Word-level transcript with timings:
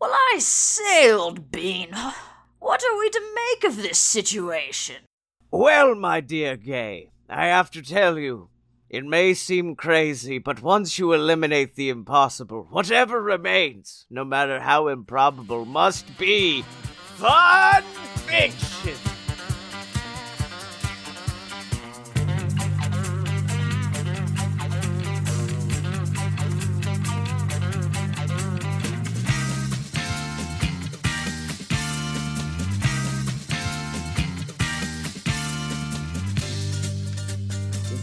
Well, 0.00 0.12
I 0.32 0.38
say, 0.38 1.12
old 1.12 1.52
bean, 1.52 1.90
what 2.58 2.82
are 2.82 2.98
we 2.98 3.10
to 3.10 3.34
make 3.34 3.64
of 3.64 3.76
this 3.76 3.98
situation? 3.98 4.96
Well, 5.50 5.94
my 5.94 6.20
dear 6.20 6.56
Gay, 6.56 7.10
I 7.28 7.48
have 7.48 7.70
to 7.72 7.82
tell 7.82 8.18
you, 8.18 8.48
it 8.88 9.04
may 9.04 9.34
seem 9.34 9.76
crazy, 9.76 10.38
but 10.38 10.62
once 10.62 10.98
you 10.98 11.12
eliminate 11.12 11.74
the 11.74 11.90
impossible, 11.90 12.66
whatever 12.70 13.20
remains, 13.20 14.06
no 14.08 14.24
matter 14.24 14.60
how 14.60 14.88
improbable, 14.88 15.66
must 15.66 16.16
be 16.16 16.62
fun 16.62 17.82
fiction. 18.24 19.09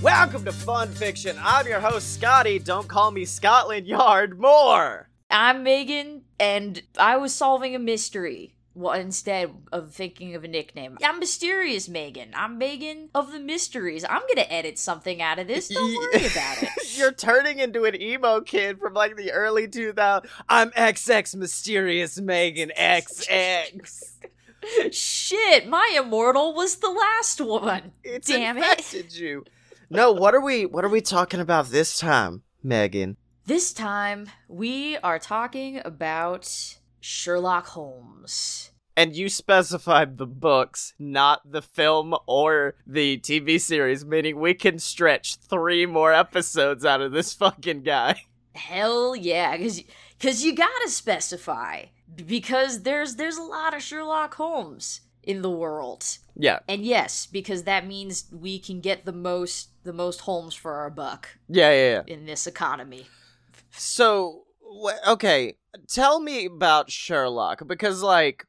Welcome 0.07 0.45
to 0.45 0.53
Fun 0.53 0.87
Fiction. 0.87 1.35
I'm 1.37 1.67
your 1.67 1.81
host, 1.81 2.13
Scotty. 2.13 2.59
Don't 2.59 2.87
call 2.87 3.11
me 3.11 3.25
Scotland 3.25 3.85
Yard 3.85 4.39
more. 4.39 5.09
I'm 5.29 5.63
Megan, 5.63 6.21
and 6.39 6.81
I 6.97 7.17
was 7.17 7.35
solving 7.35 7.75
a 7.75 7.79
mystery. 7.79 8.55
Well, 8.73 8.93
instead 8.93 9.53
of 9.69 9.91
thinking 9.91 10.33
of 10.33 10.45
a 10.45 10.47
nickname, 10.47 10.97
I'm 11.03 11.19
mysterious 11.19 11.89
Megan. 11.89 12.31
I'm 12.35 12.57
Megan 12.57 13.09
of 13.13 13.33
the 13.33 13.39
mysteries. 13.41 14.05
I'm 14.09 14.21
gonna 14.33 14.47
edit 14.47 14.79
something 14.79 15.21
out 15.21 15.39
of 15.39 15.47
this. 15.47 15.67
Don't 15.67 15.97
worry 16.13 16.25
about 16.25 16.63
it. 16.63 16.69
You're 16.97 17.11
turning 17.11 17.59
into 17.59 17.83
an 17.83 18.01
emo 18.01 18.39
kid 18.39 18.79
from 18.79 18.93
like 18.93 19.17
the 19.17 19.33
early 19.33 19.67
2000s. 19.67 20.25
I'm 20.47 20.71
XX 20.71 21.35
Mysterious 21.35 22.17
Megan 22.21 22.71
XX. 22.79 24.13
Shit, 24.91 25.67
my 25.67 25.99
immortal 26.01 26.53
was 26.53 26.77
the 26.77 26.91
last 26.91 27.41
one. 27.41 27.91
It's 28.05 28.27
Damn 28.29 28.57
it. 28.57 28.61
infected 28.61 29.13
you. 29.13 29.43
No, 29.89 30.11
what 30.11 30.35
are 30.35 30.41
we 30.41 30.65
what 30.65 30.83
are 30.83 30.89
we 30.89 30.99
talking 30.99 31.39
about 31.39 31.67
this 31.67 31.97
time, 31.97 32.43
Megan? 32.61 33.15
This 33.45 33.71
time, 33.71 34.29
we 34.49 34.97
are 34.97 35.17
talking 35.17 35.79
about 35.85 36.77
Sherlock 36.99 37.67
Holmes. 37.67 38.71
And 38.97 39.15
you 39.15 39.29
specified 39.29 40.17
the 40.17 40.25
books, 40.25 40.93
not 40.99 41.49
the 41.49 41.61
film 41.61 42.15
or 42.27 42.75
the 42.85 43.19
TV 43.19 43.61
series, 43.61 44.03
meaning 44.03 44.37
we 44.37 44.55
can 44.55 44.77
stretch 44.77 45.35
three 45.37 45.85
more 45.85 46.11
episodes 46.11 46.83
out 46.83 46.99
of 46.99 47.13
this 47.13 47.33
fucking 47.33 47.83
guy. 47.83 48.23
Hell 48.55 49.15
yeah, 49.15 49.55
because 49.55 49.83
cause 50.19 50.43
you 50.43 50.53
gotta 50.53 50.89
specify. 50.89 51.85
Because 52.13 52.83
there's 52.83 53.15
there's 53.15 53.37
a 53.37 53.41
lot 53.41 53.73
of 53.73 53.81
Sherlock 53.81 54.33
Holmes 54.33 55.01
in 55.27 55.41
the 55.41 55.51
world. 55.51 56.17
Yeah, 56.35 56.59
And 56.67 56.83
yes, 56.85 57.27
because 57.27 57.63
that 57.63 57.85
means 57.85 58.25
we 58.31 58.59
can 58.59 58.79
get 58.79 59.05
the 59.05 59.11
most 59.11 59.69
the 59.83 59.93
most 59.93 60.21
homes 60.21 60.55
for 60.55 60.75
our 60.75 60.89
buck 60.89 61.37
yeah, 61.49 61.71
yeah. 61.71 62.03
yeah. 62.07 62.13
in 62.13 62.25
this 62.25 62.47
economy. 62.47 63.07
So, 63.71 64.43
okay, 65.07 65.57
tell 65.87 66.19
me 66.19 66.45
about 66.45 66.89
Sherlock 66.89 67.67
because, 67.67 68.01
like, 68.01 68.45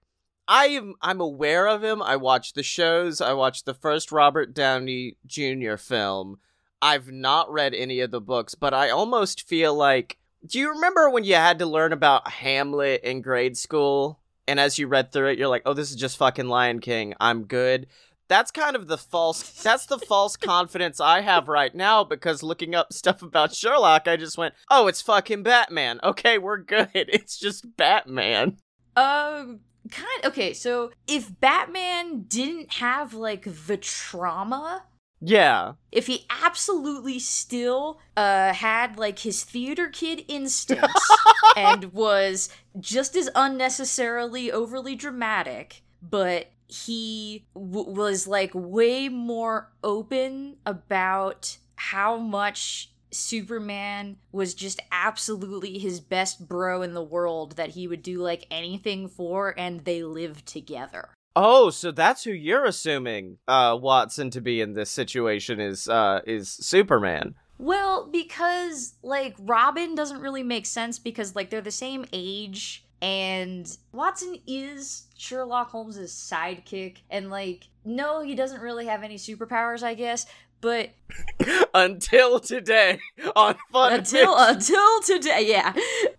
I'm 0.47 0.95
I'm 1.03 1.21
aware 1.21 1.67
of 1.67 1.83
him. 1.83 2.01
I 2.01 2.17
watched 2.17 2.55
the 2.55 2.63
shows. 2.63 3.21
I 3.21 3.33
watched 3.33 3.67
the 3.67 3.75
first 3.75 4.13
Robert 4.13 4.55
Downey 4.55 5.17
Jr. 5.27 5.77
film. 5.77 6.39
I've 6.81 7.11
not 7.11 7.53
read 7.53 7.75
any 7.75 8.01
of 8.01 8.13
the 8.13 8.21
books, 8.21 8.55
but 8.55 8.73
I 8.73 8.91
almost 8.91 9.49
feel 9.49 9.75
like. 9.75 10.19
Do 10.47 10.61
you 10.61 10.71
remember 10.71 11.11
when 11.11 11.25
you 11.25 11.35
had 11.35 11.59
to 11.59 11.67
learn 11.67 11.93
about 11.93 12.31
Hamlet 12.31 13.03
in 13.03 13.23
grade 13.23 13.57
school? 13.57 14.21
And 14.49 14.59
as 14.59 14.79
you 14.79 14.89
read 14.89 15.13
through 15.13 15.29
it, 15.29 15.39
you're 15.39 15.49
like, 15.49 15.63
"Oh, 15.67 15.75
this 15.75 15.91
is 15.91 15.97
just 15.97 16.17
fucking 16.17 16.49
Lion 16.49 16.81
King. 16.81 17.15
I'm 17.21 17.45
good." 17.45 17.87
That's 18.29 18.51
kind 18.51 18.77
of 18.77 18.89
the 18.89 18.99
false. 18.99 19.43
That's 19.63 19.87
the 19.87 19.99
false 19.99 20.37
confidence 20.55 21.01
I 21.01 21.21
have 21.21 21.49
right 21.49 21.75
now 21.75 22.05
because 22.05 22.43
looking 22.43 22.75
up 22.75 22.93
stuff 22.93 23.23
about 23.23 23.55
Sherlock, 23.55 24.09
I 24.09 24.17
just 24.17 24.37
went, 24.39 24.55
"Oh, 24.71 24.87
it's 24.87 25.03
fucking 25.03 25.43
Batman." 25.45 26.01
Okay, 26.03 26.39
we're 26.39 26.59
good. 26.59 26.89
It's 26.95 27.39
just 27.39 27.77
Batman. 27.77 28.57
Uh 28.97 29.45
kind 29.91 30.25
okay, 30.25 30.53
so 30.53 30.91
if 31.07 31.41
Batman 31.41 32.25
didn't 32.29 32.75
have 32.75 33.15
like 33.15 33.45
the 33.67 33.77
trauma 33.77 34.85
Yeah. 35.21 35.73
if 35.91 36.07
he 36.07 36.27
absolutely 36.45 37.19
still 37.19 38.01
uh 38.17 38.53
had 38.53 38.99
like 38.99 39.19
his 39.21 39.43
theater 39.45 39.89
kid 39.89 40.25
instincts 40.29 41.11
and 41.57 41.93
was 41.93 42.49
just 42.79 43.17
as 43.17 43.29
unnecessarily 43.35 44.53
overly 44.53 44.95
dramatic 44.95 45.83
but 46.01 46.53
he 46.69 47.47
w- 47.55 47.91
was 47.91 48.27
like 48.29 48.51
way 48.55 49.09
more 49.09 49.73
open 49.83 50.57
about 50.67 51.57
how 51.77 52.17
much 52.19 52.93
Superman 53.11 54.19
was 54.33 54.53
just 54.55 54.81
absolutely 54.93 55.79
his 55.79 55.99
best 56.01 56.47
bro 56.47 56.83
in 56.83 56.93
the 56.93 57.03
world 57.03 57.57
that 57.57 57.71
he 57.71 57.89
would 57.89 58.03
do 58.03 58.19
like 58.19 58.47
anything 58.51 59.09
for 59.09 59.55
and 59.59 59.85
they 59.85 60.03
lived 60.03 60.45
together. 60.47 61.09
Oh, 61.41 61.71
so 61.71 61.93
that's 61.93 62.25
who 62.25 62.33
you're 62.33 62.65
assuming 62.65 63.39
uh 63.47 63.79
Watson 63.81 64.29
to 64.31 64.41
be 64.41 64.61
in 64.61 64.75
this 64.75 64.91
situation 64.91 65.61
is 65.61 65.89
uh 65.89 66.21
is 66.27 66.49
Superman. 66.51 67.37
Well, 67.59 68.09
because 68.11 68.95
like 69.05 69.37
Robin 69.39 69.95
doesn't 69.95 70.21
really 70.21 70.43
make 70.43 70.67
sense 70.67 70.99
because 70.99 71.37
like 71.37 71.51
they're 71.51 71.61
the 71.61 71.71
same 71.71 72.05
age 72.13 72.85
and 73.01 73.79
Watson 73.93 74.39
is 74.49 75.05
Sherlock 75.17 75.71
Holmes' 75.71 76.13
sidekick 76.13 76.99
and 77.09 77.31
like 77.31 77.69
no, 77.85 78.21
he 78.21 78.35
doesn't 78.35 78.61
really 78.61 78.87
have 78.87 79.05
any 79.05 79.15
superpowers, 79.15 79.85
I 79.85 79.95
guess, 79.95 80.27
but 80.61 80.91
Until 81.73 82.41
today 82.41 82.99
on 83.37 83.55
Fun 83.71 83.93
until 83.93 84.37
until 84.37 85.03
today, 85.03 85.47
yeah. 85.49 85.73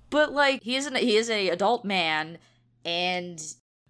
But 0.09 0.31
like 0.31 0.63
he 0.63 0.77
is 0.77 0.85
an 0.85 0.95
he 0.95 1.17
is 1.17 1.29
a 1.29 1.49
adult 1.49 1.83
man 1.83 2.37
and 2.85 3.41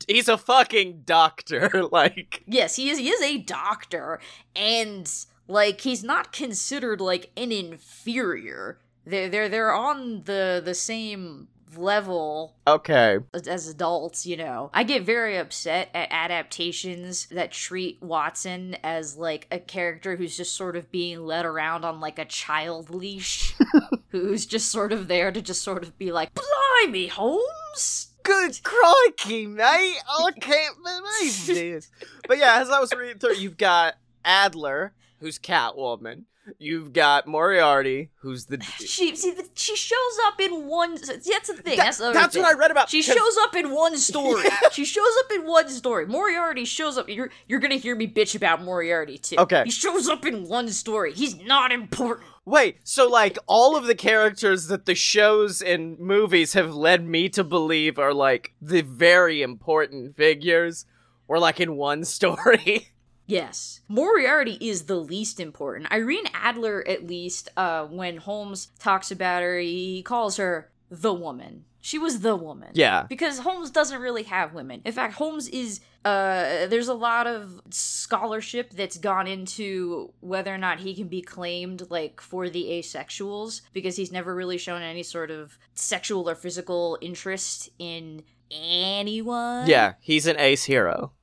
he's 0.07 0.27
a 0.27 0.37
fucking 0.37 1.03
doctor 1.05 1.83
like 1.91 2.43
yes, 2.47 2.75
he 2.75 2.89
is 2.89 2.97
he 2.97 3.09
is 3.09 3.21
a 3.21 3.37
doctor 3.37 4.19
and 4.55 5.25
like 5.47 5.81
he's 5.81 6.03
not 6.03 6.31
considered 6.31 7.01
like 7.01 7.31
an 7.35 7.51
inferior. 7.51 8.79
They're 9.05 9.29
they're 9.29 9.49
they're 9.49 9.73
on 9.73 10.23
the 10.25 10.61
the 10.63 10.75
same 10.75 11.47
level 11.75 12.55
okay. 12.67 13.17
as 13.47 13.67
adults, 13.67 14.25
you 14.25 14.37
know. 14.37 14.69
I 14.73 14.83
get 14.83 15.03
very 15.03 15.37
upset 15.37 15.89
at 15.93 16.11
adaptations 16.11 17.27
that 17.27 17.51
treat 17.51 18.01
Watson 18.01 18.77
as 18.83 19.17
like 19.17 19.47
a 19.51 19.59
character 19.59 20.15
who's 20.15 20.35
just 20.35 20.55
sort 20.55 20.75
of 20.75 20.91
being 20.91 21.25
led 21.25 21.45
around 21.45 21.85
on 21.85 21.99
like 21.99 22.19
a 22.19 22.25
child 22.25 22.89
leash, 22.89 23.55
who's 24.09 24.45
just 24.45 24.71
sort 24.71 24.91
of 24.91 25.07
there 25.07 25.31
to 25.31 25.41
just 25.41 25.61
sort 25.61 25.83
of 25.83 25.97
be 25.97 26.11
like, 26.11 26.31
Blimey, 26.33 27.07
Holmes! 27.07 28.08
Good 28.29 28.63
crikey, 28.63 29.47
mate. 29.47 29.97
I 30.07 30.31
can't 30.39 30.75
believe 30.83 31.45
this. 31.47 31.91
But 32.27 32.37
yeah, 32.37 32.59
as 32.61 32.69
I 32.69 32.79
was 32.79 32.93
reading 32.93 33.17
through, 33.17 33.35
you've 33.35 33.57
got 33.57 33.95
Adler, 34.23 34.93
who's 35.19 35.39
Catwoman. 35.39 36.23
You've 36.57 36.93
got 36.93 37.27
Moriarty, 37.27 38.09
who's 38.21 38.45
the 38.45 38.59
She 38.79 39.15
see, 39.15 39.35
she 39.53 39.75
shows 39.75 40.17
up 40.25 40.39
in 40.41 40.65
one. 40.67 40.95
That's 40.95 41.25
the 41.47 41.53
thing. 41.53 41.77
That- 41.77 41.85
that's 41.85 41.97
the 41.99 42.11
that's 42.11 42.33
thing. 42.33 42.41
what 42.43 42.55
I 42.55 42.57
read 42.57 42.71
about. 42.71 42.89
She 42.89 43.03
'cause- 43.03 43.15
shows 43.15 43.37
up 43.43 43.55
in 43.55 43.71
one 43.71 43.95
story. 43.97 44.43
She 44.71 44.83
shows 44.85 45.11
up 45.25 45.31
in 45.31 45.45
one 45.45 45.69
story. 45.69 46.05
Moriarty 46.07 46.65
shows 46.65 46.97
up. 46.97 47.07
You're 47.09 47.29
you're 47.47 47.59
gonna 47.59 47.75
hear 47.75 47.95
me 47.95 48.07
bitch 48.07 48.35
about 48.35 48.63
Moriarty 48.63 49.17
too. 49.19 49.35
Okay. 49.37 49.63
He 49.65 49.71
shows 49.71 50.07
up 50.09 50.25
in 50.25 50.47
one 50.47 50.69
story. 50.69 51.13
He's 51.13 51.39
not 51.41 51.71
important. 51.71 52.27
Wait, 52.45 52.77
so 52.83 53.07
like 53.07 53.37
all 53.47 53.75
of 53.75 53.85
the 53.85 53.95
characters 53.95 54.67
that 54.67 54.85
the 54.85 54.95
shows 54.95 55.61
and 55.61 55.99
movies 55.99 56.53
have 56.53 56.73
led 56.73 57.05
me 57.05 57.29
to 57.29 57.43
believe 57.43 57.99
are 57.99 58.13
like 58.13 58.53
the 58.61 58.81
very 58.81 59.41
important 59.41 60.15
figures 60.15 60.85
were 61.27 61.39
like 61.39 61.59
in 61.59 61.75
one 61.75 62.03
story. 62.05 62.89
Yes. 63.27 63.81
Moriarty 63.87 64.57
is 64.59 64.85
the 64.85 64.95
least 64.95 65.39
important. 65.39 65.91
Irene 65.91 66.25
Adler, 66.33 66.83
at 66.87 67.05
least, 67.05 67.49
uh, 67.55 67.85
when 67.85 68.17
Holmes 68.17 68.71
talks 68.79 69.11
about 69.11 69.43
her, 69.43 69.59
he 69.59 70.01
calls 70.01 70.37
her 70.37 70.71
the 70.89 71.13
woman. 71.13 71.65
She 71.81 71.97
was 71.97 72.19
the 72.19 72.35
woman. 72.35 72.69
yeah. 72.73 73.03
Because 73.07 73.39
Holmes 73.39 73.71
doesn't 73.71 74.01
really 74.01 74.23
have 74.23 74.53
women. 74.53 74.81
In 74.85 74.91
fact, 74.91 75.13
Holmes 75.15 75.47
is 75.47 75.79
uh 76.05 76.67
there's 76.67 76.87
a 76.87 76.93
lot 76.93 77.27
of 77.27 77.61
scholarship 77.71 78.71
that's 78.71 78.97
gone 78.97 79.27
into 79.27 80.13
whether 80.21 80.53
or 80.53 80.57
not 80.57 80.79
he 80.79 80.95
can 80.95 81.07
be 81.07 81.21
claimed 81.21 81.89
like 81.89 82.21
for 82.21 82.49
the 82.49 82.65
asexuals 82.65 83.61
because 83.73 83.95
he's 83.97 84.11
never 84.11 84.33
really 84.33 84.57
shown 84.57 84.81
any 84.81 85.03
sort 85.03 85.29
of 85.31 85.57
sexual 85.73 86.29
or 86.29 86.35
physical 86.35 86.97
interest 87.01 87.69
in 87.79 88.23
anyone. 88.51 89.67
Yeah, 89.67 89.93
he's 89.99 90.25
an 90.27 90.37
ace 90.39 90.63
hero. 90.63 91.13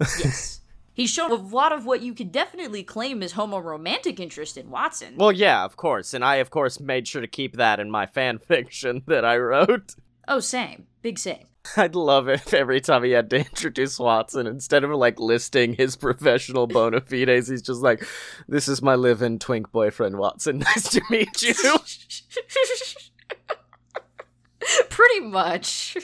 Yes. 0.00 0.60
He's 0.94 1.10
shown 1.10 1.30
a 1.30 1.34
lot 1.34 1.72
of 1.72 1.86
what 1.86 2.02
you 2.02 2.14
could 2.14 2.32
definitely 2.32 2.82
claim 2.82 3.22
is 3.22 3.32
homo-romantic 3.32 4.20
interest 4.20 4.56
in 4.58 4.70
Watson. 4.70 5.14
Well, 5.16 5.32
yeah, 5.32 5.64
of 5.64 5.76
course. 5.76 6.12
And 6.12 6.24
I 6.24 6.36
of 6.36 6.50
course 6.50 6.80
made 6.80 7.08
sure 7.08 7.22
to 7.22 7.28
keep 7.28 7.56
that 7.56 7.80
in 7.80 7.90
my 7.90 8.06
fan 8.14 8.38
fiction 8.38 9.02
that 9.06 9.24
I 9.24 9.38
wrote. 9.38 9.94
Oh, 10.28 10.40
same. 10.40 10.86
Big 11.02 11.18
same. 11.18 11.46
I'd 11.76 11.94
love 11.94 12.28
it 12.28 12.40
if 12.40 12.54
every 12.54 12.80
time 12.80 13.04
he 13.04 13.12
had 13.12 13.30
to 13.30 13.36
introduce 13.50 13.98
Watson. 13.98 14.46
Instead 14.46 14.84
of 14.84 14.90
like 14.90 15.20
listing 15.20 15.74
his 15.74 15.96
professional 16.06 16.66
bona 16.66 17.00
fides, 17.00 17.48
he's 17.48 17.62
just 17.62 17.80
like, 17.80 18.04
"This 18.48 18.68
is 18.68 18.82
my 18.82 18.94
live-in 18.94 19.38
twink 19.38 19.70
boyfriend, 19.70 20.18
Watson. 20.18 20.58
Nice 20.58 20.90
to 20.90 21.02
meet 21.08 21.42
you." 21.42 21.54
Pretty 24.90 25.20
much. 25.20 25.96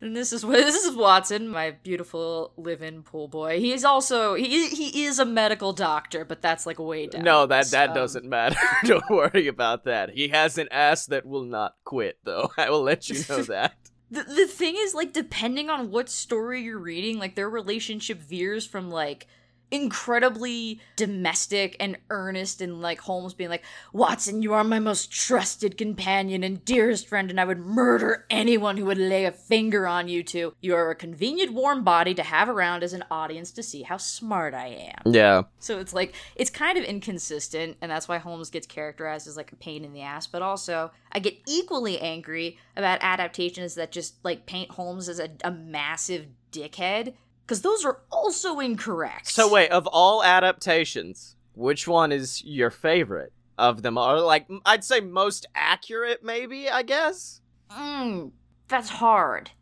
And 0.00 0.14
this 0.14 0.32
is 0.32 0.42
this 0.46 0.84
is 0.84 0.94
Watson, 0.96 1.48
my 1.48 1.70
beautiful 1.82 2.52
live-in 2.56 3.02
pool 3.02 3.28
boy. 3.28 3.60
He's 3.60 3.84
also 3.84 4.34
he 4.34 4.68
he 4.68 5.04
is 5.04 5.18
a 5.18 5.24
medical 5.24 5.72
doctor, 5.72 6.24
but 6.24 6.42
that's 6.42 6.66
like 6.66 6.78
way 6.78 7.06
down. 7.06 7.22
no, 7.24 7.46
that 7.46 7.70
that 7.70 7.90
Um, 7.90 7.94
doesn't 7.94 8.24
matter. 8.26 8.58
Don't 8.84 9.08
worry 9.10 9.46
about 9.46 9.84
that. 9.84 10.10
He 10.10 10.28
has 10.28 10.58
an 10.58 10.68
ass 10.70 11.06
that 11.06 11.24
will 11.26 11.44
not 11.44 11.76
quit, 11.84 12.18
though. 12.24 12.50
I 12.58 12.70
will 12.70 12.82
let 12.82 13.08
you 13.08 13.22
know 13.28 13.42
that. 13.44 13.74
The, 14.08 14.22
the 14.22 14.46
thing 14.46 14.76
is, 14.78 14.94
like, 14.94 15.12
depending 15.12 15.68
on 15.68 15.90
what 15.90 16.08
story 16.08 16.62
you're 16.62 16.78
reading, 16.78 17.18
like, 17.18 17.34
their 17.34 17.50
relationship 17.50 18.20
veers 18.22 18.64
from, 18.64 18.88
like, 18.88 19.26
incredibly 19.70 20.80
domestic 20.96 21.76
and 21.80 21.96
earnest, 22.10 22.60
and, 22.60 22.80
like, 22.80 23.00
Holmes 23.00 23.34
being 23.34 23.50
like, 23.50 23.64
Watson, 23.92 24.42
you 24.42 24.54
are 24.54 24.64
my 24.64 24.78
most 24.78 25.10
trusted 25.10 25.76
companion 25.76 26.42
and 26.42 26.64
dearest 26.64 27.08
friend, 27.08 27.30
and 27.30 27.40
I 27.40 27.44
would 27.44 27.58
murder 27.58 28.26
anyone 28.30 28.76
who 28.76 28.84
would 28.86 28.98
lay 28.98 29.24
a 29.24 29.32
finger 29.32 29.86
on 29.86 30.08
you 30.08 30.22
two. 30.22 30.54
You 30.60 30.74
are 30.74 30.90
a 30.90 30.94
convenient 30.94 31.52
warm 31.52 31.84
body 31.84 32.14
to 32.14 32.22
have 32.22 32.48
around 32.48 32.82
as 32.82 32.92
an 32.92 33.04
audience 33.10 33.50
to 33.52 33.62
see 33.62 33.82
how 33.82 33.96
smart 33.96 34.54
I 34.54 34.92
am. 34.94 35.12
Yeah. 35.12 35.42
So 35.58 35.78
it's 35.78 35.92
like 35.92 36.14
it's 36.36 36.50
kind 36.50 36.78
of 36.78 36.84
inconsistent, 36.84 37.76
and 37.80 37.90
that's 37.90 38.08
why 38.08 38.18
Holmes 38.18 38.50
gets 38.50 38.66
characterized 38.66 39.26
as 39.26 39.36
like 39.36 39.52
a 39.52 39.56
pain 39.56 39.84
in 39.84 39.92
the 39.92 40.02
ass. 40.02 40.26
But 40.26 40.42
also, 40.42 40.90
I 41.12 41.18
get 41.18 41.38
equally 41.46 42.00
angry 42.00 42.58
about 42.76 42.98
adaptations 43.02 43.74
that 43.74 43.92
just 43.92 44.24
like 44.24 44.46
paint 44.46 44.70
Holmes 44.70 45.08
as 45.08 45.18
a, 45.18 45.30
a 45.42 45.50
massive 45.50 46.26
dickhead, 46.52 47.14
because 47.46 47.62
those 47.62 47.84
are 47.84 48.00
also 48.10 48.58
incorrect. 48.58 49.28
So 49.28 49.50
wait, 49.50 49.70
of 49.70 49.86
all 49.86 50.24
adaptations, 50.24 51.36
which 51.54 51.86
one 51.86 52.10
is 52.10 52.42
your 52.44 52.70
favorite 52.70 53.32
of 53.56 53.82
them? 53.82 53.96
Or 53.96 54.20
like, 54.20 54.48
I'd 54.64 54.82
say 54.82 55.00
most 55.00 55.46
accurate, 55.54 56.24
maybe. 56.24 56.68
I 56.68 56.82
guess. 56.82 57.40
mm, 57.70 58.32
that's 58.68 58.88
hard. 58.90 59.52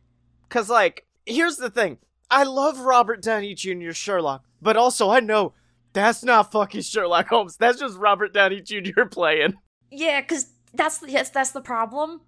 Cause 0.49 0.71
like, 0.71 1.07
here's 1.27 1.57
the 1.57 1.71
thing. 1.71 1.99
I 2.31 2.45
love 2.45 2.81
Robert 2.81 3.23
Downey 3.23 3.55
Jr. 3.55 3.93
Sherlock, 3.93 4.45
but 4.63 4.77
also 4.77 5.11
I 5.11 5.21
know 5.21 5.53
that's 5.93 6.25
not 6.25 6.51
fucking 6.53 6.81
Sherlock 6.83 7.29
Holmes. 7.29 7.57
That's 7.59 7.79
just 7.79 7.99
Robert 7.99 8.33
Downey 8.33 8.63
Jr. 8.63 9.05
playing. 9.11 9.55
Yeah, 9.91 10.23
because 10.23 10.47
that's 10.73 10.99
the 10.99 11.11
yes, 11.11 11.29
that's 11.31 11.51
the 11.51 11.61
problem. 11.61 12.23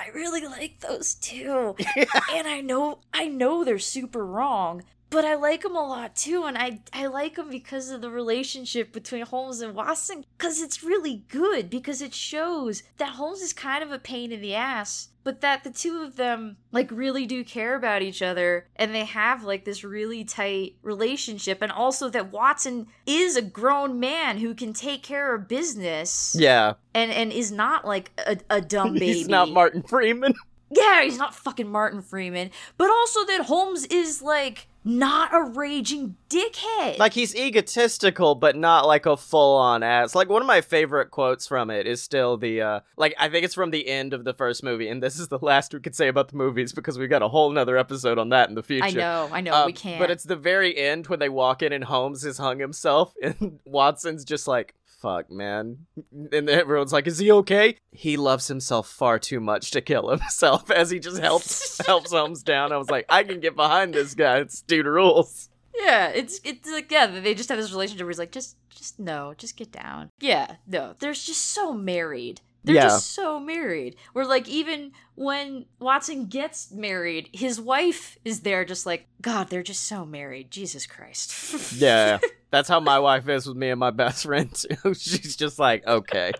I 0.00 0.08
really 0.14 0.46
like 0.46 0.80
those 0.80 1.14
too. 1.14 1.76
and 2.32 2.48
I 2.48 2.62
know 2.62 3.00
I 3.12 3.28
know 3.28 3.64
they're 3.64 3.78
super 3.78 4.24
wrong, 4.24 4.82
but 5.10 5.24
I 5.24 5.34
like 5.34 5.64
him 5.64 5.74
a 5.76 5.86
lot 5.86 6.16
too, 6.16 6.44
and 6.44 6.56
I 6.56 6.80
I 6.92 7.06
like 7.06 7.36
him 7.36 7.50
because 7.50 7.90
of 7.90 8.00
the 8.00 8.10
relationship 8.10 8.92
between 8.92 9.26
Holmes 9.26 9.60
and 9.60 9.74
Watson. 9.74 10.24
Because 10.38 10.60
it's 10.60 10.82
really 10.82 11.24
good 11.28 11.68
because 11.68 12.00
it 12.00 12.14
shows 12.14 12.82
that 12.98 13.10
Holmes 13.10 13.40
is 13.40 13.52
kind 13.52 13.82
of 13.82 13.90
a 13.92 13.98
pain 13.98 14.32
in 14.32 14.40
the 14.40 14.54
ass, 14.54 15.08
but 15.24 15.40
that 15.42 15.64
the 15.64 15.70
two 15.70 16.02
of 16.02 16.16
them 16.16 16.56
like 16.72 16.90
really 16.90 17.26
do 17.26 17.44
care 17.44 17.74
about 17.74 18.02
each 18.02 18.22
other, 18.22 18.66
and 18.76 18.94
they 18.94 19.04
have 19.04 19.42
like 19.44 19.64
this 19.64 19.82
really 19.84 20.24
tight 20.24 20.76
relationship, 20.82 21.60
and 21.60 21.72
also 21.72 22.08
that 22.08 22.32
Watson 22.32 22.86
is 23.04 23.36
a 23.36 23.42
grown 23.42 23.98
man 24.00 24.38
who 24.38 24.54
can 24.54 24.72
take 24.72 25.02
care 25.02 25.34
of 25.34 25.48
business 25.48 26.36
Yeah, 26.38 26.74
and 26.94 27.10
and 27.10 27.32
is 27.32 27.50
not 27.52 27.84
like 27.84 28.12
a, 28.26 28.38
a 28.48 28.60
dumb 28.60 28.94
baby. 28.94 29.06
he's 29.06 29.28
not 29.28 29.50
Martin 29.50 29.82
Freeman. 29.82 30.34
Yeah, 30.72 31.02
he's 31.02 31.18
not 31.18 31.34
fucking 31.34 31.68
Martin 31.68 32.00
Freeman. 32.00 32.52
But 32.78 32.90
also 32.90 33.24
that 33.26 33.46
Holmes 33.46 33.86
is 33.86 34.22
like 34.22 34.68
not 34.84 35.34
a 35.34 35.42
raging 35.42 36.16
dickhead. 36.28 36.98
Like 36.98 37.12
he's 37.12 37.34
egotistical, 37.36 38.34
but 38.34 38.56
not 38.56 38.86
like 38.86 39.06
a 39.06 39.16
full-on 39.16 39.82
ass. 39.82 40.14
Like 40.14 40.28
one 40.28 40.42
of 40.42 40.46
my 40.46 40.60
favorite 40.60 41.10
quotes 41.10 41.46
from 41.46 41.70
it 41.70 41.86
is 41.86 42.02
still 42.02 42.36
the 42.36 42.62
uh 42.62 42.80
like 42.96 43.14
I 43.18 43.28
think 43.28 43.44
it's 43.44 43.54
from 43.54 43.70
the 43.70 43.86
end 43.88 44.14
of 44.14 44.24
the 44.24 44.32
first 44.32 44.62
movie, 44.62 44.88
and 44.88 45.02
this 45.02 45.18
is 45.18 45.28
the 45.28 45.38
last 45.42 45.74
we 45.74 45.80
could 45.80 45.94
say 45.94 46.08
about 46.08 46.28
the 46.28 46.36
movies 46.36 46.72
because 46.72 46.98
we 46.98 47.06
got 47.08 47.22
a 47.22 47.28
whole 47.28 47.50
nother 47.50 47.76
episode 47.76 48.18
on 48.18 48.30
that 48.30 48.48
in 48.48 48.54
the 48.54 48.62
future. 48.62 48.84
I 48.86 48.90
know, 48.90 49.28
I 49.32 49.40
know, 49.40 49.52
Uh, 49.52 49.66
we 49.66 49.72
can't. 49.72 49.98
But 50.00 50.10
it's 50.10 50.24
the 50.24 50.36
very 50.36 50.76
end 50.76 51.06
when 51.08 51.18
they 51.18 51.28
walk 51.28 51.62
in 51.62 51.72
and 51.72 51.84
Holmes 51.84 52.22
has 52.22 52.38
hung 52.38 52.58
himself, 52.58 53.14
and 53.22 53.60
Watson's 53.64 54.24
just 54.24 54.48
like, 54.48 54.74
fuck, 55.00 55.30
man. 55.30 55.86
And 56.32 56.48
everyone's 56.50 56.92
like, 56.92 57.06
is 57.06 57.18
he 57.18 57.30
okay? 57.32 57.76
He 57.92 58.16
loves 58.16 58.48
himself 58.48 58.88
far 58.88 59.18
too 59.18 59.40
much 59.40 59.70
to 59.72 59.80
kill 59.80 60.08
himself 60.10 60.70
as 60.80 60.90
he 60.90 60.98
just 60.98 61.20
helps 61.20 61.78
helps 61.86 62.12
Holmes 62.12 62.42
down. 62.42 62.72
I 62.72 62.76
was 62.76 62.90
like, 62.90 63.06
I 63.08 63.24
can 63.24 63.40
get 63.40 63.56
behind 63.56 63.94
this 63.94 64.14
guy. 64.14 64.38
It's 64.38 64.60
dude 64.62 64.86
rules. 64.86 65.48
yeah, 65.74 66.08
it's 66.08 66.40
it's 66.44 66.70
like 66.70 66.90
yeah, 66.90 67.06
they 67.06 67.34
just 67.34 67.48
have 67.48 67.58
this 67.58 67.72
relationship 67.72 68.04
where 68.04 68.10
he's 68.10 68.18
like, 68.18 68.32
just 68.32 68.56
just 68.70 68.98
no, 68.98 69.34
just 69.36 69.56
get 69.56 69.72
down. 69.72 70.10
Yeah, 70.20 70.56
no, 70.66 70.94
they're 70.98 71.12
just 71.12 71.46
so 71.48 71.72
married. 71.72 72.40
They're 72.62 72.74
Yeah. 72.74 72.82
just 72.88 73.12
so 73.14 73.40
married. 73.40 73.96
Where 74.12 74.26
like 74.26 74.46
even 74.48 74.92
when 75.14 75.64
Watson 75.78 76.26
gets 76.26 76.70
married, 76.70 77.30
his 77.32 77.58
wife 77.60 78.18
is 78.24 78.40
there 78.40 78.64
just 78.66 78.84
like, 78.84 79.06
God, 79.22 79.48
they're 79.48 79.62
just 79.62 79.84
so 79.84 80.04
married. 80.04 80.50
Jesus 80.50 80.86
Christ. 80.86 81.72
Yeah. 81.80 82.18
That's 82.50 82.68
how 82.68 82.80
my 82.80 82.98
wife 82.98 83.28
is 83.28 83.46
with 83.46 83.56
me 83.56 83.70
and 83.70 83.80
my 83.80 83.90
best 83.90 84.24
friend 84.24 84.52
too. 84.54 84.94
She's 84.94 85.36
just 85.36 85.58
like, 85.58 85.86
okay. 85.86 86.32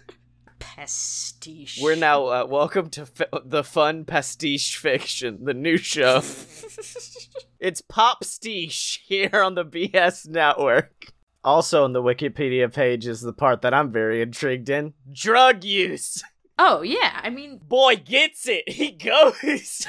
Pastiche. 0.81 1.79
We're 1.83 1.95
now 1.95 2.29
uh, 2.29 2.47
welcome 2.49 2.89
to 2.89 3.03
f- 3.03 3.29
the 3.45 3.63
fun 3.63 4.07
pastiche 4.07 4.79
fiction, 4.79 5.45
the 5.45 5.53
new 5.53 5.77
show. 5.77 6.23
it's 7.61 7.83
Popstiche 7.83 9.01
here 9.05 9.43
on 9.43 9.57
the 9.57 9.65
BS 9.67 10.27
Network. 10.29 11.13
Also 11.45 11.85
on 11.85 11.93
the 11.93 12.03
Wikipedia 12.03 12.73
page 12.73 13.07
is 13.07 13.21
the 13.21 13.35
part 13.35 13.61
that 13.61 13.75
I'm 13.75 13.91
very 13.91 14.23
intrigued 14.23 14.71
in: 14.71 14.95
drug 15.13 15.65
use. 15.65 16.23
Oh 16.59 16.81
yeah, 16.81 17.21
I 17.23 17.29
mean, 17.29 17.59
Boy 17.59 17.97
gets 17.97 18.49
it. 18.49 18.67
He 18.67 18.91
goes. 18.91 19.87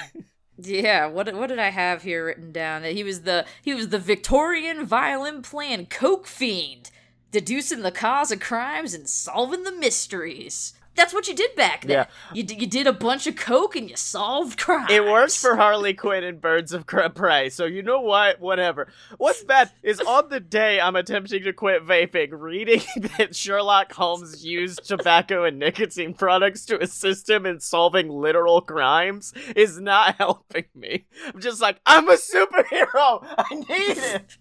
yeah. 0.58 1.06
What 1.06 1.34
what 1.34 1.48
did 1.48 1.60
I 1.60 1.70
have 1.70 2.04
here 2.04 2.26
written 2.26 2.52
down? 2.52 2.82
That 2.82 2.92
he 2.92 3.06
was 3.06 3.22
the 3.22 3.46
he 3.62 3.74
was 3.74 3.88
the 3.88 3.98
Victorian 3.98 4.86
violin 4.86 5.42
playing 5.42 5.86
coke 5.86 6.28
fiend, 6.28 6.92
deducing 7.32 7.82
the 7.82 7.92
cause 7.92 8.30
of 8.30 8.42
crimes 8.42 8.94
and 8.94 9.08
solving 9.08 9.64
the 9.64 9.72
mysteries. 9.72 10.74
That's 10.96 11.14
what 11.14 11.28
you 11.28 11.34
did 11.34 11.56
back 11.56 11.82
then. 11.82 11.92
Yeah. 11.92 12.06
You 12.34 12.44
d- 12.44 12.56
you 12.56 12.68
did 12.68 12.86
a 12.86 12.94
bunch 12.94 13.26
of 13.26 13.36
coke 13.36 13.76
and 13.76 13.90
you 13.90 13.96
solved 13.96 14.60
crimes. 14.60 14.92
It 14.92 15.04
works 15.04 15.40
for 15.42 15.56
Harley 15.56 15.94
Quinn 15.94 16.24
and 16.24 16.42
Birds 16.42 16.74
of 16.74 16.86
Prey, 16.86 17.50
so 17.50 17.66
you 17.66 17.82
know 17.82 18.02
what? 18.02 18.40
Whatever. 18.40 18.88
What's 19.18 19.44
bad 19.44 19.72
is 19.84 20.02
on 20.02 20.30
the 20.30 20.40
day 20.40 20.80
I'm 20.82 20.96
attempting 20.96 21.44
to 21.44 21.54
quit 21.54 21.86
vaping, 21.86 22.30
reading 22.32 22.82
that 23.18 23.36
Sherlock 23.36 23.94
Holmes 23.94 24.46
used 24.46 24.86
tobacco 24.86 25.44
and 25.46 25.58
nicotine 25.60 26.14
products 26.14 26.66
to 26.66 26.82
assist 26.82 27.30
him 27.30 27.46
in 27.46 27.60
solving 27.62 28.10
literal 28.10 28.62
crimes 28.62 29.34
is 29.56 29.80
not 29.80 30.16
helping 30.18 30.66
me. 30.76 31.06
I'm 31.34 31.40
just 31.40 31.62
like, 31.62 31.80
I'm 31.86 32.10
a 32.10 32.14
superhero! 32.18 33.26
I 33.38 33.56
need 33.56 33.98
it! 33.98 34.38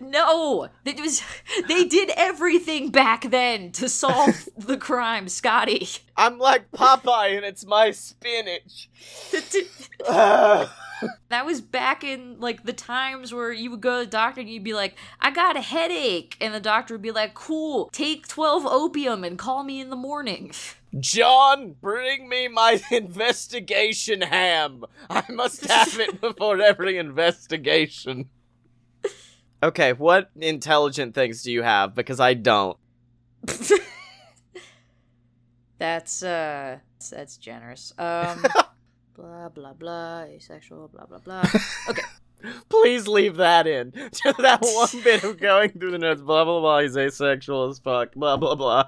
No, 0.00 0.68
it 0.84 1.00
was 1.00 1.22
they 1.68 1.84
did 1.84 2.10
everything 2.16 2.90
back 2.90 3.30
then 3.30 3.70
to 3.72 3.88
solve 3.88 4.48
the 4.58 4.76
crime, 4.76 5.28
Scotty. 5.28 5.88
I'm 6.16 6.38
like 6.38 6.70
Popeye 6.72 7.36
and 7.36 7.44
it's 7.44 7.64
my 7.64 7.90
spinach. 7.92 8.88
That 11.28 11.46
was 11.46 11.60
back 11.60 12.04
in 12.04 12.38
like 12.40 12.64
the 12.64 12.72
times 12.72 13.32
where 13.32 13.52
you 13.52 13.70
would 13.70 13.80
go 13.80 14.00
to 14.00 14.04
the 14.04 14.10
doctor 14.10 14.40
and 14.40 14.50
you'd 14.50 14.64
be 14.64 14.74
like, 14.74 14.96
I 15.20 15.30
got 15.30 15.56
a 15.56 15.60
headache. 15.60 16.36
And 16.40 16.52
the 16.52 16.60
doctor 16.60 16.94
would 16.94 17.02
be 17.02 17.10
like, 17.10 17.34
Cool, 17.34 17.88
take 17.92 18.28
12 18.28 18.66
opium 18.66 19.24
and 19.24 19.38
call 19.38 19.64
me 19.64 19.80
in 19.80 19.90
the 19.90 19.96
morning. 19.96 20.52
John, 20.98 21.76
bring 21.80 22.28
me 22.28 22.48
my 22.48 22.82
investigation 22.90 24.22
ham. 24.22 24.84
I 25.08 25.24
must 25.30 25.66
have 25.66 25.98
it 26.00 26.20
before 26.20 26.60
every 26.60 26.98
investigation. 26.98 28.28
Okay, 29.62 29.92
what 29.92 30.30
intelligent 30.40 31.14
things 31.14 31.42
do 31.42 31.52
you 31.52 31.62
have? 31.62 31.94
Because 31.94 32.18
I 32.18 32.34
don't. 32.34 32.78
That's 35.80 36.22
uh 36.22 36.78
that's 37.10 37.38
generous. 37.38 37.94
Um 37.96 38.44
blah 39.16 39.48
blah 39.48 39.72
blah, 39.72 40.24
asexual, 40.24 40.88
blah 40.88 41.06
blah 41.06 41.18
blah. 41.18 41.44
Okay. 41.88 42.02
Please 42.70 43.06
leave 43.06 43.36
that 43.36 43.66
in. 43.66 43.92
Just 43.94 44.38
that 44.38 44.60
one 44.62 45.02
bit 45.04 45.24
of 45.24 45.38
going 45.38 45.70
through 45.70 45.90
the 45.90 45.98
notes. 45.98 46.22
Blah 46.22 46.44
blah 46.44 46.60
blah. 46.60 46.80
He's 46.80 46.96
asexual 46.96 47.68
as 47.68 47.78
fuck. 47.78 48.14
Blah 48.14 48.36
blah 48.36 48.54
blah. 48.54 48.84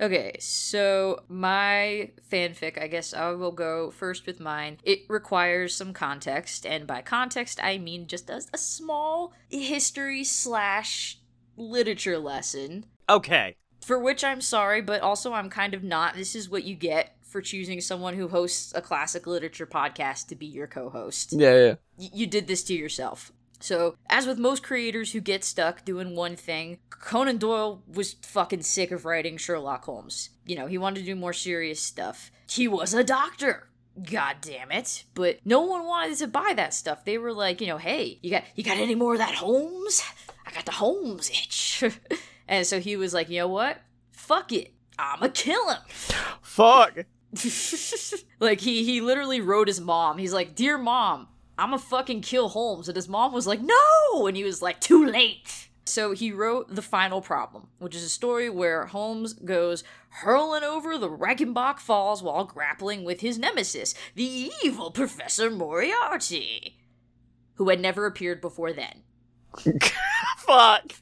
Okay, 0.00 0.36
so 0.40 1.20
my 1.28 2.10
fanfic, 2.30 2.80
I 2.80 2.86
guess 2.86 3.14
I 3.14 3.30
will 3.30 3.52
go 3.52 3.90
first 3.90 4.26
with 4.26 4.40
mine. 4.40 4.78
It 4.82 5.00
requires 5.08 5.74
some 5.74 5.94
context, 5.94 6.66
and 6.66 6.86
by 6.86 7.00
context, 7.00 7.58
I 7.62 7.78
mean 7.78 8.06
just 8.06 8.28
a, 8.28 8.42
a 8.52 8.58
small 8.58 9.32
history 9.48 10.22
slash 10.24 11.18
literature 11.56 12.18
lesson, 12.18 12.84
Okay. 13.08 13.56
for 13.80 13.98
which 13.98 14.22
I'm 14.22 14.42
sorry, 14.42 14.82
but 14.82 15.00
also 15.00 15.32
I'm 15.32 15.48
kind 15.48 15.72
of 15.72 15.82
not. 15.82 16.14
This 16.14 16.34
is 16.34 16.50
what 16.50 16.64
you 16.64 16.74
get 16.74 17.16
for 17.22 17.40
choosing 17.40 17.80
someone 17.80 18.14
who 18.14 18.28
hosts 18.28 18.72
a 18.74 18.82
classic 18.82 19.26
literature 19.26 19.66
podcast 19.66 20.28
to 20.28 20.36
be 20.36 20.46
your 20.46 20.66
co 20.66 20.90
host. 20.90 21.32
Yeah 21.32 21.54
yeah. 21.56 21.74
Y- 21.96 22.10
you 22.12 22.26
did 22.26 22.46
this 22.46 22.62
to 22.64 22.74
yourself. 22.74 23.32
So, 23.60 23.96
as 24.08 24.26
with 24.26 24.38
most 24.38 24.62
creators 24.62 25.12
who 25.12 25.20
get 25.20 25.44
stuck 25.44 25.84
doing 25.84 26.14
one 26.14 26.36
thing, 26.36 26.78
Conan 26.90 27.38
Doyle 27.38 27.82
was 27.86 28.14
fucking 28.22 28.62
sick 28.62 28.90
of 28.90 29.04
writing 29.04 29.36
Sherlock 29.36 29.84
Holmes. 29.84 30.30
You 30.44 30.56
know, 30.56 30.66
he 30.66 30.78
wanted 30.78 31.00
to 31.00 31.06
do 31.06 31.16
more 31.16 31.32
serious 31.32 31.80
stuff. 31.80 32.30
He 32.48 32.68
was 32.68 32.94
a 32.94 33.04
doctor. 33.04 33.68
God 34.02 34.36
damn 34.40 34.70
it. 34.70 35.04
But 35.14 35.40
no 35.44 35.62
one 35.62 35.86
wanted 35.86 36.18
to 36.18 36.26
buy 36.26 36.52
that 36.56 36.74
stuff. 36.74 37.04
They 37.04 37.18
were 37.18 37.32
like, 37.32 37.60
you 37.60 37.66
know, 37.66 37.78
hey, 37.78 38.18
you 38.22 38.30
got 38.30 38.44
you 38.54 38.62
got 38.62 38.76
any 38.76 38.94
more 38.94 39.14
of 39.14 39.18
that 39.18 39.36
Holmes? 39.36 40.02
I 40.46 40.52
got 40.52 40.66
the 40.66 40.72
Holmes 40.72 41.30
itch. 41.30 41.84
and 42.48 42.66
so 42.66 42.78
he 42.78 42.96
was 42.96 43.14
like, 43.14 43.30
you 43.30 43.38
know 43.38 43.48
what? 43.48 43.80
Fuck 44.12 44.52
it. 44.52 44.74
I'ma 44.98 45.28
kill 45.32 45.70
him. 45.70 45.80
Fuck. 46.42 47.04
like 48.40 48.60
he 48.60 48.84
he 48.84 49.00
literally 49.00 49.40
wrote 49.40 49.68
his 49.68 49.80
mom. 49.80 50.18
He's 50.18 50.32
like, 50.32 50.54
"Dear 50.54 50.78
mom, 50.78 51.28
I'm 51.58 51.72
a 51.72 51.78
fucking 51.78 52.20
kill 52.22 52.48
Holmes." 52.48 52.88
And 52.88 52.96
his 52.96 53.08
mom 53.08 53.32
was 53.32 53.46
like, 53.46 53.60
"No!" 53.60 54.26
And 54.26 54.36
he 54.36 54.44
was 54.44 54.62
like, 54.62 54.80
"Too 54.80 55.04
late." 55.04 55.68
So 55.88 56.12
he 56.12 56.32
wrote 56.32 56.74
The 56.74 56.82
Final 56.82 57.20
Problem, 57.20 57.68
which 57.78 57.94
is 57.94 58.02
a 58.02 58.08
story 58.08 58.50
where 58.50 58.86
Holmes 58.86 59.34
goes 59.34 59.84
hurling 60.08 60.64
over 60.64 60.98
the 60.98 61.08
Reichenbach 61.08 61.78
Falls 61.78 62.22
while 62.24 62.44
grappling 62.44 63.04
with 63.04 63.20
his 63.20 63.38
nemesis, 63.38 63.94
the 64.16 64.50
evil 64.64 64.90
Professor 64.90 65.48
Moriarty, 65.48 66.76
who 67.54 67.68
had 67.68 67.80
never 67.80 68.04
appeared 68.04 68.40
before 68.40 68.72
then, 68.72 69.02
Fuck. 70.38 70.92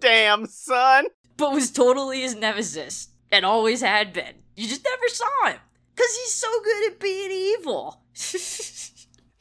Damn, 0.00 0.46
son. 0.46 1.06
but 1.36 1.52
was 1.52 1.70
totally 1.70 2.22
his 2.22 2.34
nemesis 2.34 3.08
and 3.30 3.44
always 3.44 3.80
had 3.82 4.12
been. 4.12 4.34
You 4.56 4.68
just 4.68 4.84
never 4.84 5.08
saw 5.08 5.48
him 5.48 5.58
because 5.94 6.16
he's 6.16 6.32
so 6.34 6.48
good 6.62 6.92
at 6.92 7.00
being 7.00 7.30
evil. 7.30 8.00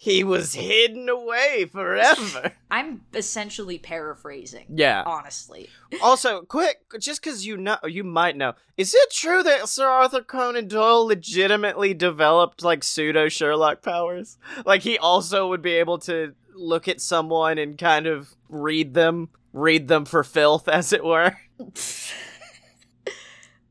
He 0.04 0.22
was 0.26 0.54
hidden 0.54 1.08
away 1.08 1.64
forever. 1.72 2.52
I'm 2.70 3.06
essentially 3.14 3.78
paraphrasing. 3.78 4.66
Yeah. 4.68 5.02
Honestly. 5.06 5.70
Also, 6.02 6.42
quick, 6.42 6.80
just 7.00 7.24
because 7.24 7.46
you 7.46 7.56
know, 7.56 7.78
you 7.86 8.04
might 8.04 8.36
know, 8.36 8.52
is 8.76 8.94
it 8.94 9.12
true 9.12 9.42
that 9.44 9.70
Sir 9.70 9.88
Arthur 9.88 10.22
Conan 10.22 10.68
Doyle 10.68 11.06
legitimately 11.06 11.94
developed 11.94 12.66
like 12.66 12.84
pseudo 12.84 13.30
Sherlock 13.30 13.82
powers? 13.82 14.38
Like 14.66 14.82
he 14.82 14.98
also 14.98 15.48
would 15.48 15.62
be 15.62 15.76
able 15.76 16.00
to 16.00 16.34
look 16.54 16.90
at 16.90 17.00
someone 17.00 17.58
and 17.58 17.78
kind 17.78 18.06
of 18.06 18.36
read 18.50 18.96
them, 18.96 19.30
read 19.54 19.88
them 19.88 20.04
for 20.04 20.26
filth, 20.26 20.68
as 20.68 20.92
it 20.92 21.06
were. 21.06 21.38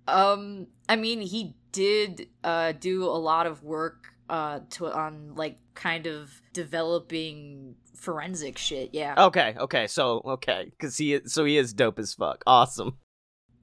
Um, 0.08 0.66
I 0.88 0.96
mean, 0.96 1.20
he 1.20 1.54
did 1.70 2.28
uh 2.44 2.72
do 2.72 3.04
a 3.04 3.16
lot 3.16 3.46
of 3.46 3.62
work 3.62 4.11
uh 4.28 4.60
to 4.70 4.86
on 4.92 5.34
like 5.34 5.58
kind 5.74 6.06
of 6.06 6.40
developing 6.52 7.74
forensic 7.94 8.58
shit. 8.58 8.90
Yeah. 8.92 9.14
Okay, 9.26 9.54
okay, 9.58 9.86
so 9.86 10.22
okay, 10.24 10.66
because 10.70 10.96
he 10.96 11.14
is, 11.14 11.32
so 11.32 11.44
he 11.44 11.56
is 11.56 11.72
dope 11.72 11.98
as 11.98 12.14
fuck. 12.14 12.42
Awesome. 12.46 12.98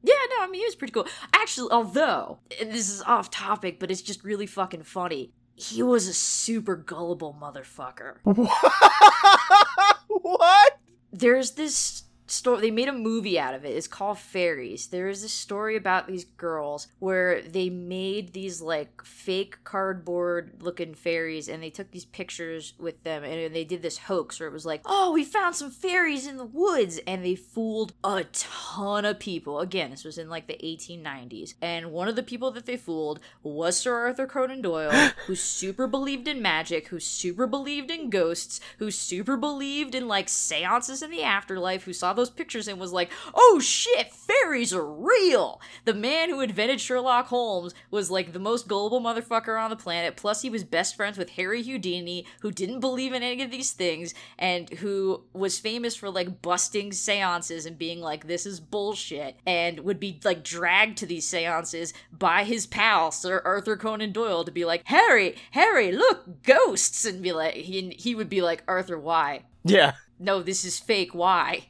Yeah, 0.02 0.16
no, 0.30 0.44
I 0.44 0.48
mean, 0.48 0.62
he 0.62 0.66
was 0.66 0.76
pretty 0.76 0.94
cool. 0.94 1.08
Actually, 1.34 1.72
although 1.72 2.40
this 2.62 2.90
is 2.90 3.02
off 3.02 3.30
topic, 3.30 3.80
but 3.80 3.92
it's 3.92 4.02
just 4.02 4.24
really 4.24 4.46
fucking 4.46 4.84
funny. 4.84 5.34
He 5.56 5.84
was 5.84 6.08
a 6.08 6.14
super 6.14 6.78
gullible 6.78 7.36
motherfucker. 7.38 8.20
what? 10.08 10.80
there's 11.12 11.52
this 11.52 12.04
story 12.30 12.62
they 12.62 12.72
made 12.72 12.88
a 12.88 12.94
movie 12.94 13.40
out 13.40 13.54
of 13.54 13.66
it. 13.66 13.76
It's 13.76 13.88
called 13.88 14.20
fairies. 14.20 14.88
There 14.88 15.10
is 15.10 15.24
a 15.24 15.30
story 15.30 15.76
about 15.76 16.08
these 16.08 16.24
girls 16.24 16.88
where 17.00 17.42
they 17.42 17.70
made 17.70 18.34
these 18.34 18.62
like 18.62 19.04
fake 19.04 19.64
cardboard 19.64 20.62
looking 20.62 20.94
fairies 20.94 21.48
and 21.48 21.62
they 21.62 21.70
took 21.70 21.92
these 21.92 22.06
pictures 22.06 22.74
with 22.78 23.04
them 23.04 23.24
and 23.24 23.56
they 23.56 23.64
did 23.64 23.82
this 23.82 23.98
hoax 23.98 24.40
where 24.40 24.50
it 24.50 24.54
was 24.54 24.66
like 24.66 24.82
oh 24.86 25.12
we 25.12 25.24
found 25.24 25.56
some 25.56 25.72
fairies 25.72 26.28
in 26.28 26.38
the 26.38 26.46
woods. 26.46 27.00
And 27.08 27.24
they 27.24 27.36
fooled 27.36 27.94
a 28.04 28.26
ton 28.26 29.06
of 29.06 29.20
people. 29.20 29.60
Again 29.60 29.92
this 29.92 30.04
was 30.04 30.18
in 30.18 30.30
like 30.30 30.48
the 30.48 30.60
1890s 30.64 31.56
and 31.62 31.92
one 31.92 32.08
of 32.08 32.16
the 32.16 32.24
people 32.24 32.52
that 32.52 32.66
they 32.66 32.78
fooled 32.78 33.20
was 33.44 33.78
sir 33.78 33.96
arthur 33.96 34.28
conan 34.28 34.62
doyle 34.62 34.92
who 35.28 35.36
super 35.36 35.88
believed 35.88 36.28
in 36.28 36.42
magic 36.42 36.88
who 36.88 37.00
super 37.00 37.48
believed 37.48 37.90
in 37.92 38.10
ghosts 38.10 38.60
who 38.78 38.92
super 38.92 39.38
believed 39.38 39.96
in 39.96 40.08
like 40.08 40.30
seances 40.30 41.02
in 41.02 41.10
the 41.10 41.24
afterlife 41.24 41.84
who 41.84 41.94
saw 41.94 42.14
the 42.14 42.19
those 42.20 42.30
pictures 42.30 42.68
and 42.68 42.80
was 42.80 42.92
like, 42.92 43.10
oh 43.34 43.60
shit, 43.62 44.12
fairies 44.14 44.74
are 44.74 44.86
real. 44.86 45.62
The 45.86 45.94
man 45.94 46.30
who 46.30 46.42
invented 46.42 46.82
Sherlock 46.82 47.28
Holmes 47.28 47.74
was 47.90 48.12
like 48.12 48.34
the 48.34 48.40
most 48.40 48.68
gullible 48.68 49.02
motherfucker 49.02 49.60
on 49.60 49.70
the 49.70 49.76
planet. 49.76 50.18
Plus, 50.18 50.42
he 50.42 50.50
was 50.50 50.64
best 50.64 50.96
friends 50.96 51.18
with 51.18 51.32
Harry 51.32 51.64
Houdini, 51.64 52.26
who 52.42 52.52
didn't 52.52 52.82
believe 52.82 53.14
in 53.14 53.24
any 53.24 53.42
of 53.42 53.52
these 53.52 53.72
things 53.72 54.14
and 54.38 54.70
who 54.70 55.24
was 55.34 55.60
famous 55.60 55.96
for 55.96 56.10
like 56.10 56.42
busting 56.42 56.92
seances 56.92 57.66
and 57.66 57.78
being 57.78 58.02
like, 58.02 58.28
this 58.28 58.46
is 58.46 58.60
bullshit, 58.60 59.38
and 59.46 59.80
would 59.80 60.00
be 60.00 60.20
like 60.24 60.44
dragged 60.44 60.98
to 60.98 61.06
these 61.06 61.28
seances 61.28 61.94
by 62.12 62.44
his 62.44 62.68
pal, 62.68 63.12
Sir 63.12 63.42
Arthur 63.46 63.78
Conan 63.78 64.12
Doyle, 64.12 64.44
to 64.44 64.52
be 64.52 64.66
like, 64.66 64.82
Harry, 64.86 65.36
Harry, 65.52 65.92
look, 65.92 66.44
ghosts, 66.44 67.06
and 67.06 67.24
be 67.24 67.32
like, 67.32 67.54
he, 67.54 67.96
he 67.98 68.14
would 68.14 68.30
be 68.30 68.42
like, 68.42 68.64
Arthur, 68.68 69.00
why? 69.00 69.44
Yeah. 69.64 69.94
No, 70.20 70.42
this 70.42 70.66
is 70.66 70.80
fake, 70.80 71.14
why? 71.14 71.68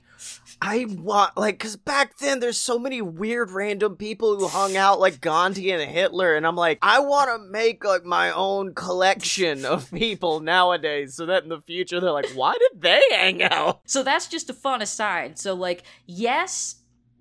I 0.61 0.85
want 0.89 1.37
like 1.37 1.57
because 1.57 1.77
back 1.77 2.17
then 2.17 2.39
there's 2.41 2.57
so 2.57 2.77
many 2.77 3.01
weird 3.01 3.51
random 3.51 3.95
people 3.95 4.37
who 4.37 4.47
hung 4.47 4.75
out 4.75 4.99
like 4.99 5.21
Gandhi 5.21 5.71
and 5.71 5.89
Hitler, 5.89 6.35
and 6.35 6.45
I'm 6.45 6.55
like, 6.57 6.79
I 6.81 6.99
want 6.99 7.29
to 7.29 7.51
make 7.51 7.85
like 7.85 8.03
my 8.03 8.31
own 8.31 8.73
collection 8.73 9.63
of 9.65 9.89
people 9.91 10.41
nowadays, 10.41 11.15
so 11.15 11.25
that 11.27 11.43
in 11.43 11.49
the 11.49 11.61
future 11.61 11.99
they're 12.01 12.11
like, 12.11 12.31
why 12.35 12.53
did 12.53 12.81
they 12.81 13.01
hang 13.11 13.43
out? 13.43 13.81
So 13.89 14.03
that's 14.03 14.27
just 14.27 14.49
a 14.49 14.53
fun 14.53 14.81
aside. 14.81 15.39
So 15.39 15.53
like, 15.53 15.83
yes, 16.05 16.75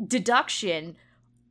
deduction. 0.04 0.96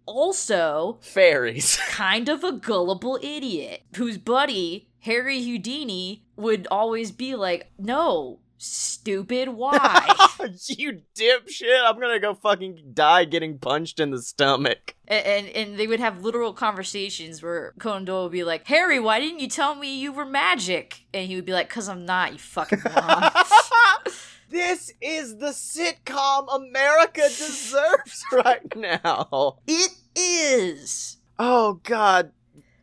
Also, 0.06 1.00
Fairies. 1.02 1.78
kind 1.90 2.30
of 2.30 2.44
a 2.44 2.52
gullible 2.52 3.20
idiot 3.22 3.84
whose 3.96 4.18
buddy 4.18 4.90
Harry 5.00 5.42
Houdini 5.44 6.24
would 6.36 6.68
always 6.70 7.12
be 7.12 7.36
like, 7.36 7.72
"No, 7.78 8.40
stupid, 8.58 9.50
why?" 9.50 10.14
you 10.68 11.02
dipshit! 11.16 11.84
I'm 11.84 12.00
gonna 12.00 12.20
go 12.20 12.34
fucking 12.34 12.92
die 12.94 13.26
getting 13.26 13.58
punched 13.60 14.00
in 14.00 14.12
the 14.12 14.22
stomach. 14.22 14.96
and, 15.08 15.26
and 15.26 15.48
and 15.50 15.80
they 15.80 15.88
would 15.88 16.00
have 16.00 16.24
literal 16.24 16.54
conversations 16.54 17.42
where 17.42 17.74
Conan 17.80 18.06
Doyle 18.06 18.24
would 18.24 18.32
be 18.32 18.44
like, 18.44 18.68
"Harry, 18.68 19.00
why 19.00 19.20
didn't 19.20 19.40
you 19.40 19.48
tell 19.48 19.76
me 19.76 20.00
you 20.00 20.12
were 20.12 20.26
magic?" 20.26 21.06
And 21.14 21.28
he 21.28 21.36
would 21.36 21.46
be 21.46 21.54
like, 21.54 21.70
"Cause 21.70 21.90
I'm 21.90 22.06
not, 22.06 22.34
you 22.34 22.40
fucking 22.40 22.82
moron." 22.84 23.32
this 24.50 24.92
is 25.02 25.38
the 25.38 25.48
sitcom 25.48 26.54
America 26.54 27.22
deserves 27.22 28.24
right 28.32 28.76
now. 28.76 29.60
it 29.68 29.92
is. 30.16 31.18
Oh 31.40 31.80
god. 31.84 32.32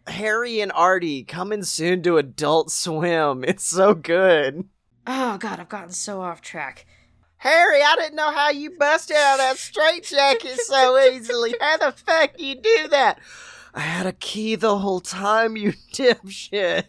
Harry 0.06 0.60
and 0.60 0.70
Artie 0.72 1.24
coming 1.24 1.62
soon 1.62 2.02
to 2.02 2.18
Adult 2.18 2.70
Swim. 2.70 3.42
It's 3.42 3.64
so 3.64 3.94
good. 3.94 4.68
Oh 5.06 5.36
god, 5.38 5.60
I've 5.60 5.68
gotten 5.68 5.92
so 5.92 6.20
off 6.20 6.40
track. 6.40 6.86
Harry, 7.38 7.82
I 7.82 7.94
didn't 7.96 8.16
know 8.16 8.32
how 8.32 8.50
you 8.50 8.70
busted 8.70 9.16
out 9.16 9.34
of 9.34 9.38
that 9.40 9.58
straitjacket 9.58 10.58
so 10.60 10.98
easily. 10.98 11.54
How 11.60 11.76
the 11.76 11.92
fuck 11.92 12.40
you 12.40 12.54
do 12.54 12.88
that? 12.88 13.18
I 13.74 13.80
had 13.80 14.06
a 14.06 14.12
key 14.12 14.54
the 14.54 14.78
whole 14.78 15.00
time, 15.00 15.54
you 15.54 15.74
dipshit. 15.92 16.84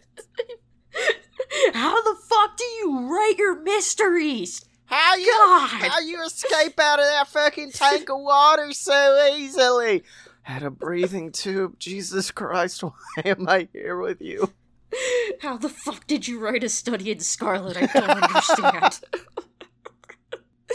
How 1.74 2.02
the 2.02 2.18
fuck 2.22 2.56
do 2.56 2.64
you 2.64 3.06
write 3.06 3.34
your 3.36 3.60
mysteries? 3.60 4.64
How 4.86 5.16
you 5.16 5.26
God. 5.26 5.68
how 5.68 6.00
you 6.00 6.24
escape 6.24 6.78
out 6.80 7.00
of 7.00 7.04
that 7.04 7.28
fucking 7.28 7.72
tank 7.72 8.08
of 8.08 8.20
water 8.20 8.72
so 8.72 9.34
easily? 9.36 10.04
Had 10.42 10.62
a 10.62 10.70
breathing 10.70 11.32
tube. 11.32 11.78
Jesus 11.78 12.30
Christ, 12.30 12.82
why 12.82 12.92
am 13.24 13.48
I 13.48 13.68
here 13.72 13.98
with 13.98 14.22
you? 14.22 14.52
How 15.40 15.56
the 15.56 15.68
fuck 15.68 16.06
did 16.06 16.28
you 16.28 16.38
write 16.38 16.64
a 16.64 16.68
study 16.68 17.10
in 17.10 17.20
Scarlet? 17.20 17.76
I 17.76 17.86
don't 17.86 18.22
understand. 18.22 19.00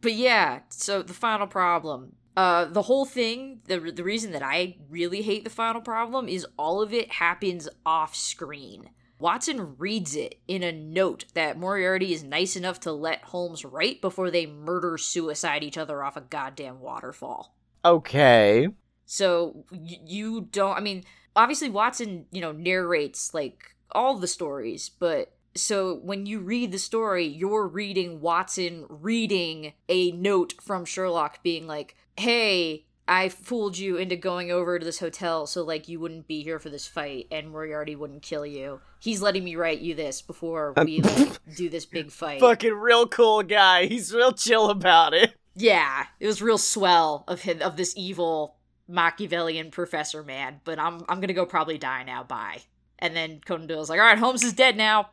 but 0.00 0.12
yeah, 0.12 0.60
so 0.68 1.02
the 1.02 1.14
final 1.14 1.46
problem. 1.46 2.12
Uh, 2.36 2.66
the 2.66 2.82
whole 2.82 3.04
thing, 3.04 3.60
the, 3.66 3.80
the 3.80 4.04
reason 4.04 4.30
that 4.30 4.42
I 4.44 4.76
really 4.88 5.22
hate 5.22 5.42
the 5.42 5.50
final 5.50 5.80
problem 5.80 6.28
is 6.28 6.46
all 6.56 6.80
of 6.80 6.94
it 6.94 7.10
happens 7.12 7.68
off 7.84 8.14
screen. 8.14 8.90
Watson 9.18 9.76
reads 9.76 10.14
it 10.14 10.36
in 10.46 10.62
a 10.62 10.70
note 10.70 11.24
that 11.34 11.58
Moriarty 11.58 12.12
is 12.12 12.22
nice 12.22 12.54
enough 12.54 12.78
to 12.80 12.92
let 12.92 13.24
Holmes 13.24 13.64
write 13.64 14.00
before 14.00 14.30
they 14.30 14.46
murder 14.46 14.96
suicide 14.96 15.64
each 15.64 15.76
other 15.76 16.04
off 16.04 16.16
a 16.16 16.20
goddamn 16.20 16.78
waterfall. 16.78 17.56
Okay. 17.84 18.68
So 19.04 19.64
y- 19.72 19.98
you 20.04 20.42
don't. 20.42 20.76
I 20.76 20.80
mean, 20.80 21.02
obviously 21.38 21.70
Watson, 21.70 22.26
you 22.32 22.40
know, 22.40 22.52
narrates 22.52 23.32
like 23.32 23.74
all 23.92 24.18
the 24.18 24.26
stories, 24.26 24.90
but 24.90 25.32
so 25.54 25.94
when 26.02 26.26
you 26.26 26.40
read 26.40 26.72
the 26.72 26.78
story, 26.78 27.26
you're 27.26 27.66
reading 27.66 28.20
Watson 28.20 28.84
reading 28.88 29.72
a 29.88 30.10
note 30.10 30.54
from 30.60 30.84
Sherlock, 30.84 31.42
being 31.42 31.66
like, 31.66 31.96
"Hey." 32.18 32.84
I 33.10 33.30
fooled 33.30 33.78
you 33.78 33.96
into 33.96 34.16
going 34.16 34.52
over 34.52 34.78
to 34.78 34.84
this 34.84 34.98
hotel 34.98 35.46
so 35.46 35.64
like 35.64 35.88
you 35.88 35.98
wouldn't 35.98 36.28
be 36.28 36.42
here 36.42 36.58
for 36.58 36.68
this 36.68 36.86
fight 36.86 37.26
and 37.30 37.50
Moriarty 37.50 37.96
wouldn't 37.96 38.20
kill 38.20 38.44
you. 38.44 38.82
He's 38.98 39.22
letting 39.22 39.44
me 39.44 39.56
write 39.56 39.80
you 39.80 39.94
this 39.94 40.20
before 40.20 40.74
um, 40.76 40.84
we 40.84 41.00
like, 41.00 41.38
do 41.56 41.70
this 41.70 41.86
big 41.86 42.10
fight. 42.10 42.38
Fucking 42.38 42.74
real 42.74 43.08
cool 43.08 43.42
guy. 43.42 43.86
He's 43.86 44.12
real 44.12 44.32
chill 44.32 44.68
about 44.68 45.14
it. 45.14 45.34
Yeah, 45.54 46.04
it 46.20 46.26
was 46.26 46.42
real 46.42 46.58
swell 46.58 47.24
of 47.26 47.40
him 47.40 47.62
of 47.62 47.78
this 47.78 47.94
evil 47.96 48.57
Machiavellian 48.88 49.70
professor 49.70 50.22
man. 50.22 50.60
But 50.64 50.78
I'm 50.78 51.04
I'm 51.08 51.20
gonna 51.20 51.34
go 51.34 51.46
probably 51.46 51.78
die 51.78 52.02
now. 52.04 52.24
Bye. 52.24 52.62
And 52.98 53.14
then 53.14 53.40
Conan 53.44 53.68
Doyle's 53.68 53.90
like, 53.90 54.00
all 54.00 54.06
right, 54.06 54.18
Holmes 54.18 54.42
is 54.42 54.52
dead 54.52 54.76
now. 54.76 55.10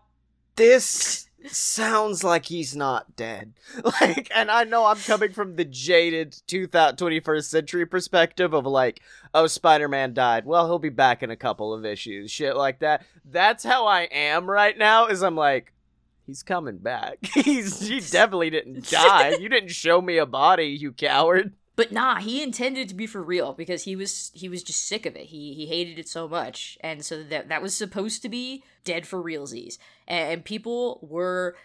This 0.55 1.27
sounds 1.47 2.23
like 2.23 2.45
he's 2.45 2.75
not 2.75 3.15
dead. 3.15 3.53
Like, 3.83 4.31
and 4.33 4.49
I 4.49 4.63
know 4.63 4.85
I'm 4.85 4.97
coming 4.97 5.31
from 5.31 5.55
the 5.55 5.65
jaded 5.65 6.35
2000 6.47 6.97
21st 6.97 7.43
century 7.43 7.85
perspective 7.85 8.53
of 8.53 8.65
like, 8.65 9.01
oh, 9.33 9.47
Spider 9.47 9.87
Man 9.87 10.13
died. 10.13 10.45
Well, 10.45 10.65
he'll 10.65 10.79
be 10.79 10.89
back 10.89 11.21
in 11.21 11.29
a 11.29 11.35
couple 11.35 11.73
of 11.73 11.85
issues. 11.85 12.31
Shit 12.31 12.55
like 12.55 12.79
that. 12.79 13.05
That's 13.23 13.63
how 13.63 13.85
I 13.85 14.03
am 14.03 14.49
right 14.49 14.77
now, 14.77 15.07
is 15.07 15.21
I'm 15.21 15.35
like, 15.35 15.73
he's 16.25 16.41
coming 16.41 16.77
back. 16.77 17.17
He's 17.33 17.87
he 17.87 17.99
definitely 18.11 18.49
didn't 18.49 18.89
die. 18.89 19.35
you 19.39 19.49
didn't 19.49 19.71
show 19.71 20.01
me 20.01 20.17
a 20.17 20.25
body, 20.25 20.67
you 20.67 20.91
coward. 20.91 21.53
But 21.75 21.91
nah, 21.91 22.19
he 22.19 22.41
intended 22.41 22.87
to 22.89 22.95
be 22.95 23.07
for 23.07 23.21
real 23.21 23.53
because 23.53 23.83
he 23.83 23.95
was 23.95 24.31
he 24.33 24.47
was 24.47 24.63
just 24.63 24.85
sick 24.85 25.05
of 25.05 25.15
it. 25.15 25.27
He 25.27 25.53
he 25.53 25.65
hated 25.65 25.99
it 25.99 26.07
so 26.07 26.27
much, 26.27 26.77
and 26.81 27.03
so 27.03 27.21
that 27.23 27.49
that 27.49 27.61
was 27.61 27.75
supposed 27.75 28.21
to 28.21 28.29
be 28.29 28.63
dead 28.83 29.05
for 29.05 29.21
realsies, 29.21 29.77
and, 30.07 30.33
and 30.33 30.45
people 30.45 30.99
were 31.01 31.55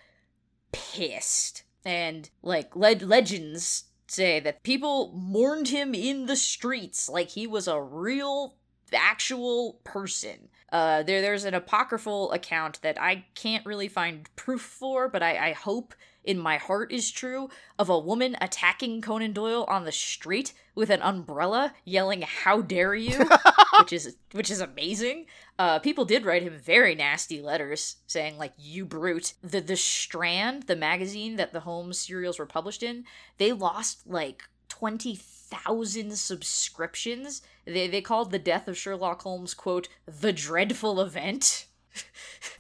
pissed. 0.73 1.63
And 1.85 2.29
like 2.43 2.75
le- 2.75 2.97
legends 2.97 3.85
say 4.07 4.41
that 4.41 4.63
people 4.63 5.13
mourned 5.15 5.69
him 5.69 5.95
in 5.95 6.27
the 6.27 6.37
streets 6.37 7.09
like 7.09 7.31
he 7.31 7.47
was 7.47 7.69
a 7.69 7.81
real 7.81 8.57
actual 8.93 9.81
person. 9.85 10.49
Uh, 10.73 11.03
there, 11.03 11.21
there's 11.21 11.45
an 11.45 11.55
apocryphal 11.55 12.31
account 12.33 12.81
that 12.83 13.01
I 13.01 13.25
can't 13.35 13.67
really 13.67 13.89
find 13.89 14.29
proof 14.37 14.61
for, 14.61 15.09
but 15.09 15.23
I, 15.23 15.51
I 15.51 15.53
hope 15.53 15.95
in 16.25 16.39
my 16.39 16.57
heart 16.57 16.93
is 16.93 17.11
true 17.11 17.49
of 17.79 17.89
a 17.89 17.99
woman 17.99 18.37
attacking 18.41 19.01
Conan 19.01 19.33
Doyle 19.33 19.65
on 19.69 19.85
the 19.85 19.93
street 19.93 20.53
with 20.75 20.91
an 20.91 21.03
umbrella, 21.03 21.75
yelling 21.85 22.23
"How 22.23 22.61
dare 22.61 22.95
you!" 22.95 23.29
which 23.79 23.93
is 23.93 24.17
which 24.33 24.51
is 24.51 24.61
amazing. 24.61 25.27
Uh, 25.59 25.79
people 25.79 26.05
did 26.05 26.25
write 26.25 26.43
him 26.43 26.59
very 26.59 26.95
nasty 26.95 27.41
letters 27.41 27.97
saying 28.07 28.39
like 28.39 28.53
"You 28.59 28.85
brute." 28.85 29.35
The 29.43 29.61
the 29.61 29.77
Strand, 29.77 30.65
the 30.65 30.77
magazine 30.77 31.37
that 31.37 31.53
the 31.53 31.61
Holmes 31.61 31.99
serials 31.99 32.39
were 32.39 32.47
published 32.47 32.83
in, 32.83 33.05
they 33.39 33.53
lost 33.53 34.07
like 34.07 34.43
twenty 34.69 35.17
thousand 35.17 36.17
subscriptions. 36.17 37.43
They 37.65 37.89
they 37.89 38.01
called 38.01 38.31
the 38.31 38.39
death 38.39 38.69
of 38.69 38.79
Sherlock 38.79 39.23
Holmes 39.23 39.55
quote 39.55 39.89
the 40.07 40.33
dreadful 40.33 41.01
event. 41.01 41.67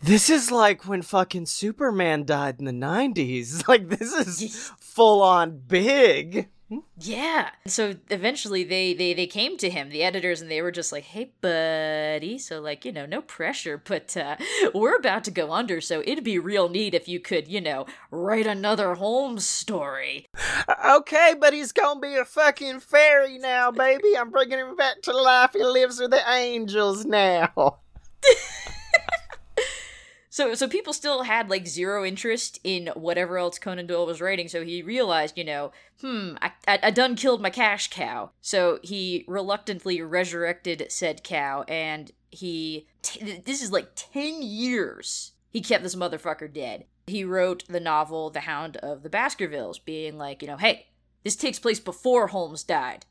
This 0.03 0.31
is 0.31 0.51
like 0.51 0.87
when 0.87 1.03
fucking 1.03 1.47
Superman 1.47 2.25
died 2.25 2.57
in 2.59 2.64
the 2.64 2.73
90s. 2.73 3.64
Like, 3.69 3.88
this 3.88 4.12
is 4.12 4.73
full 4.79 5.23
on 5.23 5.59
big. 5.69 6.49
Yeah. 6.99 7.51
So 7.66 7.95
eventually 8.11 8.62
they 8.62 8.95
they 8.95 9.12
they 9.12 9.27
came 9.27 9.57
to 9.59 9.71
him, 9.71 9.90
the 9.90 10.05
editors, 10.05 10.40
and 10.40 10.51
they 10.51 10.62
were 10.62 10.71
just 10.71 10.93
like, 10.93 11.05
"Hey, 11.05 11.33
buddy." 11.40 12.38
So 12.38 12.61
like 12.61 12.85
you 12.85 12.93
know, 12.93 13.07
no 13.07 13.23
pressure, 13.23 13.77
but 13.85 14.16
uh, 14.16 14.37
we're 14.73 14.97
about 14.97 15.25
to 15.25 15.31
go 15.31 15.53
under, 15.53 15.81
so 15.81 16.03
it'd 16.05 16.25
be 16.25 16.38
real 16.38 16.69
neat 16.69 16.95
if 16.95 17.09
you 17.09 17.19
could, 17.19 17.49
you 17.49 17.61
know, 17.61 17.87
write 18.11 18.47
another 18.47 18.95
Holmes 18.95 19.47
story. 19.47 20.29
Okay, 20.85 21.35
but 21.38 21.53
he's 21.53 21.73
gonna 21.73 22.01
be 22.01 22.14
a 22.16 22.25
fucking 22.25 22.81
fairy 22.81 23.38
now, 23.38 23.71
baby. 23.71 24.16
I'm 24.16 24.31
bringing 24.31 24.59
him 24.59 24.77
back 24.77 25.03
to 25.03 25.12
life. 25.12 25.53
He 25.53 25.64
lives 25.64 25.99
with 25.99 26.12
the 26.12 26.23
angels 26.31 27.05
now. 27.05 27.81
So 30.31 30.55
so 30.55 30.69
people 30.69 30.93
still 30.93 31.25
had 31.25 31.51
like 31.51 31.66
zero 31.66 32.05
interest 32.05 32.61
in 32.62 32.87
whatever 32.95 33.37
else 33.37 33.59
Conan 33.59 33.87
Doyle 33.87 34.07
was 34.07 34.21
writing. 34.21 34.49
So 34.49 34.64
he 34.64 34.81
realized, 34.81 35.37
you 35.37 35.45
know, 35.45 35.73
hmm, 36.01 36.35
I 36.40 36.53
I, 36.66 36.79
I 36.85 36.90
done 36.93 37.16
killed 37.16 37.43
my 37.43 37.51
cash 37.51 37.90
cow. 37.90 38.31
So 38.40 38.79
he 38.83 39.25
reluctantly 39.27 40.01
resurrected 40.01 40.87
said 40.88 41.25
cow, 41.25 41.64
and 41.69 42.12
he 42.31 42.87
t- 43.03 43.43
this 43.45 43.61
is 43.61 43.73
like 43.73 43.90
ten 43.97 44.40
years 44.40 45.33
he 45.51 45.61
kept 45.61 45.83
this 45.83 45.97
motherfucker 45.97 46.53
dead. 46.53 46.85
He 47.07 47.25
wrote 47.25 47.66
the 47.66 47.81
novel 47.81 48.31
The 48.31 48.40
Hound 48.40 48.77
of 48.77 49.03
the 49.03 49.11
Baskervilles, 49.11 49.81
being 49.81 50.16
like, 50.16 50.43
you 50.43 50.49
know, 50.49 50.57
hey, 50.57 50.87
This 51.25 51.37
takes 51.37 51.59
place 51.59 51.81
before 51.81 52.29
Holmes 52.29 52.62
died. 52.62 53.05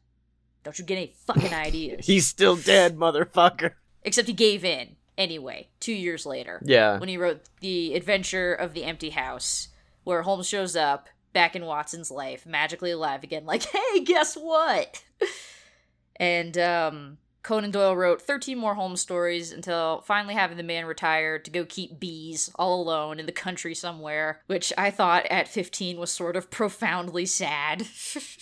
Don't 0.64 0.80
you 0.80 0.86
get 0.86 0.96
any 0.96 1.14
fucking 1.28 1.54
ideas? 1.68 2.06
He's 2.06 2.28
still 2.28 2.56
dead, 2.56 2.96
motherfucker. 2.96 3.74
Except 4.04 4.28
he 4.30 4.34
gave 4.34 4.64
in 4.64 4.96
anyway, 5.20 5.68
two 5.80 5.94
years 5.94 6.26
later. 6.26 6.60
Yeah. 6.64 6.98
When 6.98 7.10
he 7.10 7.18
wrote 7.18 7.42
The 7.60 7.94
Adventure 7.94 8.54
of 8.54 8.74
the 8.74 8.86
Empty 8.86 9.12
House, 9.12 9.68
where 10.04 10.24
Holmes 10.24 10.48
shows 10.48 10.76
up 10.76 11.10
back 11.34 11.56
in 11.56 11.66
Watson's 11.66 12.10
life, 12.10 12.46
magically 12.48 12.92
alive 12.92 13.24
again, 13.24 13.46
like, 13.46 13.64
hey, 13.72 14.00
guess 14.04 14.36
what? 14.36 15.04
and 16.16 16.58
um, 16.58 17.18
Conan 17.44 17.72
Doyle 17.72 17.96
wrote 17.96 18.22
13 18.22 18.58
more 18.58 18.76
Holmes 18.76 19.02
stories 19.02 19.52
until 19.52 20.02
finally 20.02 20.34
having 20.34 20.58
the 20.58 20.64
man 20.64 20.86
retire 20.86 21.38
to 21.38 21.52
go 21.52 21.66
keep 21.66 22.00
bees 22.00 22.50
all 22.56 22.82
alone 22.82 23.20
in 23.20 23.26
the 23.26 23.32
country 23.32 23.76
somewhere, 23.76 24.42
which 24.48 24.74
I 24.78 24.90
thought 24.90 25.26
at 25.28 25.48
15 25.48 26.00
was 26.00 26.12
sort 26.12 26.36
of 26.36 26.50
profoundly 26.50 27.26
sad. 27.26 27.88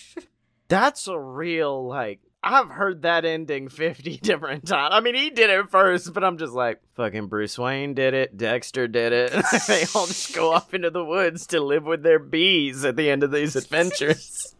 That's 0.68 1.08
a 1.08 1.18
real, 1.18 1.86
like, 1.86 2.20
I've 2.42 2.70
heard 2.70 3.02
that 3.02 3.24
ending 3.24 3.68
50 3.68 4.18
different 4.18 4.66
times. 4.66 4.94
I 4.94 5.00
mean, 5.00 5.14
he 5.14 5.30
did 5.30 5.50
it 5.50 5.70
first, 5.70 6.12
but 6.12 6.24
I'm 6.24 6.38
just 6.38 6.52
like, 6.52 6.80
fucking 6.94 7.26
Bruce 7.26 7.58
Wayne 7.58 7.94
did 7.94 8.14
it, 8.14 8.36
Dexter 8.36 8.86
did 8.88 9.12
it. 9.12 9.32
they 9.66 9.84
all 9.94 10.06
just 10.06 10.34
go 10.34 10.52
off 10.54 10.72
into 10.74 10.90
the 10.90 11.04
woods 11.04 11.46
to 11.48 11.60
live 11.60 11.84
with 11.84 12.02
their 12.02 12.18
bees 12.18 12.84
at 12.84 12.96
the 12.96 13.10
end 13.10 13.22
of 13.22 13.32
these 13.32 13.56
adventures. 13.56 14.54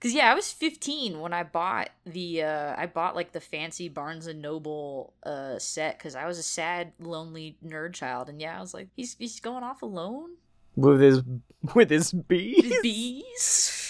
Cause 0.00 0.12
yeah, 0.12 0.30
I 0.30 0.34
was 0.34 0.52
15 0.52 1.18
when 1.18 1.32
I 1.32 1.44
bought 1.44 1.88
the 2.04 2.42
uh 2.42 2.74
I 2.76 2.84
bought 2.84 3.14
like 3.16 3.32
the 3.32 3.40
fancy 3.40 3.88
Barnes 3.88 4.26
and 4.26 4.42
Noble 4.42 5.14
uh 5.22 5.58
set 5.58 5.96
because 5.96 6.14
I 6.14 6.26
was 6.26 6.36
a 6.36 6.42
sad, 6.42 6.92
lonely 7.00 7.56
nerd 7.64 7.94
child, 7.94 8.28
and 8.28 8.38
yeah, 8.38 8.54
I 8.54 8.60
was 8.60 8.74
like, 8.74 8.88
he's 8.94 9.16
he's 9.18 9.40
going 9.40 9.64
off 9.64 9.80
alone 9.80 10.32
with 10.76 11.00
his 11.00 11.22
with 11.74 11.88
his 11.88 12.12
bees. 12.12 12.68
with 12.68 12.82
bees. 12.82 13.83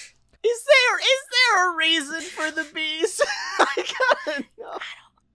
Is 0.44 0.64
there 0.64 0.98
is 0.98 1.22
there 1.32 1.72
a 1.72 1.76
reason 1.76 2.20
for 2.20 2.50
the 2.50 2.66
bees? 2.74 3.20
I 3.58 3.84
gotta 4.26 4.44
know. 4.58 4.78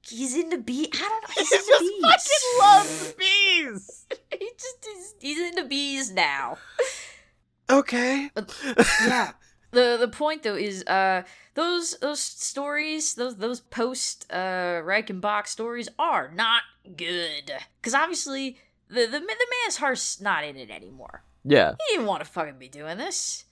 He's 0.08 0.36
into 0.36 0.58
bee. 0.58 0.90
I 0.94 0.98
don't 0.98 1.22
know. 1.24 1.28
He 1.36 1.40
He's 1.42 1.50
just 1.50 1.70
into 1.70 1.92
bees. 1.92 2.02
fucking 2.04 2.60
loves 2.60 3.14
bees. 3.14 4.06
he 4.32 4.50
just 4.58 4.88
is, 4.98 5.16
he's 5.20 5.40
into 5.40 5.66
bees 5.66 6.12
now. 6.12 6.58
Okay. 7.70 8.30
yeah. 9.06 9.32
The 9.72 9.98
the 10.00 10.08
point 10.08 10.44
though 10.44 10.56
is 10.56 10.84
uh 10.86 11.24
those 11.54 11.98
those 12.00 12.20
stories 12.20 13.16
those 13.16 13.36
those 13.38 13.60
post 13.60 14.26
uh 14.32 14.82
Reichenbach 14.84 15.48
stories 15.48 15.90
are 16.00 16.32
not 16.34 16.64
good 16.96 17.52
because 17.82 17.94
obviously 17.94 18.58
the 18.90 19.02
the 19.02 19.20
the 19.20 19.48
man's 19.64 19.78
heart's 19.78 20.20
not 20.22 20.44
in 20.44 20.56
it 20.58 20.72
anymore. 20.72 21.24
Yeah. 21.44 21.72
He 21.88 21.96
didn't 21.96 22.08
want 22.08 22.24
to 22.24 22.30
fucking 22.30 22.58
be 22.58 22.68
doing 22.68 22.98
this. 22.98 23.46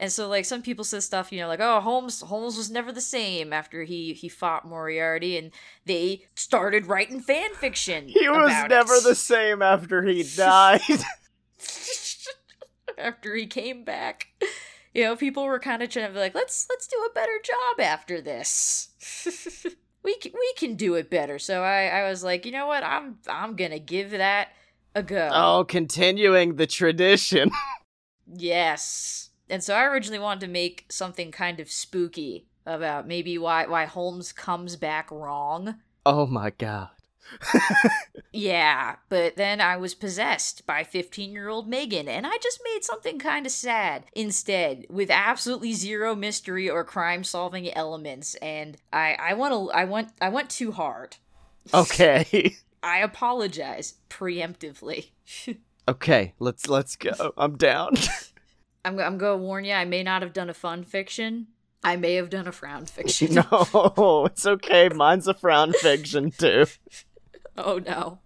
And 0.00 0.10
so 0.10 0.28
like 0.28 0.46
some 0.46 0.62
people 0.62 0.82
said 0.82 1.02
stuff, 1.02 1.30
you 1.30 1.38
know, 1.38 1.46
like, 1.46 1.60
oh 1.60 1.78
Holmes 1.80 2.22
Holmes 2.22 2.56
was 2.56 2.70
never 2.70 2.90
the 2.90 3.02
same 3.02 3.52
after 3.52 3.84
he 3.84 4.14
he 4.14 4.30
fought 4.30 4.66
Moriarty 4.66 5.36
and 5.36 5.50
they 5.84 6.24
started 6.34 6.86
writing 6.86 7.20
fan 7.20 7.54
fiction. 7.54 8.08
He 8.08 8.26
was 8.26 8.50
never 8.70 8.94
it. 8.94 9.04
the 9.04 9.14
same 9.14 9.60
after 9.60 10.02
he 10.02 10.22
died. 10.36 10.80
after 12.98 13.36
he 13.36 13.46
came 13.46 13.84
back. 13.84 14.28
You 14.94 15.04
know, 15.04 15.16
people 15.16 15.44
were 15.44 15.60
kind 15.60 15.82
of 15.82 15.90
trying 15.90 16.08
to 16.08 16.14
be 16.14 16.18
like, 16.18 16.34
let's 16.34 16.66
let's 16.70 16.86
do 16.86 16.96
a 16.96 17.12
better 17.12 17.38
job 17.44 17.84
after 17.84 18.22
this. 18.22 18.88
we 20.02 20.16
can, 20.16 20.32
we 20.32 20.52
can 20.56 20.76
do 20.76 20.94
it 20.94 21.10
better. 21.10 21.38
So 21.38 21.62
I 21.62 21.88
I 21.88 22.08
was 22.08 22.24
like, 22.24 22.46
you 22.46 22.52
know 22.52 22.66
what? 22.66 22.82
I'm 22.82 23.18
I'm 23.28 23.54
gonna 23.54 23.78
give 23.78 24.12
that 24.12 24.48
a 24.94 25.02
go. 25.02 25.28
oh, 25.30 25.64
continuing 25.64 26.56
the 26.56 26.66
tradition. 26.66 27.50
Yes. 28.32 29.29
And 29.50 29.62
so 29.62 29.74
I 29.74 29.84
originally 29.84 30.18
wanted 30.18 30.40
to 30.46 30.52
make 30.52 30.86
something 30.88 31.30
kind 31.30 31.60
of 31.60 31.70
spooky 31.70 32.46
about 32.66 33.06
maybe 33.06 33.36
why 33.38 33.66
why 33.66 33.84
Holmes 33.86 34.32
comes 34.32 34.76
back 34.76 35.10
wrong. 35.10 35.76
Oh 36.06 36.26
my 36.26 36.50
god. 36.50 36.90
Yeah, 38.32 38.96
but 39.08 39.36
then 39.36 39.60
I 39.60 39.76
was 39.76 39.94
possessed 39.94 40.64
by 40.66 40.84
15 40.84 41.32
year 41.32 41.48
old 41.48 41.68
Megan, 41.68 42.08
and 42.08 42.26
I 42.26 42.36
just 42.40 42.60
made 42.62 42.84
something 42.84 43.18
kind 43.18 43.44
of 43.44 43.52
sad 43.52 44.04
instead, 44.14 44.86
with 44.88 45.10
absolutely 45.10 45.72
zero 45.72 46.14
mystery 46.14 46.70
or 46.70 46.84
crime 46.84 47.24
solving 47.24 47.72
elements. 47.72 48.36
And 48.36 48.76
I, 48.92 49.16
I 49.18 49.34
want 49.34 49.52
to, 49.52 49.72
I 49.72 49.84
went, 49.84 50.12
I 50.20 50.28
went 50.28 50.50
too 50.50 50.72
hard. 50.72 51.16
Okay. 51.74 52.56
I 52.82 53.00
apologize 53.00 53.94
preemptively. 54.08 55.10
okay, 55.88 56.32
let's 56.38 56.66
let's 56.68 56.96
go. 56.96 57.34
I'm 57.36 57.58
down. 57.58 57.96
I'm, 58.84 58.98
I'm 58.98 59.18
gonna 59.18 59.36
warn 59.36 59.64
you, 59.64 59.74
I 59.74 59.84
may 59.84 60.02
not 60.02 60.22
have 60.22 60.32
done 60.32 60.50
a 60.50 60.54
fun 60.54 60.84
fiction. 60.84 61.48
I 61.82 61.96
may 61.96 62.14
have 62.14 62.28
done 62.30 62.46
a 62.46 62.52
frown 62.52 62.86
fiction. 62.86 63.34
no, 63.52 64.26
it's 64.26 64.46
okay. 64.46 64.88
Mine's 64.90 65.26
a 65.26 65.34
frown 65.34 65.72
fiction 65.72 66.30
too. 66.30 66.66
Oh 67.58 67.78
no. 67.78 68.20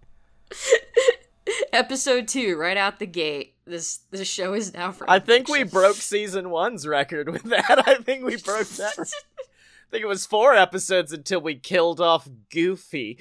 Episode 1.73 2.27
two, 2.27 2.55
right 2.55 2.77
out 2.77 2.99
the 2.99 3.05
gate. 3.05 3.55
This 3.65 3.97
this 4.11 4.29
show 4.29 4.53
is 4.53 4.73
now 4.73 4.93
for. 4.93 5.09
I 5.09 5.19
think 5.19 5.49
we 5.49 5.63
broke 5.63 5.97
season 5.97 6.51
one's 6.51 6.87
record 6.87 7.29
with 7.29 7.43
that. 7.43 7.83
I 7.85 7.95
think 7.95 8.23
we 8.23 8.37
broke 8.37 8.67
that. 8.69 8.93
I 8.97 9.91
think 9.91 10.03
it 10.03 10.07
was 10.07 10.25
four 10.25 10.53
episodes 10.53 11.11
until 11.11 11.41
we 11.41 11.55
killed 11.55 11.99
off 11.99 12.29
Goofy. 12.49 13.17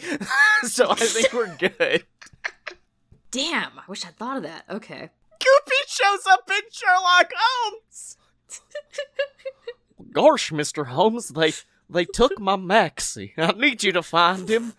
so 0.62 0.90
I 0.90 0.94
think 0.96 1.32
we're 1.32 1.56
good. 1.56 2.04
Damn, 3.32 3.72
I 3.78 3.82
wish 3.88 4.06
I'd 4.06 4.16
thought 4.16 4.36
of 4.36 4.42
that. 4.44 4.64
Okay. 4.70 5.10
Goofy 5.44 5.82
shows 5.86 6.26
up 6.28 6.48
in 6.50 6.62
Sherlock 6.70 7.32
Holmes. 7.36 8.16
Gosh, 10.12 10.50
Mr. 10.50 10.86
Holmes, 10.86 11.28
they 11.28 11.52
they 11.90 12.04
took 12.04 12.40
my 12.40 12.56
Maxie. 12.56 13.34
I 13.36 13.52
need 13.52 13.82
you 13.82 13.92
to 13.92 14.02
find 14.02 14.48
him. 14.48 14.72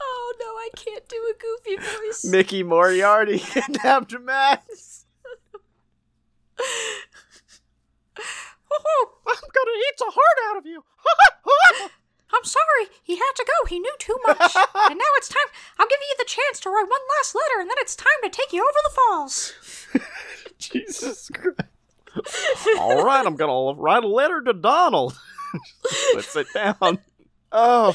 Oh 0.00 0.34
no, 0.40 0.46
I 0.46 0.68
can't 0.76 1.08
do 1.08 1.16
a 1.16 1.34
goofy 1.38 1.76
voice. 1.76 2.24
Mickey 2.24 2.62
Moriarty 2.62 3.38
kidnapped 3.52 4.18
Max. 4.20 5.06
oh, 8.72 9.08
I'm 9.26 9.34
gonna 9.34 9.78
eat 9.78 9.96
the 9.98 10.12
heart 10.12 10.38
out 10.50 10.56
of 10.58 10.66
you. 10.66 10.82
I'm 12.34 12.44
sorry. 12.44 12.86
He 13.02 13.16
had 13.16 13.32
to 13.36 13.44
go. 13.46 13.66
He 13.68 13.78
knew 13.78 13.94
too 13.98 14.16
much. 14.26 14.38
and 14.74 14.98
now 14.98 15.04
it's 15.16 15.28
time. 15.28 15.46
I'll 15.78 15.86
give 15.88 15.98
you 16.00 16.14
the 16.18 16.24
chance 16.24 16.60
to 16.60 16.70
write 16.70 16.88
one 16.88 17.00
last 17.18 17.34
letter, 17.34 17.60
and 17.60 17.68
then 17.70 17.76
it's 17.78 17.94
time 17.96 18.06
to 18.22 18.30
take 18.30 18.52
you 18.52 18.62
over 18.62 18.78
the 18.84 18.94
falls. 18.94 19.52
Jesus 20.58 21.28
Christ. 21.30 21.60
All 22.78 23.04
right, 23.04 23.24
I'm 23.26 23.36
gonna 23.36 23.78
write 23.80 24.04
a 24.04 24.08
letter 24.08 24.42
to 24.42 24.52
Donald. 24.52 25.18
Let's 26.14 26.28
sit 26.28 26.46
down. 26.52 26.98
Oh, 27.50 27.94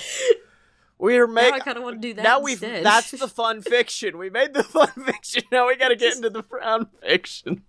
we're 0.97 1.27
Now 1.27 1.41
I 1.41 1.51
making. 1.51 1.59
kind 1.61 1.77
of 1.77 1.83
want 1.83 2.01
to 2.01 2.07
do 2.07 2.13
that 2.15 2.23
Now 2.23 2.39
we've 2.39 2.59
that's 2.59 3.11
the 3.11 3.27
fun 3.27 3.61
fiction. 3.61 4.17
We 4.17 4.29
made 4.29 4.53
the 4.53 4.63
fun 4.63 4.89
fiction. 4.89 5.43
Now 5.51 5.67
we 5.67 5.75
got 5.75 5.89
to 5.89 5.95
get 5.95 6.15
into 6.15 6.29
the 6.29 6.43
frown 6.43 6.87
fiction. 7.01 7.63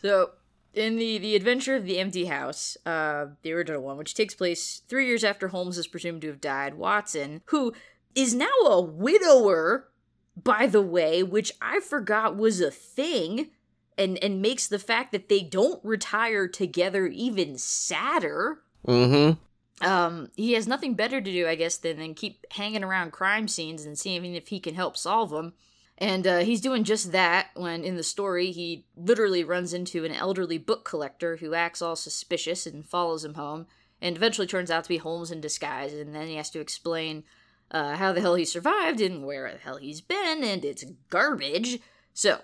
So, 0.00 0.30
in 0.74 0.96
the 0.96 1.18
the 1.18 1.36
Adventure 1.36 1.76
of 1.76 1.84
the 1.84 1.98
Empty 1.98 2.26
House, 2.26 2.76
uh, 2.86 3.26
the 3.42 3.52
original 3.52 3.82
one, 3.82 3.96
which 3.96 4.14
takes 4.14 4.34
place 4.34 4.82
three 4.88 5.06
years 5.06 5.24
after 5.24 5.48
Holmes 5.48 5.78
is 5.78 5.86
presumed 5.86 6.22
to 6.22 6.28
have 6.28 6.40
died, 6.40 6.74
Watson, 6.74 7.42
who 7.46 7.72
is 8.14 8.34
now 8.34 8.52
a 8.64 8.80
widower, 8.80 9.88
by 10.36 10.66
the 10.66 10.82
way, 10.82 11.22
which 11.22 11.52
I 11.60 11.80
forgot 11.80 12.36
was 12.36 12.60
a 12.60 12.70
thing, 12.70 13.50
and 13.98 14.22
and 14.22 14.42
makes 14.42 14.66
the 14.66 14.78
fact 14.78 15.12
that 15.12 15.28
they 15.28 15.42
don't 15.42 15.84
retire 15.84 16.48
together 16.48 17.06
even 17.06 17.58
sadder. 17.58 18.62
Mm-hmm. 18.86 19.38
Um, 19.86 20.30
he 20.36 20.52
has 20.52 20.68
nothing 20.68 20.94
better 20.94 21.20
to 21.20 21.32
do, 21.32 21.48
I 21.48 21.56
guess, 21.56 21.76
than, 21.76 21.98
than 21.98 22.14
keep 22.14 22.46
hanging 22.52 22.84
around 22.84 23.10
crime 23.10 23.48
scenes 23.48 23.84
and 23.84 23.98
seeing 23.98 24.34
if 24.34 24.48
he 24.48 24.60
can 24.60 24.74
help 24.74 24.96
solve 24.96 25.30
them. 25.30 25.54
And 26.02 26.26
uh, 26.26 26.38
he's 26.38 26.60
doing 26.60 26.82
just 26.82 27.12
that 27.12 27.50
when, 27.54 27.84
in 27.84 27.94
the 27.94 28.02
story, 28.02 28.50
he 28.50 28.86
literally 28.96 29.44
runs 29.44 29.72
into 29.72 30.04
an 30.04 30.10
elderly 30.10 30.58
book 30.58 30.84
collector 30.84 31.36
who 31.36 31.54
acts 31.54 31.80
all 31.80 31.94
suspicious 31.94 32.66
and 32.66 32.84
follows 32.84 33.24
him 33.24 33.34
home, 33.34 33.68
and 34.00 34.16
eventually 34.16 34.48
turns 34.48 34.68
out 34.68 34.82
to 34.82 34.88
be 34.88 34.96
Holmes 34.96 35.30
in 35.30 35.40
disguise. 35.40 35.92
And 35.92 36.12
then 36.12 36.26
he 36.26 36.34
has 36.34 36.50
to 36.50 36.60
explain 36.60 37.22
uh, 37.70 37.94
how 37.94 38.12
the 38.12 38.20
hell 38.20 38.34
he 38.34 38.44
survived 38.44 39.00
and 39.00 39.24
where 39.24 39.52
the 39.52 39.58
hell 39.58 39.76
he's 39.76 40.00
been, 40.00 40.42
and 40.42 40.64
it's 40.64 40.84
garbage. 41.08 41.78
So, 42.12 42.40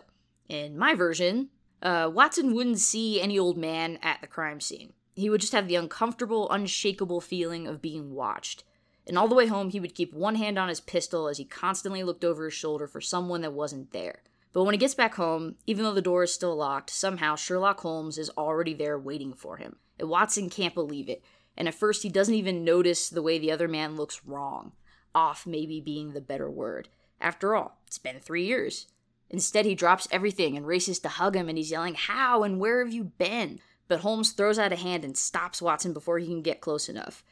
in 0.49 0.79
my 0.79 0.95
version, 0.95 1.49
uh, 1.83 2.09
Watson 2.15 2.55
wouldn't 2.55 2.79
see 2.79 3.21
any 3.21 3.41
old 3.41 3.59
man 3.59 3.99
at 4.05 4.21
the 4.21 4.29
crime 4.29 4.61
scene. 4.61 4.93
He 5.17 5.29
would 5.29 5.41
just 5.41 5.53
have 5.53 5.67
the 5.67 5.75
uncomfortable, 5.75 6.49
unshakable 6.49 7.21
feeling 7.23 7.67
of 7.67 7.83
being 7.83 8.15
watched. 8.15 8.63
And 9.09 9.19
all 9.19 9.27
the 9.27 9.35
way 9.35 9.47
home, 9.47 9.71
he 9.71 9.81
would 9.81 9.95
keep 9.95 10.13
one 10.13 10.35
hand 10.35 10.59
on 10.59 10.69
his 10.69 10.81
pistol 10.81 11.29
as 11.29 11.39
he 11.39 11.45
constantly 11.45 12.03
looked 12.03 12.25
over 12.25 12.45
his 12.45 12.55
shoulder 12.55 12.87
for 12.87 13.01
someone 13.01 13.41
that 13.41 13.55
wasn't 13.55 13.93
there. 13.93 14.23
But 14.53 14.65
when 14.65 14.75
he 14.75 14.79
gets 14.79 14.95
back 14.95 15.15
home, 15.15 15.57
even 15.67 15.85
though 15.85 15.95
the 15.95 16.03
door 16.03 16.25
is 16.25 16.33
still 16.33 16.55
locked, 16.55 16.91
somehow 16.91 17.35
Sherlock 17.35 17.81
Holmes 17.81 18.19
is 18.19 18.31
already 18.31 18.75
there 18.75 18.99
waiting 18.99 19.33
for 19.33 19.57
him. 19.57 19.77
And 19.99 20.09
Watson 20.09 20.51
can't 20.51 20.75
believe 20.75 21.09
it. 21.09 21.25
And 21.57 21.67
at 21.67 21.75
first, 21.75 22.03
he 22.03 22.09
doesn't 22.09 22.35
even 22.35 22.65
notice 22.65 23.09
the 23.09 23.23
way 23.23 23.39
the 23.39 23.51
other 23.51 23.69
man 23.69 23.97
looks 23.97 24.25
wrong. 24.25 24.73
Off, 25.15 25.47
maybe 25.47 25.81
being 25.81 26.13
the 26.13 26.21
better 26.21 26.51
word. 26.51 26.89
After 27.21 27.57
all, 27.57 27.79
it's 27.87 27.99
been 27.99 28.21
three 28.21 28.45
years. 28.45 28.87
Instead, 29.31 29.67
he 29.67 29.75
drops 29.75 30.09
everything 30.11 30.57
and 30.57 30.67
races 30.67 30.99
to 31.01 31.09
hug 31.09 31.35
him, 31.35 31.49
and 31.49 31.59
he's 31.59 31.71
yelling, 31.71 31.95
How 31.95 32.43
and 32.43 32.61
where 32.61 32.85
have 32.85 32.93
you 32.93 33.05
been? 33.05 33.61
But 33.89 34.01
Holmes 34.01 34.33
throws 34.33 34.59
out 34.59 34.73
a 34.73 34.77
hand 34.77 35.05
and 35.05 35.17
stops 35.17 35.61
Watson 35.61 35.93
before 35.93 36.19
he 36.19 36.27
can 36.27 36.43
get 36.43 36.61
close 36.61 36.89
enough. 36.89 37.25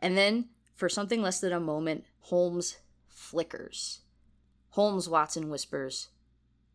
And 0.00 0.16
then, 0.16 0.48
for 0.78 0.88
something 0.88 1.20
less 1.20 1.40
than 1.40 1.52
a 1.52 1.58
moment, 1.58 2.04
Holmes 2.20 2.78
flickers. 3.08 4.02
Holmes, 4.70 5.08
Watson 5.08 5.50
whispers, 5.50 6.08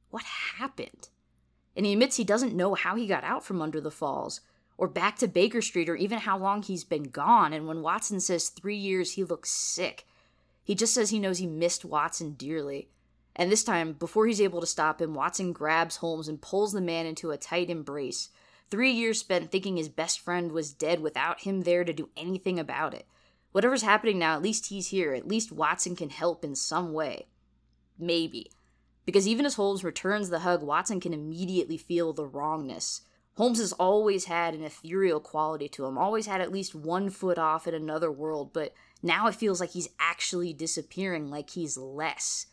What 0.10 0.24
happened? 0.24 1.08
And 1.74 1.86
he 1.86 1.94
admits 1.94 2.18
he 2.18 2.26
doesn't 2.26 2.54
know 2.54 2.76
how 2.76 2.96
he 2.96 3.08
got 3.08 3.24
out 3.24 3.46
from 3.46 3.62
under 3.62 3.80
the 3.80 3.90
falls, 3.90 4.42
or 4.78 4.90
back 4.90 5.16
to 5.20 5.28
Baker 5.30 5.62
Street, 5.62 5.88
or 5.88 5.96
even 5.96 6.20
how 6.20 6.38
long 6.38 6.62
he's 6.62 6.84
been 6.84 7.04
gone. 7.04 7.54
And 7.54 7.66
when 7.66 7.82
Watson 7.82 8.20
says 8.20 8.50
three 8.50 8.76
years, 8.76 9.14
he 9.14 9.24
looks 9.24 9.50
sick. 9.50 10.06
He 10.66 10.76
just 10.76 10.94
says 10.94 11.10
he 11.10 11.18
knows 11.18 11.38
he 11.38 11.48
missed 11.48 11.86
Watson 11.86 12.34
dearly. 12.34 12.90
And 13.38 13.50
this 13.50 13.64
time, 13.64 13.94
before 13.94 14.28
he's 14.28 14.42
able 14.42 14.60
to 14.60 14.68
stop 14.68 15.02
him, 15.02 15.14
Watson 15.14 15.54
grabs 15.54 15.98
Holmes 15.98 16.28
and 16.28 16.42
pulls 16.42 16.74
the 16.74 16.82
man 16.82 17.06
into 17.06 17.32
a 17.32 17.38
tight 17.38 17.70
embrace. 17.70 18.30
Three 18.70 18.92
years 18.92 19.20
spent 19.20 19.50
thinking 19.50 19.78
his 19.78 19.88
best 19.88 20.20
friend 20.20 20.52
was 20.52 20.74
dead 20.74 21.00
without 21.00 21.42
him 21.42 21.62
there 21.62 21.86
to 21.86 21.94
do 21.94 22.10
anything 22.18 22.60
about 22.60 22.94
it. 22.94 23.08
Whatever's 23.54 23.84
happening 23.84 24.20
now, 24.20 24.36
at 24.36 24.42
least 24.42 24.66
he's 24.66 24.88
here. 24.88 25.14
At 25.14 25.28
least 25.28 25.52
Watson 25.52 25.96
can 25.96 26.10
help 26.10 26.44
in 26.44 26.56
some 26.56 26.92
way. 26.92 27.28
Maybe. 27.98 28.52
Because 29.06 29.28
even 29.28 29.46
as 29.46 29.54
Holmes 29.56 29.84
returns 29.84 30.30
the 30.30 30.40
hug, 30.40 30.64
Watson 30.64 31.00
can 31.00 31.14
immediately 31.14 31.78
feel 31.78 32.14
the 32.14 32.26
wrongness. 32.26 33.02
Holmes 33.36 33.60
has 33.60 33.74
always 33.74 34.26
had 34.26 34.54
an 34.54 34.64
ethereal 34.64 35.20
quality 35.20 35.68
to 35.70 35.86
him, 35.86 35.98
always 35.98 36.26
had 36.26 36.42
at 36.42 36.52
least 36.52 36.76
one 36.76 37.10
foot 37.10 37.38
off 37.38 37.68
in 37.68 37.74
another 37.74 38.12
world, 38.12 38.54
but 38.54 38.74
now 39.02 39.28
it 39.28 39.36
feels 39.36 39.60
like 39.60 39.72
he's 39.72 39.90
actually 40.00 40.54
disappearing, 40.54 41.30
like 41.30 41.52
he's 41.52 41.78
less. 41.78 42.48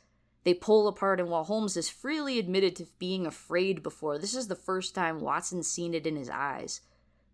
They 0.44 0.54
pull 0.54 0.88
apart, 0.88 1.20
and 1.20 1.28
while 1.28 1.44
Holmes 1.44 1.74
has 1.74 1.90
freely 1.90 2.38
admitted 2.38 2.76
to 2.76 2.86
being 2.98 3.26
afraid 3.26 3.82
before, 3.82 4.18
this 4.18 4.34
is 4.34 4.48
the 4.48 4.54
first 4.54 4.94
time 4.94 5.20
Watson's 5.20 5.70
seen 5.70 5.92
it 5.92 6.06
in 6.06 6.16
his 6.16 6.30
eyes. 6.30 6.80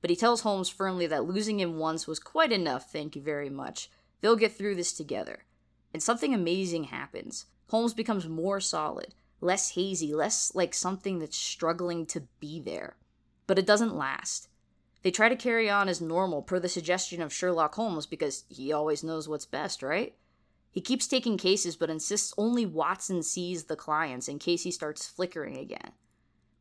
But 0.01 0.11
he 0.11 0.17
tells 0.17 0.43
Holmes 0.43 0.69
firmly 0.69 1.07
that 1.07 1.25
losing 1.25 1.61
him 1.61 1.79
once 1.79 2.07
was 2.07 2.19
quite 2.19 2.53
enough, 2.53 2.91
thank 2.91 3.17
you 3.17 3.23
very 3.23 3.51
much. 3.51 3.91
They'll 4.21 4.37
get 4.37 4.57
through 4.57 4.77
this 4.77 4.93
together. 4.93 5.45
And 5.93 6.03
something 6.03 6.35
amazing 6.35 6.85
happens. 6.85 7.47
Holmes 7.69 7.95
becomes 7.95 8.29
more 8.29 8.61
solid, 8.61 9.15
less 9.41 9.71
hazy, 9.71 10.15
less 10.15 10.55
like 10.55 10.75
something 10.75 11.19
that's 11.19 11.37
struggling 11.37 12.07
to 12.07 12.23
be 12.41 12.61
there. 12.61 12.97
But 13.47 13.59
it 13.59 13.67
doesn't 13.67 13.97
last. 13.97 14.49
They 15.03 15.11
try 15.11 15.29
to 15.29 15.37
carry 15.37 15.71
on 15.71 15.89
as 15.89 16.01
normal 16.01 16.43
per 16.43 16.59
the 16.59 16.69
suggestion 16.69 17.23
of 17.23 17.33
Sherlock 17.33 17.75
Holmes 17.75 18.07
because 18.07 18.45
he 18.49 18.73
always 18.73 19.05
knows 19.05 19.29
what's 19.29 19.47
best, 19.47 19.83
right? 19.83 20.15
He 20.71 20.81
keeps 20.81 21.07
taking 21.07 21.39
cases 21.39 21.77
but 21.77 21.91
insists 21.91 22.35
only 22.37 22.67
Watson 22.67 23.23
sees 23.23 23.65
the 23.65 23.77
clients 23.77 24.29
in 24.29 24.39
case 24.39 24.65
he 24.65 24.71
starts 24.71 25.07
flickering 25.07 25.57
again. 25.57 25.93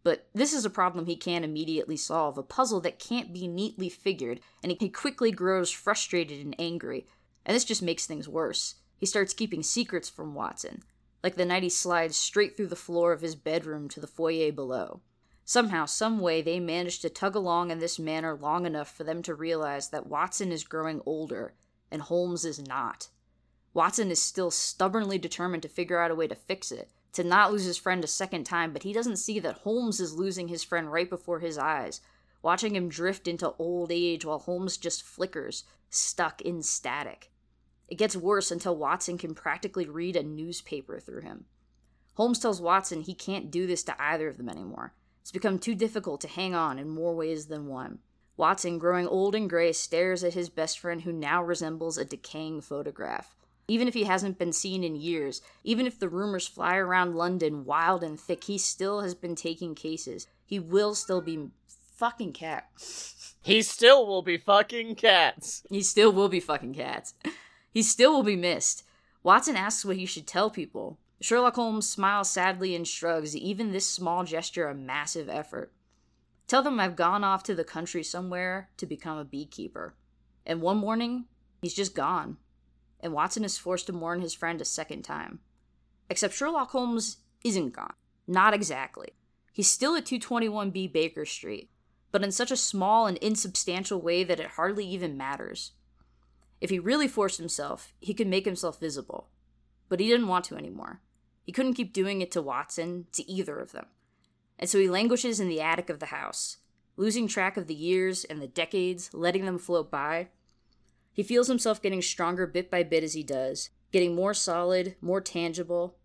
But 0.05 0.27
this 0.35 0.53
is 0.53 0.65
a 0.65 0.69
problem 0.69 1.07
he 1.07 1.15
can't 1.15 1.43
immediately 1.43 1.97
solve, 1.97 2.37
a 2.37 2.43
puzzle 2.43 2.79
that 2.81 2.99
can't 2.99 3.33
be 3.33 3.47
neatly 3.47 3.89
figured, 3.89 4.39
and 4.61 4.71
he 4.79 4.87
quickly 4.87 5.31
grows 5.31 5.71
frustrated 5.71 6.45
and 6.45 6.55
angry. 6.59 7.07
And 7.43 7.55
this 7.55 7.65
just 7.65 7.81
makes 7.81 8.05
things 8.05 8.29
worse. 8.29 8.75
He 8.99 9.07
starts 9.07 9.33
keeping 9.33 9.63
secrets 9.63 10.07
from 10.07 10.35
Watson, 10.35 10.83
like 11.23 11.37
the 11.37 11.45
night 11.45 11.63
he 11.63 11.69
slides 11.69 12.15
straight 12.15 12.55
through 12.55 12.67
the 12.67 12.75
floor 12.75 13.13
of 13.13 13.21
his 13.21 13.33
bedroom 13.33 13.89
to 13.89 13.99
the 13.99 14.05
foyer 14.05 14.51
below. 14.51 15.01
Somehow, 15.43 15.85
some 15.85 16.19
way, 16.19 16.43
they 16.43 16.59
manage 16.59 16.99
to 16.99 17.09
tug 17.09 17.33
along 17.33 17.71
in 17.71 17.79
this 17.79 17.97
manner 17.97 18.35
long 18.35 18.67
enough 18.67 18.95
for 18.95 19.03
them 19.03 19.23
to 19.23 19.33
realize 19.33 19.89
that 19.89 20.05
Watson 20.05 20.51
is 20.51 20.63
growing 20.63 21.01
older, 21.07 21.55
and 21.89 22.03
Holmes 22.03 22.45
is 22.45 22.59
not. 22.59 23.07
Watson 23.73 24.11
is 24.11 24.21
still 24.21 24.51
stubbornly 24.51 25.17
determined 25.17 25.63
to 25.63 25.67
figure 25.67 25.99
out 25.99 26.11
a 26.11 26.15
way 26.15 26.27
to 26.27 26.35
fix 26.35 26.71
it, 26.71 26.91
to 27.15 27.23
not 27.23 27.51
lose 27.51 27.65
his 27.65 27.77
friend 27.77 28.03
a 28.03 28.07
second 28.07 28.45
time, 28.45 28.71
but 28.71 28.83
he 28.83 28.93
doesn't 28.93 29.17
see 29.17 29.39
that 29.39 29.59
Holmes 29.59 29.99
is 29.99 30.13
losing 30.13 30.47
his 30.47 30.63
friend 30.63 30.91
right 30.91 31.09
before 31.09 31.39
his 31.39 31.57
eyes, 31.57 32.01
watching 32.41 32.75
him 32.75 32.89
drift 32.89 33.27
into 33.27 33.53
old 33.57 33.91
age 33.91 34.23
while 34.23 34.39
Holmes 34.39 34.77
just 34.77 35.03
flickers, 35.03 35.63
stuck 35.89 36.41
in 36.41 36.61
static. 36.61 37.31
It 37.87 37.97
gets 37.97 38.15
worse 38.15 38.51
until 38.51 38.75
Watson 38.75 39.17
can 39.17 39.35
practically 39.35 39.87
read 39.87 40.15
a 40.15 40.23
newspaper 40.23 40.99
through 40.99 41.21
him. 41.21 41.45
Holmes 42.15 42.39
tells 42.39 42.61
Watson 42.61 43.01
he 43.01 43.13
can't 43.13 43.51
do 43.51 43.67
this 43.67 43.83
to 43.83 44.01
either 44.01 44.27
of 44.27 44.37
them 44.37 44.49
anymore. 44.49 44.93
It's 45.21 45.31
become 45.31 45.59
too 45.59 45.75
difficult 45.75 46.21
to 46.21 46.27
hang 46.27 46.53
on 46.53 46.79
in 46.79 46.89
more 46.89 47.15
ways 47.15 47.47
than 47.47 47.67
one. 47.67 47.99
Watson, 48.37 48.77
growing 48.79 49.07
old 49.07 49.33
and 49.33 49.49
gray, 49.49 49.71
stares 49.71 50.23
at 50.23 50.33
his 50.33 50.49
best 50.49 50.79
friend 50.79 51.01
who 51.01 51.13
now 51.13 51.41
resembles 51.43 51.97
a 51.97 52.05
decaying 52.05 52.61
photograph. 52.61 53.35
Even 53.67 53.87
if 53.87 53.95
he 53.95 54.03
hasn't 54.03 54.37
been 54.37 54.53
seen 54.53 54.83
in 54.83 54.95
years, 54.95 55.41
even 55.63 55.87
if 55.87 55.99
the 55.99 56.09
rumors 56.09 56.47
fly 56.47 56.75
around 56.75 57.15
London 57.15 57.65
wild 57.65 58.03
and 58.03 58.19
thick, 58.19 58.43
he 58.43 58.57
still 58.57 59.01
has 59.01 59.15
been 59.15 59.35
taking 59.35 59.73
cases. 59.73 60.27
He 60.45 60.59
will 60.59 60.93
still 60.93 61.21
be 61.21 61.49
fucking 61.95 62.33
cat. 62.33 62.69
He 63.41 63.61
still 63.61 64.07
will 64.07 64.23
be 64.23 64.37
fucking 64.39 64.95
cats. 64.95 65.61
He 65.69 65.83
still 65.83 66.11
will 66.11 66.29
be 66.29 66.39
fucking 66.39 66.73
cats. 66.73 67.13
He 67.71 67.83
still 67.83 68.11
will 68.11 68.23
be 68.23 68.35
missed. 68.35 68.83
Watson 69.21 69.55
asks 69.55 69.85
what 69.85 69.97
he 69.97 70.07
should 70.07 70.25
tell 70.25 70.49
people. 70.49 70.97
Sherlock 71.21 71.55
Holmes 71.55 71.87
smiles 71.87 72.29
sadly 72.29 72.73
and 72.73 72.87
shrugs, 72.87 73.35
even 73.35 73.71
this 73.71 73.87
small 73.87 74.23
gesture 74.23 74.67
a 74.67 74.73
massive 74.73 75.29
effort. 75.29 75.73
Tell 76.47 76.63
them 76.63 76.79
I've 76.79 76.95
gone 76.95 77.23
off 77.23 77.43
to 77.43 77.53
the 77.53 77.63
country 77.63 78.01
somewhere 78.01 78.69
to 78.77 78.85
become 78.87 79.19
a 79.19 79.25
beekeeper. 79.25 79.93
And 80.45 80.61
one 80.61 80.77
morning, 80.77 81.25
he's 81.61 81.75
just 81.75 81.93
gone 81.93 82.37
and 82.99 83.13
Watson 83.13 83.43
is 83.43 83.57
forced 83.57 83.87
to 83.87 83.93
mourn 83.93 84.21
his 84.21 84.33
friend 84.33 84.61
a 84.61 84.65
second 84.65 85.03
time. 85.03 85.39
Except 86.09 86.33
Sherlock 86.33 86.71
Holmes 86.71 87.17
isn't 87.43 87.73
gone. 87.73 87.93
Not 88.27 88.53
exactly. 88.53 89.09
He's 89.51 89.69
still 89.69 89.95
at 89.95 90.05
221B 90.05 90.91
Baker 90.91 91.25
Street, 91.25 91.69
but 92.11 92.23
in 92.23 92.31
such 92.31 92.51
a 92.51 92.57
small 92.57 93.07
and 93.07 93.17
insubstantial 93.17 94.01
way 94.01 94.23
that 94.23 94.39
it 94.39 94.51
hardly 94.51 94.85
even 94.85 95.17
matters. 95.17 95.71
If 96.61 96.69
he 96.69 96.79
really 96.79 97.07
forced 97.07 97.37
himself, 97.37 97.93
he 97.99 98.13
could 98.13 98.27
make 98.27 98.45
himself 98.45 98.79
visible. 98.79 99.29
But 99.87 99.99
he 99.99 100.07
didn't 100.07 100.27
want 100.27 100.45
to 100.45 100.55
anymore. 100.55 101.01
He 101.43 101.51
couldn't 101.51 101.75
keep 101.75 101.93
doing 101.93 102.21
it 102.21 102.31
to 102.31 102.41
Watson, 102.41 103.05
to 103.13 103.29
either 103.29 103.59
of 103.59 103.71
them. 103.71 103.85
And 104.57 104.69
so 104.69 104.79
he 104.79 104.89
languishes 104.89 105.39
in 105.39 105.47
the 105.47 105.61
attic 105.61 105.89
of 105.89 105.99
the 105.99 106.07
house, 106.07 106.57
losing 106.97 107.27
track 107.27 107.57
of 107.57 107.67
the 107.67 107.75
years 107.75 108.23
and 108.23 108.41
the 108.41 108.47
decades, 108.47 109.13
letting 109.13 109.45
them 109.45 109.59
float 109.59 109.91
by, 109.91 110.29
he 111.15 111.23
feels 111.23 111.47
himself 111.47 111.81
getting 111.81 112.01
stronger 112.01 112.45
bit 112.45 112.69
by 112.69 112.83
bit 112.83 113.01
as 113.01 113.13
he 113.13 113.23
does, 113.23 113.69
getting 113.93 114.13
more 114.13 114.33
solid, 114.33 114.95
more 114.99 115.21
tangible. 115.21 115.95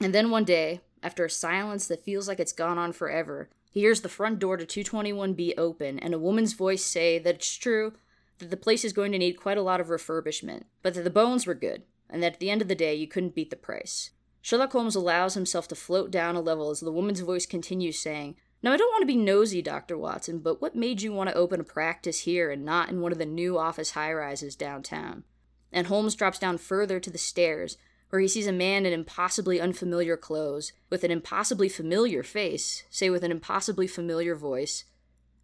And 0.00 0.12
then 0.12 0.30
one 0.30 0.42
day, 0.42 0.80
after 1.00 1.24
a 1.24 1.30
silence 1.30 1.86
that 1.86 2.02
feels 2.02 2.26
like 2.26 2.40
it's 2.40 2.52
gone 2.52 2.76
on 2.76 2.92
forever, 2.92 3.50
he 3.70 3.80
hears 3.80 4.00
the 4.00 4.08
front 4.08 4.40
door 4.40 4.56
to 4.56 4.66
221B 4.66 5.54
open 5.56 6.00
and 6.00 6.12
a 6.12 6.18
woman's 6.18 6.54
voice 6.54 6.84
say 6.84 7.20
that 7.20 7.36
it's 7.36 7.56
true 7.56 7.92
that 8.38 8.50
the 8.50 8.56
place 8.56 8.84
is 8.84 8.92
going 8.92 9.12
to 9.12 9.18
need 9.18 9.34
quite 9.34 9.58
a 9.58 9.62
lot 9.62 9.80
of 9.80 9.86
refurbishment, 9.86 10.64
but 10.82 10.94
that 10.94 11.02
the 11.02 11.10
bones 11.10 11.46
were 11.46 11.54
good, 11.54 11.84
and 12.10 12.20
that 12.20 12.34
at 12.34 12.40
the 12.40 12.50
end 12.50 12.62
of 12.62 12.66
the 12.66 12.74
day 12.74 12.96
you 12.96 13.06
couldn't 13.06 13.36
beat 13.36 13.50
the 13.50 13.56
price. 13.56 14.10
Sherlock 14.42 14.72
Holmes 14.72 14.96
allows 14.96 15.34
himself 15.34 15.68
to 15.68 15.76
float 15.76 16.10
down 16.10 16.34
a 16.34 16.40
level 16.40 16.70
as 16.70 16.80
the 16.80 16.90
woman's 16.90 17.20
voice 17.20 17.46
continues 17.46 18.00
saying, 18.00 18.34
now, 18.64 18.72
I 18.72 18.78
don't 18.78 18.90
want 18.92 19.02
to 19.02 19.06
be 19.06 19.16
nosy, 19.16 19.60
Dr. 19.60 19.98
Watson, 19.98 20.38
but 20.38 20.62
what 20.62 20.74
made 20.74 21.02
you 21.02 21.12
want 21.12 21.28
to 21.28 21.36
open 21.36 21.60
a 21.60 21.64
practice 21.64 22.20
here 22.20 22.50
and 22.50 22.64
not 22.64 22.88
in 22.88 23.02
one 23.02 23.12
of 23.12 23.18
the 23.18 23.26
new 23.26 23.58
office 23.58 23.90
high 23.90 24.10
rises 24.10 24.56
downtown? 24.56 25.24
And 25.70 25.86
Holmes 25.86 26.14
drops 26.14 26.38
down 26.38 26.56
further 26.56 26.98
to 26.98 27.10
the 27.10 27.18
stairs, 27.18 27.76
where 28.08 28.22
he 28.22 28.26
sees 28.26 28.46
a 28.46 28.52
man 28.52 28.86
in 28.86 28.94
impossibly 28.94 29.60
unfamiliar 29.60 30.16
clothes, 30.16 30.72
with 30.88 31.04
an 31.04 31.10
impossibly 31.10 31.68
familiar 31.68 32.22
face, 32.22 32.84
say 32.88 33.10
with 33.10 33.22
an 33.22 33.30
impossibly 33.30 33.86
familiar 33.86 34.34
voice. 34.34 34.84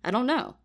I 0.02 0.10
don't 0.10 0.26
know. 0.26 0.56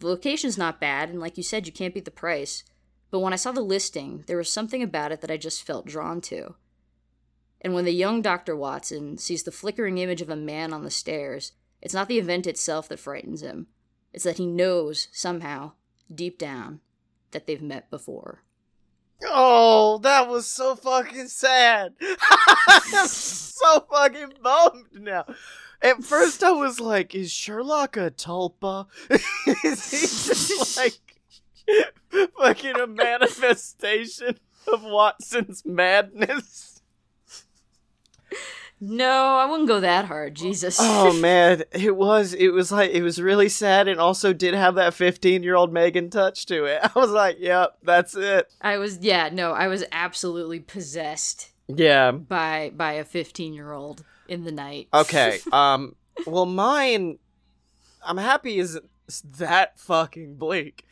The 0.00 0.08
location's 0.08 0.58
not 0.58 0.80
bad, 0.80 1.08
and 1.08 1.18
like 1.18 1.38
you 1.38 1.42
said, 1.42 1.66
you 1.66 1.72
can't 1.72 1.94
beat 1.94 2.04
the 2.04 2.10
price. 2.10 2.62
But 3.10 3.20
when 3.20 3.32
I 3.32 3.36
saw 3.36 3.52
the 3.52 3.62
listing, 3.62 4.24
there 4.26 4.36
was 4.36 4.52
something 4.52 4.82
about 4.82 5.12
it 5.12 5.22
that 5.22 5.30
I 5.30 5.38
just 5.38 5.66
felt 5.66 5.86
drawn 5.86 6.20
to. 6.22 6.56
And 7.62 7.72
when 7.72 7.86
the 7.86 7.92
young 7.92 8.20
Dr. 8.20 8.54
Watson 8.54 9.16
sees 9.16 9.44
the 9.44 9.50
flickering 9.50 9.96
image 9.96 10.20
of 10.20 10.28
a 10.28 10.36
man 10.36 10.74
on 10.74 10.84
the 10.84 10.90
stairs, 10.90 11.52
it's 11.82 11.94
not 11.94 12.08
the 12.08 12.18
event 12.18 12.46
itself 12.46 12.88
that 12.88 13.00
frightens 13.00 13.42
him, 13.42 13.66
it's 14.12 14.24
that 14.24 14.38
he 14.38 14.46
knows, 14.46 15.08
somehow, 15.12 15.72
deep 16.12 16.38
down, 16.38 16.80
that 17.32 17.46
they've 17.46 17.62
met 17.62 17.90
before. 17.90 18.42
Oh, 19.24 19.98
that 19.98 20.28
was 20.28 20.46
so 20.46 20.74
fucking 20.74 21.28
sad. 21.28 21.94
I'm 22.68 23.06
so 23.06 23.86
fucking 23.90 24.34
bummed 24.42 24.86
now. 24.94 25.26
At 25.80 26.04
first, 26.04 26.42
I 26.42 26.52
was 26.52 26.80
like, 26.80 27.14
is 27.14 27.32
Sherlock 27.32 27.96
a 27.96 28.10
tulpa? 28.10 28.86
is 29.64 29.90
he 29.90 30.00
just 30.00 30.76
like 30.76 30.92
fucking 32.38 32.78
a 32.78 32.86
manifestation 32.86 34.38
of 34.72 34.82
Watson's 34.84 35.64
madness? 35.64 36.71
No, 38.84 39.36
I 39.36 39.46
wouldn't 39.46 39.68
go 39.68 39.78
that 39.78 40.06
hard. 40.06 40.34
Jesus. 40.34 40.76
Oh 40.80 41.12
man, 41.20 41.62
it 41.70 41.94
was 41.94 42.34
it 42.34 42.48
was 42.48 42.72
like 42.72 42.90
it 42.90 43.02
was 43.02 43.22
really 43.22 43.48
sad 43.48 43.86
and 43.86 44.00
also 44.00 44.32
did 44.32 44.54
have 44.54 44.74
that 44.74 44.92
15-year-old 44.92 45.72
Megan 45.72 46.10
touch 46.10 46.46
to 46.46 46.64
it. 46.64 46.80
I 46.94 46.98
was 46.98 47.10
like, 47.12 47.36
"Yep, 47.38 47.78
that's 47.84 48.16
it." 48.16 48.52
I 48.60 48.78
was 48.78 48.98
yeah, 48.98 49.28
no, 49.32 49.52
I 49.52 49.68
was 49.68 49.84
absolutely 49.92 50.58
possessed. 50.58 51.52
Yeah. 51.68 52.10
By 52.10 52.72
by 52.74 52.94
a 52.94 53.04
15-year-old. 53.04 54.04
in 54.26 54.42
the 54.42 54.52
night. 54.52 54.88
Okay. 54.92 55.38
Um. 55.52 55.94
Well, 56.26 56.46
mine. 56.46 57.18
I'm 58.04 58.18
happy 58.18 58.58
is 58.58 58.80
that 59.38 59.78
fucking 59.78 60.34
bleak. 60.34 60.86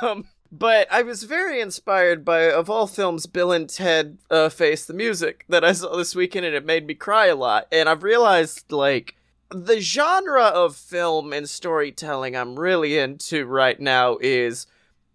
um, 0.00 0.24
but 0.52 0.86
I 0.92 1.00
was 1.00 1.22
very 1.22 1.60
inspired 1.60 2.24
by, 2.26 2.50
of 2.50 2.68
all 2.68 2.86
films, 2.86 3.24
Bill 3.26 3.50
and 3.52 3.68
Ted 3.68 4.18
uh, 4.30 4.50
Face 4.50 4.84
the 4.84 4.92
Music 4.92 5.46
that 5.48 5.64
I 5.64 5.72
saw 5.72 5.96
this 5.96 6.14
weekend, 6.14 6.44
and 6.44 6.54
it 6.54 6.66
made 6.66 6.86
me 6.86 6.94
cry 6.94 7.26
a 7.26 7.34
lot. 7.34 7.66
And 7.72 7.88
I've 7.88 8.02
realized, 8.02 8.70
like, 8.70 9.16
the 9.50 9.80
genre 9.80 10.44
of 10.44 10.76
film 10.76 11.32
and 11.32 11.48
storytelling 11.48 12.36
I'm 12.36 12.58
really 12.58 12.98
into 12.98 13.46
right 13.46 13.80
now 13.80 14.18
is 14.20 14.66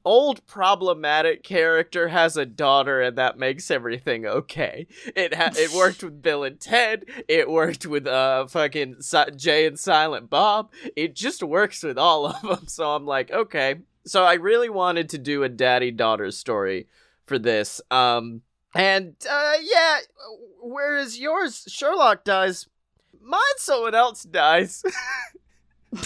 old 0.03 0.45
problematic 0.47 1.43
character 1.43 2.07
has 2.07 2.37
a 2.37 2.45
daughter 2.45 3.01
and 3.01 3.17
that 3.17 3.37
makes 3.37 3.69
everything 3.69 4.25
okay. 4.25 4.87
It 5.15 5.33
ha- 5.33 5.51
it 5.53 5.73
worked 5.75 6.01
with 6.01 6.21
Bill 6.21 6.43
and 6.45 6.59
Ted. 6.59 7.05
It 7.27 7.49
worked 7.49 7.85
with 7.85 8.07
uh 8.07 8.47
fucking 8.47 9.01
si- 9.01 9.31
Jay 9.35 9.65
and 9.67 9.77
Silent 9.77 10.29
Bob. 10.29 10.71
It 10.95 11.13
just 11.13 11.43
works 11.43 11.83
with 11.83 11.97
all 11.97 12.27
of 12.27 12.41
them. 12.41 12.67
So 12.67 12.91
I'm 12.95 13.05
like, 13.05 13.31
okay. 13.31 13.75
So 14.07 14.23
I 14.23 14.35
really 14.35 14.69
wanted 14.69 15.09
to 15.09 15.17
do 15.17 15.43
a 15.43 15.49
daddy 15.49 15.91
daughter 15.91 16.31
story 16.31 16.87
for 17.25 17.37
this. 17.37 17.81
Um 17.91 18.41
and 18.73 19.15
uh 19.29 19.53
yeah, 19.61 19.99
whereas 20.61 21.19
yours 21.19 21.65
Sherlock 21.67 22.23
dies, 22.23 22.67
mine 23.21 23.41
someone 23.57 23.95
else 23.95 24.23
dies. 24.23 24.83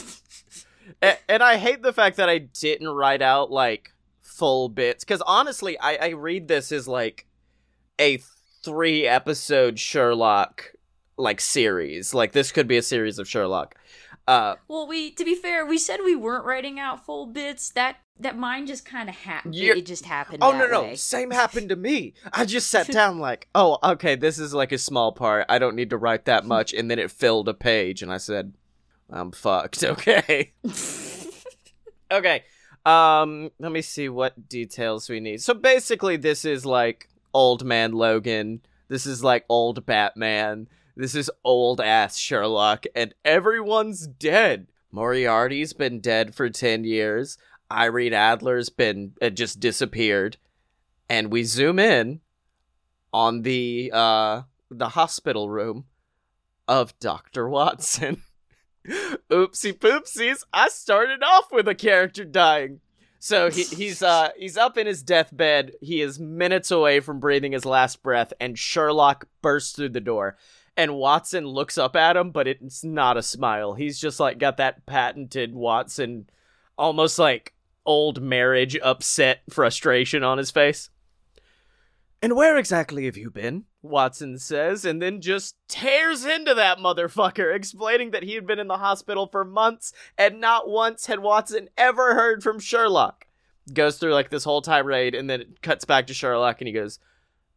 and, 1.01 1.17
and 1.27 1.43
I 1.43 1.57
hate 1.57 1.81
the 1.81 1.93
fact 1.93 2.17
that 2.17 2.29
I 2.29 2.39
didn't 2.39 2.89
write 2.89 3.21
out 3.21 3.51
like 3.51 3.93
full 4.19 4.69
bits 4.69 5.03
because 5.03 5.21
honestly, 5.21 5.77
I 5.79 5.95
I 5.95 6.07
read 6.09 6.47
this 6.47 6.71
as 6.71 6.87
like 6.87 7.25
a 7.99 8.19
three 8.63 9.07
episode 9.07 9.79
Sherlock 9.79 10.73
like 11.17 11.39
series. 11.39 12.13
Like 12.13 12.31
this 12.31 12.51
could 12.51 12.67
be 12.67 12.77
a 12.77 12.81
series 12.81 13.19
of 13.19 13.27
Sherlock. 13.27 13.75
Uh, 14.31 14.55
well, 14.69 14.87
we 14.87 15.11
to 15.11 15.25
be 15.25 15.35
fair, 15.35 15.65
we 15.65 15.77
said 15.77 15.99
we 16.05 16.15
weren't 16.15 16.45
writing 16.45 16.79
out 16.79 17.05
full 17.05 17.25
bits. 17.25 17.69
That 17.71 17.97
that 18.17 18.37
mine 18.37 18.65
just 18.65 18.85
kind 18.85 19.09
of 19.09 19.15
happened. 19.15 19.55
It, 19.55 19.79
it 19.79 19.85
just 19.85 20.05
happened. 20.05 20.37
Oh 20.41 20.53
no, 20.53 20.65
way. 20.65 20.89
no, 20.89 20.95
same 20.95 21.31
happened 21.31 21.67
to 21.67 21.75
me. 21.75 22.13
I 22.31 22.45
just 22.45 22.69
sat 22.69 22.87
down 22.91 23.19
like, 23.19 23.49
oh, 23.53 23.77
okay, 23.83 24.15
this 24.15 24.39
is 24.39 24.53
like 24.53 24.71
a 24.71 24.77
small 24.77 25.11
part. 25.11 25.47
I 25.49 25.59
don't 25.59 25.75
need 25.75 25.89
to 25.89 25.97
write 25.97 26.23
that 26.25 26.45
much, 26.45 26.73
and 26.73 26.89
then 26.89 26.97
it 26.97 27.11
filled 27.11 27.49
a 27.49 27.53
page, 27.53 28.01
and 28.01 28.09
I 28.09 28.17
said, 28.17 28.53
I'm 29.09 29.33
fucked. 29.33 29.83
Okay. 29.91 30.53
okay. 32.11 32.43
Um, 32.85 33.51
let 33.59 33.73
me 33.73 33.81
see 33.81 34.07
what 34.07 34.47
details 34.47 35.09
we 35.09 35.19
need. 35.19 35.41
So 35.41 35.53
basically, 35.53 36.15
this 36.15 36.45
is 36.45 36.65
like 36.65 37.09
old 37.33 37.65
man 37.65 37.91
Logan. 37.91 38.61
This 38.87 39.05
is 39.05 39.25
like 39.25 39.43
old 39.49 39.85
Batman. 39.85 40.69
This 40.95 41.15
is 41.15 41.31
old 41.43 41.79
ass 41.79 42.17
Sherlock, 42.17 42.85
and 42.95 43.13
everyone's 43.23 44.07
dead. 44.07 44.67
Moriarty's 44.91 45.73
been 45.73 46.01
dead 46.01 46.35
for 46.35 46.49
10 46.49 46.83
years. 46.83 47.37
Irene 47.71 48.13
Adler's 48.13 48.69
been 48.69 49.13
uh, 49.21 49.29
just 49.29 49.59
disappeared. 49.59 50.37
And 51.09 51.31
we 51.31 51.43
zoom 51.43 51.79
in 51.79 52.21
on 53.13 53.41
the 53.41 53.91
uh 53.93 54.43
the 54.69 54.89
hospital 54.89 55.49
room 55.49 55.85
of 56.67 56.97
Dr. 56.99 57.49
Watson. 57.49 58.23
Oopsie 59.29 59.77
poopsies, 59.77 60.43
I 60.53 60.69
started 60.69 61.21
off 61.23 61.51
with 61.51 61.67
a 61.67 61.75
character 61.75 62.23
dying. 62.23 62.79
So 63.19 63.51
he, 63.51 63.63
he's 63.63 64.01
uh 64.01 64.29
he's 64.37 64.57
up 64.57 64.77
in 64.77 64.87
his 64.87 65.03
deathbed. 65.03 65.73
He 65.81 66.01
is 66.01 66.19
minutes 66.19 66.71
away 66.71 66.99
from 67.01 67.19
breathing 67.19 67.51
his 67.51 67.65
last 67.65 68.01
breath, 68.01 68.33
and 68.39 68.57
Sherlock 68.57 69.27
bursts 69.41 69.75
through 69.75 69.89
the 69.89 69.99
door. 69.99 70.37
And 70.77 70.95
Watson 70.95 71.45
looks 71.45 71.77
up 71.77 71.95
at 71.95 72.15
him, 72.15 72.31
but 72.31 72.47
it's 72.47 72.83
not 72.83 73.17
a 73.17 73.23
smile. 73.23 73.73
He's 73.73 73.99
just 73.99 74.19
like 74.19 74.37
got 74.37 74.57
that 74.57 74.85
patented 74.85 75.53
Watson, 75.53 76.29
almost 76.77 77.19
like 77.19 77.53
old 77.85 78.21
marriage 78.21 78.77
upset 78.81 79.41
frustration 79.49 80.23
on 80.23 80.37
his 80.37 80.51
face. 80.51 80.89
And 82.21 82.35
where 82.35 82.57
exactly 82.57 83.05
have 83.05 83.17
you 83.17 83.31
been? 83.31 83.65
Watson 83.81 84.37
says, 84.37 84.85
and 84.85 85.01
then 85.01 85.21
just 85.21 85.55
tears 85.67 86.23
into 86.23 86.53
that 86.53 86.77
motherfucker, 86.77 87.53
explaining 87.55 88.11
that 88.11 88.21
he 88.23 88.35
had 88.35 88.45
been 88.45 88.59
in 88.59 88.67
the 88.67 88.77
hospital 88.77 89.25
for 89.25 89.43
months 89.43 89.91
and 90.17 90.39
not 90.39 90.69
once 90.69 91.07
had 91.07 91.19
Watson 91.19 91.69
ever 91.77 92.13
heard 92.13 92.43
from 92.43 92.59
Sherlock. 92.59 93.25
Goes 93.73 93.97
through 93.97 94.13
like 94.13 94.29
this 94.29 94.43
whole 94.43 94.61
tirade 94.61 95.15
and 95.15 95.29
then 95.29 95.41
it 95.41 95.61
cuts 95.63 95.83
back 95.83 96.07
to 96.07 96.13
Sherlock 96.13 96.61
and 96.61 96.67
he 96.67 96.73
goes, 96.73 96.99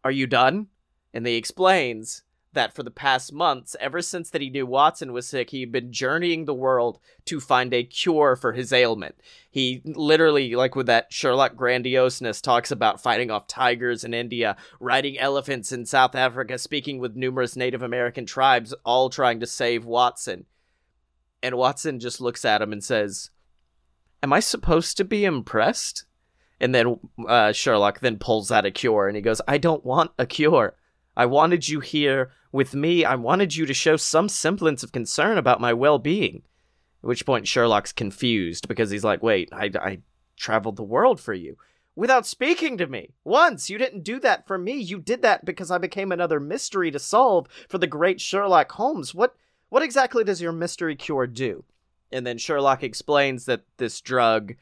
Are 0.03 0.11
you 0.11 0.27
done? 0.27 0.69
And 1.13 1.27
he 1.27 1.37
explains 1.37 2.23
that 2.55 2.75
for 2.75 2.83
the 2.83 2.91
past 2.91 3.33
months, 3.33 3.77
ever 3.79 4.01
since 4.01 4.31
that 4.31 4.41
he 4.41 4.51
knew 4.51 4.67
Watson 4.67 5.13
was 5.13 5.27
sick, 5.27 5.51
he'd 5.51 5.73
been 5.73 5.93
journeying 5.93 6.45
the 6.45 6.55
world 6.55 6.99
to 7.27 7.41
find 7.41 7.73
a 7.73 7.85
cure 7.85 8.37
for 8.37 8.53
his 8.53 8.73
ailment. 8.73 9.17
He 9.51 9.83
literally, 9.85 10.55
like 10.55 10.75
with 10.75 10.87
that 10.87 11.13
Sherlock 11.13 11.55
grandioseness, 11.55 12.41
talks 12.41 12.71
about 12.71 13.03
fighting 13.03 13.31
off 13.31 13.47
tigers 13.47 14.05
in 14.05 14.15
India, 14.15 14.57
riding 14.81 15.19
elephants 15.19 15.73
in 15.73 15.87
South 15.87 16.15
Africa, 16.15 16.59
speaking 16.59 16.99
with 16.99 17.17
numerous 17.17 17.57
Native 17.57 17.83
American 17.83 18.27
tribes, 18.27 18.75
all 18.85 19.11
trying 19.11 19.41
to 19.41 19.47
save 19.47 19.85
Watson. 19.85 20.47
And 21.43 21.57
Watson 21.57 22.01
just 22.01 22.21
looks 22.21 22.45
at 22.45 22.63
him 22.63 22.73
and 22.73 22.83
says, 22.83 23.31
Am 24.23 24.33
I 24.33 24.41
supposed 24.41 24.97
to 24.97 25.05
be 25.05 25.27
impressed? 25.27 26.07
And 26.61 26.75
then 26.75 26.99
uh, 27.29 27.53
Sherlock 27.53 28.01
then 28.01 28.19
pulls 28.19 28.51
out 28.51 28.65
a 28.65 28.71
cure 28.71 29.07
and 29.07 29.17
he 29.17 29.21
goes, 29.21 29.43
I 29.47 29.59
don't 29.59 29.85
want 29.85 30.13
a 30.19 30.25
cure. 30.25 30.75
I 31.17 31.27
wanted 31.27 31.69
you 31.69 31.81
here 31.81 32.31
with 32.53 32.75
me. 32.75 33.05
I 33.05 33.15
wanted 33.15 33.57
you 33.57 33.67
to 33.67 33.75
show 33.75 33.97
some 33.97 34.29
semblance 34.29 34.83
of 34.83 34.93
concern 34.93 35.39
about 35.39 35.61
my 35.61 35.73
well 35.73 35.99
being. 35.99 36.43
At 37.03 37.09
which 37.09 37.27
point 37.27 37.47
Sherlock's 37.47 37.93
confused 37.93 38.67
because 38.69 38.91
he's 38.91 39.05
like, 39.05 39.23
wait, 39.23 39.51
I, 39.53 39.71
I 39.81 39.99
traveled 40.37 40.77
the 40.77 40.83
world 40.83 41.21
for 41.21 41.35
you 41.35 41.57
without 41.97 42.27
speaking 42.27 42.77
to 42.79 42.87
me. 42.87 43.15
Once, 43.25 43.71
you 43.71 43.79
didn't 43.79 44.03
do 44.03 44.19
that 44.21 44.47
for 44.47 44.59
me. 44.59 44.75
You 44.75 44.99
did 44.99 45.23
that 45.23 45.45
because 45.45 45.71
I 45.71 45.79
became 45.79 46.13
another 46.13 46.41
mystery 46.41 46.91
to 46.91 46.99
solve 46.99 47.47
for 47.69 47.79
the 47.79 47.87
great 47.87 48.21
Sherlock 48.21 48.73
Holmes. 48.73 49.15
What 49.15 49.35
what 49.69 49.83
exactly 49.83 50.25
does 50.25 50.41
your 50.41 50.53
mystery 50.53 50.95
cure 50.95 51.27
do? 51.27 51.65
And 52.13 52.27
then 52.27 52.39
Sherlock 52.39 52.83
explains 52.83 53.47
that 53.47 53.65
this 53.77 54.01
drug 54.01 54.55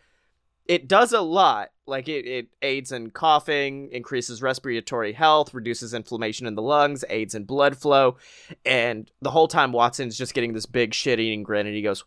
it 0.67 0.89
does 0.89 1.13
a 1.13 1.21
lot. 1.21 1.71
Like 1.87 2.09
it, 2.09 2.27
it 2.27 2.49
aids 2.63 2.93
in 2.93 3.11
coughing, 3.11 3.91
increases 3.91 4.43
respiratory 4.43 5.13
health, 5.13 5.53
reduces 5.53 5.95
inflammation 5.95 6.47
in 6.47 6.55
the 6.55 6.63
lungs, 6.63 7.05
aids 7.09 7.35
in 7.35 7.45
blood 7.45 7.77
flow. 7.77 8.17
And 8.65 9.11
the 9.21 9.31
whole 9.31 9.49
time 9.49 9.73
Watson's 9.73 10.17
just 10.17 10.35
getting 10.35 10.53
this 10.53 10.67
big 10.67 10.95
shit 10.95 11.19
eating 11.19 11.43
grin 11.43 11.67
and 11.67 11.75
he 11.75 11.83
goes, 11.83 12.05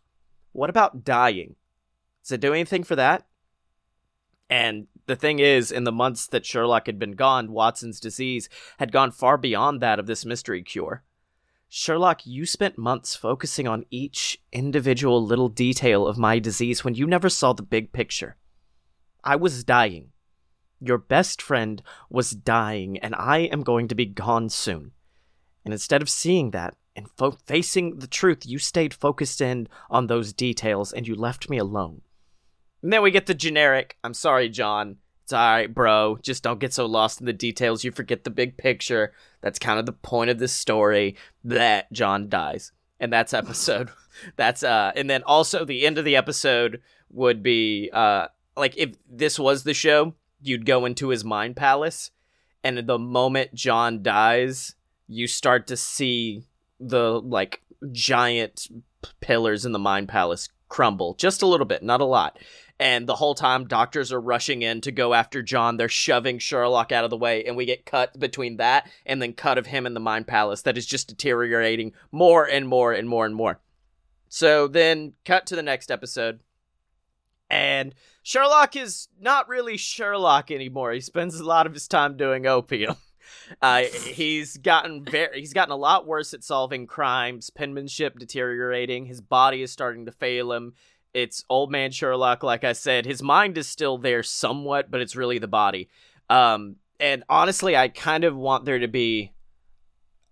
What 0.54 0.70
about 0.70 1.04
dying? 1.04 1.56
Does 2.24 2.32
it 2.32 2.41
do 2.41 2.54
anything 2.54 2.84
for 2.84 2.96
that? 2.96 3.28
And 4.50 4.88
the 5.08 5.15
thing 5.15 5.39
is, 5.39 5.72
in 5.72 5.84
the 5.84 5.91
months 5.91 6.28
that 6.28 6.46
Sherlock 6.46 6.86
had 6.86 7.00
been 7.00 7.13
gone, 7.13 7.52
Watson's 7.52 8.00
disease 8.00 8.48
had 8.78 8.91
gone 8.91 9.12
far 9.12 9.38
beyond 9.38 9.82
that 9.82 10.00
of 10.00 10.08
this 10.08 10.26
mystery 10.26 10.63
cure. 10.63 11.04
Sherlock, 11.68 12.26
you 12.26 12.46
spent 12.46 12.78
months 12.78 13.15
focusing 13.15 13.68
on 13.68 13.86
each 13.89 14.39
individual 14.52 15.24
little 15.24 15.50
detail 15.50 16.08
of 16.08 16.18
my 16.18 16.39
disease 16.39 16.84
when 16.84 16.96
you 16.96 17.06
never 17.06 17.28
saw 17.28 17.54
the 17.54 17.63
big 17.63 17.91
picture. 17.91 18.38
I 19.26 19.36
was 19.36 19.64
dying. 19.64 20.12
Your 20.80 20.98
best 20.98 21.42
friend 21.42 21.82
was 22.10 22.32
dying, 22.32 23.00
and 23.00 23.16
I 23.16 23.40
am 23.40 23.64
going 23.64 23.88
to 23.88 23.96
be 23.96 24.06
gone 24.06 24.50
soon. 24.50 24.92
And 25.66 25.74
instead 25.74 26.02
of 26.02 26.10
seeing 26.10 26.52
that 26.52 26.76
and 26.96 27.10
fo- 27.18 27.38
facing 27.46 27.98
the 27.98 28.08
truth, 28.08 28.46
you 28.46 28.60
stayed 28.60 28.94
focused 28.94 29.42
in 29.42 29.68
on 29.90 30.08
those 30.08 30.32
details 30.32 30.94
and 30.94 31.08
you 31.08 31.16
left 31.16 31.50
me 31.50 31.58
alone. 31.58 32.02
And 32.84 32.94
then 32.94 33.02
we 33.02 33.12
get 33.12 33.26
the 33.26 33.34
generic, 33.34 33.98
I'm 34.04 34.14
sorry, 34.14 34.48
John. 34.48 34.98
It's 35.24 35.34
alright, 35.34 35.74
bro. 35.74 36.20
Just 36.22 36.44
don't 36.44 36.60
get 36.60 36.72
so 36.72 36.86
lost 36.86 37.20
in 37.20 37.26
the 37.26 37.34
details 37.34 37.84
you 37.84 37.92
forget 37.92 38.24
the 38.24 38.30
big 38.30 38.58
picture. 38.58 39.12
That's 39.42 39.58
kind 39.58 39.80
of 39.80 39.88
the 39.88 39.92
point 39.92 40.30
of 40.30 40.38
this 40.38 40.54
story 40.54 41.16
that 41.44 41.92
John 41.92 42.30
dies. 42.30 42.72
And 43.00 43.12
that's 43.12 43.34
episode. 43.34 43.90
that's 44.36 44.62
uh 44.62 44.92
and 44.96 45.10
then 45.10 45.24
also 45.24 45.66
the 45.66 45.86
end 45.86 45.98
of 45.98 46.06
the 46.06 46.16
episode 46.16 46.80
would 47.10 47.42
be 47.42 47.90
uh 47.92 48.28
like 48.56 48.78
if 48.78 48.96
this 49.10 49.38
was 49.39 49.63
the 49.63 49.74
show, 49.74 50.13
you'd 50.41 50.65
go 50.65 50.86
into 50.86 51.10
his 51.10 51.24
mind 51.24 51.56
palace 51.56 52.12
and 52.63 52.88
the 52.88 53.00
moment 53.00 53.54
John 53.54 54.02
dies, 54.02 54.76
you 55.08 55.28
start 55.28 55.68
to 55.68 55.78
see 55.78 56.48
the 56.80 57.22
like 57.22 57.62
giant 57.91 58.68
pillars 59.22 59.65
in 59.65 59.72
the 59.72 59.80
mind 59.80 60.10
palace 60.10 60.50
crumble 60.68 61.13
just 61.13 61.41
a 61.41 61.48
little 61.48 61.65
bit, 61.65 61.84
not 61.84 62.02
a 62.02 62.06
lot. 62.06 62.39
And 62.80 63.08
the 63.08 63.15
whole 63.15 63.36
time, 63.36 63.68
doctors 63.68 64.12
are 64.12 64.20
rushing 64.20 64.62
in 64.62 64.82
to 64.82 64.91
go 64.91 65.13
after 65.13 65.41
John. 65.41 65.78
They're 65.78 65.88
shoving 65.88 66.39
Sherlock 66.39 66.91
out 66.91 67.06
of 67.06 67.10
the 67.10 67.18
way, 67.18 67.45
and 67.45 67.56
we 67.56 67.66
get 67.66 67.86
cut 67.86 68.20
between 68.20 68.58
that 68.58 68.89
and 69.06 69.22
then 69.22 69.32
cut 69.32 69.58
of 69.58 69.68
him 69.68 69.86
in 69.86 69.93
the 69.93 70.01
Mind 70.01 70.28
Palace 70.28 70.64
that 70.64 70.78
is 70.78 70.86
just 70.86 71.08
deteriorating 71.08 71.93
more 72.12 72.43
and 72.43 72.68
more 72.68 72.91
and 72.91 73.08
more 73.08 73.26
and 73.26 73.34
more. 73.34 73.62
So 74.28 74.68
then, 74.68 75.14
cut 75.24 75.45
to 75.45 75.56
the 75.56 75.64
next 75.64 75.89
episode, 75.89 76.41
and 77.49 77.95
Sherlock 78.26 78.76
is 78.76 79.07
not 79.21 79.47
really 79.47 79.78
Sherlock 79.78 80.49
anymore. 80.49 80.91
He 80.93 80.99
spends 80.99 81.39
a 81.39 81.45
lot 81.45 81.67
of 81.67 81.76
his 81.76 81.88
time 81.88 82.17
doing 82.17 82.45
opium. 82.45 82.97
Uh, 83.59 83.84
he's 84.13 84.57
gotten 84.57 85.03
very 85.03 85.39
he's 85.39 85.53
gotten 85.53 85.71
a 85.71 85.76
lot 85.76 86.05
worse 86.05 86.32
at 86.34 86.43
solving 86.43 86.86
crimes, 86.86 87.49
penmanship 87.49 88.19
deteriorating, 88.19 89.07
his 89.07 89.19
body 89.19 89.63
is 89.63 89.71
starting 89.71 90.05
to 90.05 90.11
fail 90.11 90.51
him. 90.51 90.73
It's 91.13 91.43
old 91.49 91.71
man 91.71 91.89
Sherlock, 91.89 92.43
like 92.43 92.63
I 92.63 92.73
said. 92.73 93.05
His 93.05 93.23
mind 93.23 93.57
is 93.57 93.67
still 93.67 93.97
there 93.97 94.21
somewhat, 94.21 94.91
but 94.91 95.01
it's 95.01 95.15
really 95.15 95.39
the 95.39 95.47
body. 95.47 95.89
Um, 96.30 96.76
and 96.99 97.23
honestly, 97.28 97.76
I 97.76 97.88
kind 97.88 98.23
of 98.23 98.36
want 98.36 98.65
there 98.65 98.80
to 98.80 98.88
be 98.88 99.32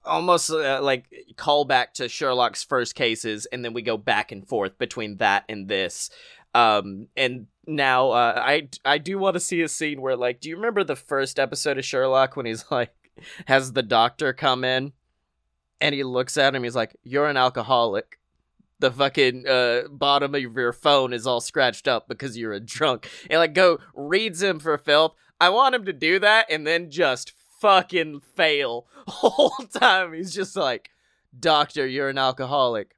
almost 0.05 0.51
uh, 0.51 0.79
like 0.81 1.05
call 1.35 1.65
back 1.65 1.95
to 1.95 2.07
Sherlock's 2.07 2.63
first 2.63 2.93
cases, 2.95 3.47
and 3.47 3.65
then 3.65 3.73
we 3.73 3.81
go 3.81 3.97
back 3.97 4.31
and 4.31 4.47
forth 4.47 4.77
between 4.77 5.17
that 5.17 5.45
and 5.49 5.67
this. 5.67 6.09
Um, 6.53 7.07
and 7.15 7.47
now 7.65 8.11
uh, 8.11 8.41
I 8.43 8.69
I 8.85 8.97
do 8.97 9.17
want 9.17 9.35
to 9.35 9.39
see 9.39 9.61
a 9.61 9.67
scene 9.67 10.01
where 10.01 10.15
like, 10.15 10.39
do 10.39 10.49
you 10.49 10.55
remember 10.55 10.83
the 10.83 10.95
first 10.95 11.39
episode 11.39 11.77
of 11.77 11.85
Sherlock 11.85 12.35
when 12.35 12.45
he's 12.45 12.65
like 12.71 12.93
has 13.45 13.73
the 13.73 13.83
doctor 13.83 14.33
come 14.33 14.63
in 14.63 14.93
and 15.79 15.93
he 15.93 16.03
looks 16.03 16.37
at 16.37 16.55
him, 16.55 16.63
he's 16.63 16.75
like, 16.75 16.95
"You're 17.03 17.27
an 17.27 17.37
alcoholic." 17.37 18.19
The 18.79 18.91
fucking 18.91 19.47
uh, 19.47 19.83
bottom 19.89 20.35
of 20.35 20.41
your 20.41 20.73
phone 20.73 21.13
is 21.13 21.25
all 21.25 21.39
scratched 21.39 21.87
up 21.87 22.07
because 22.07 22.37
you're 22.37 22.53
a 22.53 22.59
drunk, 22.59 23.09
and 23.29 23.39
like 23.39 23.53
go 23.53 23.79
reads 23.93 24.41
him 24.41 24.59
for 24.59 24.77
filth. 24.77 25.13
I 25.39 25.49
want 25.49 25.75
him 25.75 25.85
to 25.85 25.93
do 25.93 26.19
that 26.19 26.47
and 26.49 26.65
then 26.65 26.89
just 26.89 27.33
fucking 27.59 28.21
fail 28.35 28.87
whole 29.07 29.55
time. 29.73 30.13
He's 30.13 30.33
just 30.33 30.55
like, 30.55 30.89
"Doctor, 31.37 31.87
you're 31.87 32.09
an 32.09 32.17
alcoholic." 32.17 32.95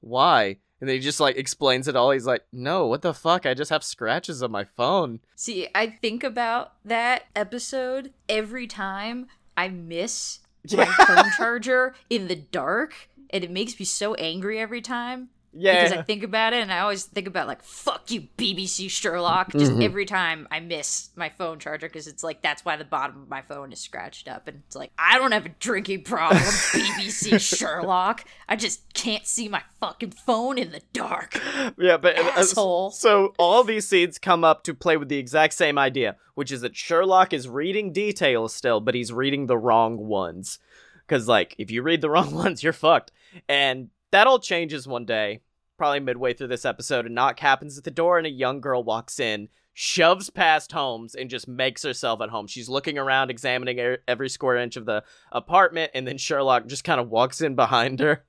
Why? 0.00 0.58
And 0.80 0.88
then 0.88 0.94
he 0.94 1.00
just 1.00 1.20
like 1.20 1.36
explains 1.36 1.88
it 1.88 1.96
all. 1.96 2.10
He's 2.10 2.26
like, 2.26 2.44
"No, 2.52 2.86
what 2.86 3.02
the 3.02 3.14
fuck? 3.14 3.46
I 3.46 3.54
just 3.54 3.70
have 3.70 3.82
scratches 3.82 4.42
on 4.42 4.50
my 4.50 4.64
phone." 4.64 5.20
See, 5.34 5.68
I 5.74 5.86
think 5.86 6.22
about 6.22 6.74
that 6.84 7.24
episode 7.34 8.12
every 8.28 8.66
time 8.66 9.26
I 9.56 9.68
miss 9.68 10.40
my 10.72 10.84
phone 11.06 11.30
charger 11.36 11.94
in 12.08 12.28
the 12.28 12.36
dark, 12.36 13.08
and 13.30 13.42
it 13.42 13.50
makes 13.50 13.78
me 13.78 13.84
so 13.84 14.14
angry 14.14 14.58
every 14.60 14.80
time. 14.80 15.30
Yeah. 15.52 15.82
Because 15.84 15.98
I 15.98 16.02
think 16.02 16.22
about 16.22 16.52
it 16.52 16.62
and 16.62 16.72
I 16.72 16.80
always 16.80 17.04
think 17.04 17.26
about 17.26 17.46
like 17.46 17.62
fuck 17.62 18.10
you 18.10 18.28
BBC 18.36 18.90
Sherlock 18.90 19.52
just 19.52 19.72
Mhm. 19.72 19.82
every 19.84 20.04
time 20.04 20.46
I 20.50 20.60
miss 20.60 21.10
my 21.16 21.30
phone 21.30 21.58
charger 21.58 21.88
because 21.88 22.06
it's 22.06 22.22
like 22.22 22.42
that's 22.42 22.64
why 22.64 22.76
the 22.76 22.84
bottom 22.84 23.22
of 23.22 23.28
my 23.28 23.42
phone 23.42 23.72
is 23.72 23.80
scratched 23.80 24.28
up 24.28 24.46
and 24.46 24.62
it's 24.66 24.76
like 24.76 24.90
I 24.98 25.18
don't 25.18 25.32
have 25.32 25.46
a 25.46 25.50
drinking 25.60 26.04
problem 26.04 26.42
BBC 26.42 27.40
Sherlock 27.40 28.24
I 28.48 28.56
just 28.56 28.92
can't 28.94 29.26
see 29.26 29.48
my 29.48 29.62
fucking 29.80 30.10
phone 30.10 30.58
in 30.58 30.72
the 30.72 30.82
dark 30.92 31.40
yeah, 31.78 31.96
but 31.96 32.18
uh, 32.18 32.42
So 32.90 33.34
all 33.38 33.64
these 33.64 33.88
scenes 33.88 34.18
come 34.18 34.44
up 34.44 34.62
to 34.64 34.74
play 34.74 34.96
with 34.96 35.08
the 35.08 35.18
exact 35.18 35.54
same 35.54 35.78
idea, 35.78 36.16
which 36.34 36.52
is 36.52 36.60
that 36.60 36.76
Sherlock 36.76 37.32
is 37.32 37.48
reading 37.48 37.92
details 37.92 38.54
still, 38.54 38.80
but 38.80 38.94
he's 38.94 39.12
reading 39.12 39.46
the 39.46 39.58
wrong 39.58 39.96
ones. 39.96 40.58
Because 41.06 41.26
like, 41.28 41.54
if 41.58 41.70
you 41.70 41.82
read 41.82 42.00
the 42.00 42.10
wrong 42.14 42.34
ones, 42.34 42.62
you're 42.62 42.72
fucked. 42.72 43.12
And 43.48 43.88
that 44.10 44.26
all 44.26 44.38
changes 44.38 44.88
one 44.88 45.04
day, 45.04 45.40
probably 45.76 46.00
midway 46.00 46.32
through 46.32 46.48
this 46.48 46.64
episode. 46.64 47.06
A 47.06 47.08
knock 47.08 47.40
happens 47.40 47.78
at 47.78 47.84
the 47.84 47.90
door, 47.90 48.18
and 48.18 48.26
a 48.26 48.30
young 48.30 48.60
girl 48.60 48.82
walks 48.82 49.20
in, 49.20 49.48
shoves 49.72 50.30
past 50.30 50.72
Holmes, 50.72 51.14
and 51.14 51.30
just 51.30 51.46
makes 51.48 51.82
herself 51.82 52.20
at 52.20 52.30
home. 52.30 52.46
She's 52.46 52.68
looking 52.68 52.98
around, 52.98 53.30
examining 53.30 53.78
e- 53.78 53.96
every 54.06 54.28
square 54.28 54.56
inch 54.56 54.76
of 54.76 54.86
the 54.86 55.04
apartment, 55.30 55.92
and 55.94 56.06
then 56.06 56.18
Sherlock 56.18 56.66
just 56.66 56.84
kind 56.84 57.00
of 57.00 57.10
walks 57.10 57.40
in 57.40 57.54
behind 57.54 58.00
her. 58.00 58.24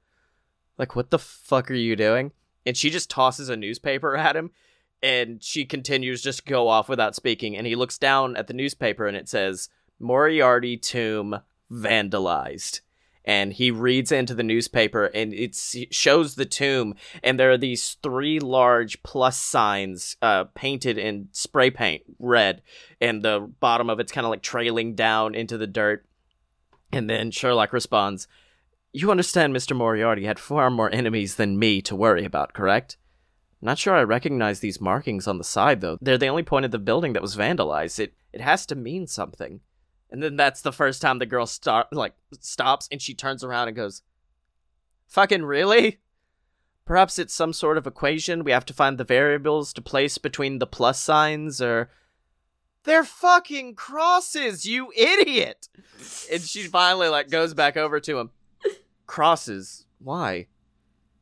Like, 0.78 0.96
what 0.96 1.10
the 1.10 1.20
fuck 1.20 1.70
are 1.72 1.76
you 1.76 1.96
doing? 1.96 2.32
And 2.66 2.78
she 2.78 2.90
just 2.90 3.10
tosses 3.10 3.50
a 3.50 3.58
newspaper 3.58 4.16
at 4.16 4.36
him, 4.36 4.52
and 5.02 5.42
she 5.42 5.66
continues 5.66 6.22
just 6.22 6.40
to 6.40 6.46
go 6.46 6.68
off 6.68 6.88
without 6.88 7.16
speaking. 7.16 7.58
And 7.58 7.66
he 7.66 7.76
looks 7.76 7.98
down 7.98 8.36
at 8.36 8.48
the 8.48 8.54
newspaper, 8.54 9.08
and 9.08 9.18
it 9.18 9.28
says, 9.28 9.70
Moriarty 10.00 10.78
tomb 10.78 11.40
vandalized 11.72 12.82
and 13.30 13.54
he 13.54 13.70
reads 13.70 14.12
into 14.12 14.34
the 14.34 14.42
newspaper 14.42 15.06
and 15.06 15.36
it 15.36 15.56
shows 15.92 16.34
the 16.34 16.48
tomb 16.48 16.96
and 17.22 17.40
there 17.40 17.52
are 17.52 17.60
these 17.60 17.96
three 18.02 18.40
large 18.40 19.04
plus 19.04 19.38
signs 19.38 20.18
uh, 20.24 20.46
painted 20.56 20.98
in 20.98 21.30
spray 21.32 21.70
paint 21.70 22.02
red 22.18 22.64
and 23.00 23.22
the 23.22 23.40
bottom 23.60 23.88
of 23.88 24.00
it's 24.00 24.12
kind 24.12 24.26
of 24.26 24.32
like 24.32 24.42
trailing 24.42 24.96
down 24.96 25.36
into 25.36 25.60
the 25.60 25.68
dirt. 25.68 26.04
And 26.92 27.08
then 27.08 27.30
sherlock 27.30 27.72
responds 27.72 28.28
you 28.94 29.12
understand 29.12 29.56
mr 29.56 29.78
moriarty 29.78 30.26
had 30.26 30.40
far 30.40 30.72
more 30.72 30.92
enemies 30.92 31.36
than 31.36 31.60
me 31.60 31.84
to 31.84 31.96
worry 31.96 32.26
about 32.26 32.54
correct? 32.54 32.98
Not 33.62 33.78
sure 33.78 33.94
i 33.94 34.02
recognize 34.02 34.60
these 34.60 34.82
markings 34.82 35.28
on 35.28 35.38
the 35.38 35.44
side 35.44 35.82
though. 35.82 36.00
They're 36.02 36.18
the 36.18 36.26
only 36.26 36.42
point 36.42 36.66
of 36.66 36.72
the 36.72 36.80
building 36.80 37.14
that 37.14 37.22
was 37.22 37.36
vandalized. 37.36 38.00
It 38.00 38.16
it 38.34 38.42
has 38.42 38.66
to 38.66 38.76
mean 38.76 39.06
something 39.06 39.62
and 40.12 40.22
then 40.24 40.36
that's 40.36 40.62
the 40.62 40.74
first 40.74 41.02
time 41.02 41.20
the 41.20 41.26
girl 41.26 41.46
start 41.46 41.88
like 41.92 42.14
stops 42.40 42.88
and 42.92 43.02
she 43.02 43.14
turns 43.14 43.44
around 43.44 43.68
and 43.68 43.78
goes, 43.78 44.02
"Fucking 45.08 45.44
really?" 45.44 46.00
Perhaps 46.86 47.20
it's 47.20 47.36
some 47.36 47.54
sort 47.54 47.78
of 47.78 47.86
equation. 47.86 48.44
We 48.44 48.52
have 48.52 48.66
to 48.66 48.74
find 48.74 48.98
the 48.98 49.04
variables 49.04 49.74
to 49.74 49.82
place 49.82 50.18
between 50.18 50.58
the 50.58 50.66
plus 50.66 51.00
signs 51.00 51.62
or 51.62 51.92
they're 52.84 53.04
fucking 53.04 53.76
crosses, 53.76 54.66
you 54.66 54.92
idiot. 54.96 55.70
And 56.32 56.42
she 56.42 56.64
finally 56.64 57.08
like 57.08 57.30
goes 57.30 57.54
back 57.54 57.78
over 57.78 58.00
to 58.00 58.18
him. 58.18 58.32
Crosses. 59.06 59.86
Why? 60.00 60.48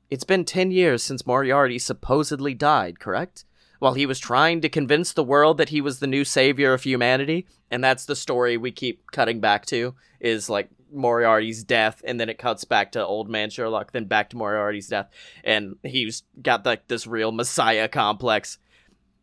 It's 0.09 0.23
been 0.23 0.45
10 0.45 0.71
years 0.71 1.03
since 1.03 1.27
Moriarty 1.27 1.79
supposedly 1.79 2.53
died, 2.53 2.99
correct? 2.99 3.43
While 3.79 3.93
he 3.93 4.05
was 4.05 4.19
trying 4.19 4.61
to 4.61 4.69
convince 4.69 5.13
the 5.13 5.23
world 5.23 5.57
that 5.57 5.69
he 5.69 5.81
was 5.81 5.99
the 5.99 6.07
new 6.07 6.25
savior 6.25 6.73
of 6.73 6.83
humanity, 6.83 7.47
and 7.69 7.83
that's 7.83 8.05
the 8.05 8.15
story 8.15 8.57
we 8.57 8.71
keep 8.71 9.11
cutting 9.11 9.39
back 9.39 9.65
to 9.67 9.95
is 10.19 10.49
like 10.49 10.69
Moriarty's 10.91 11.63
death, 11.63 12.01
and 12.05 12.19
then 12.19 12.29
it 12.29 12.37
cuts 12.39 12.63
back 12.63 12.91
to 12.93 13.05
old 13.05 13.29
man 13.29 13.49
Sherlock, 13.49 13.91
then 13.91 14.05
back 14.05 14.29
to 14.29 14.37
Moriarty's 14.37 14.87
death, 14.87 15.09
and 15.43 15.75
he's 15.83 16.23
got 16.41 16.65
like 16.65 16.87
this 16.87 17.05
real 17.05 17.31
messiah 17.31 17.87
complex. 17.87 18.57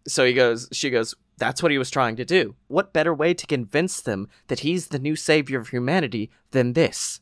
So 0.07 0.25
he 0.25 0.35
goes, 0.35 0.69
she 0.73 0.91
goes, 0.91 1.15
that's 1.37 1.63
what 1.63 1.73
he 1.73 1.79
was 1.79 1.91
trying 1.91 2.17
to 2.17 2.25
do. 2.25 2.55
What 2.69 2.93
better 2.93 3.15
way 3.15 3.35
to 3.35 3.47
convince 3.47 4.01
them 4.01 4.29
that 4.47 4.61
he's 4.61 4.89
the 4.89 4.99
new 4.99 5.17
savior 5.17 5.59
of 5.59 5.69
humanity 5.69 6.31
than 6.51 6.75
this? 6.75 7.21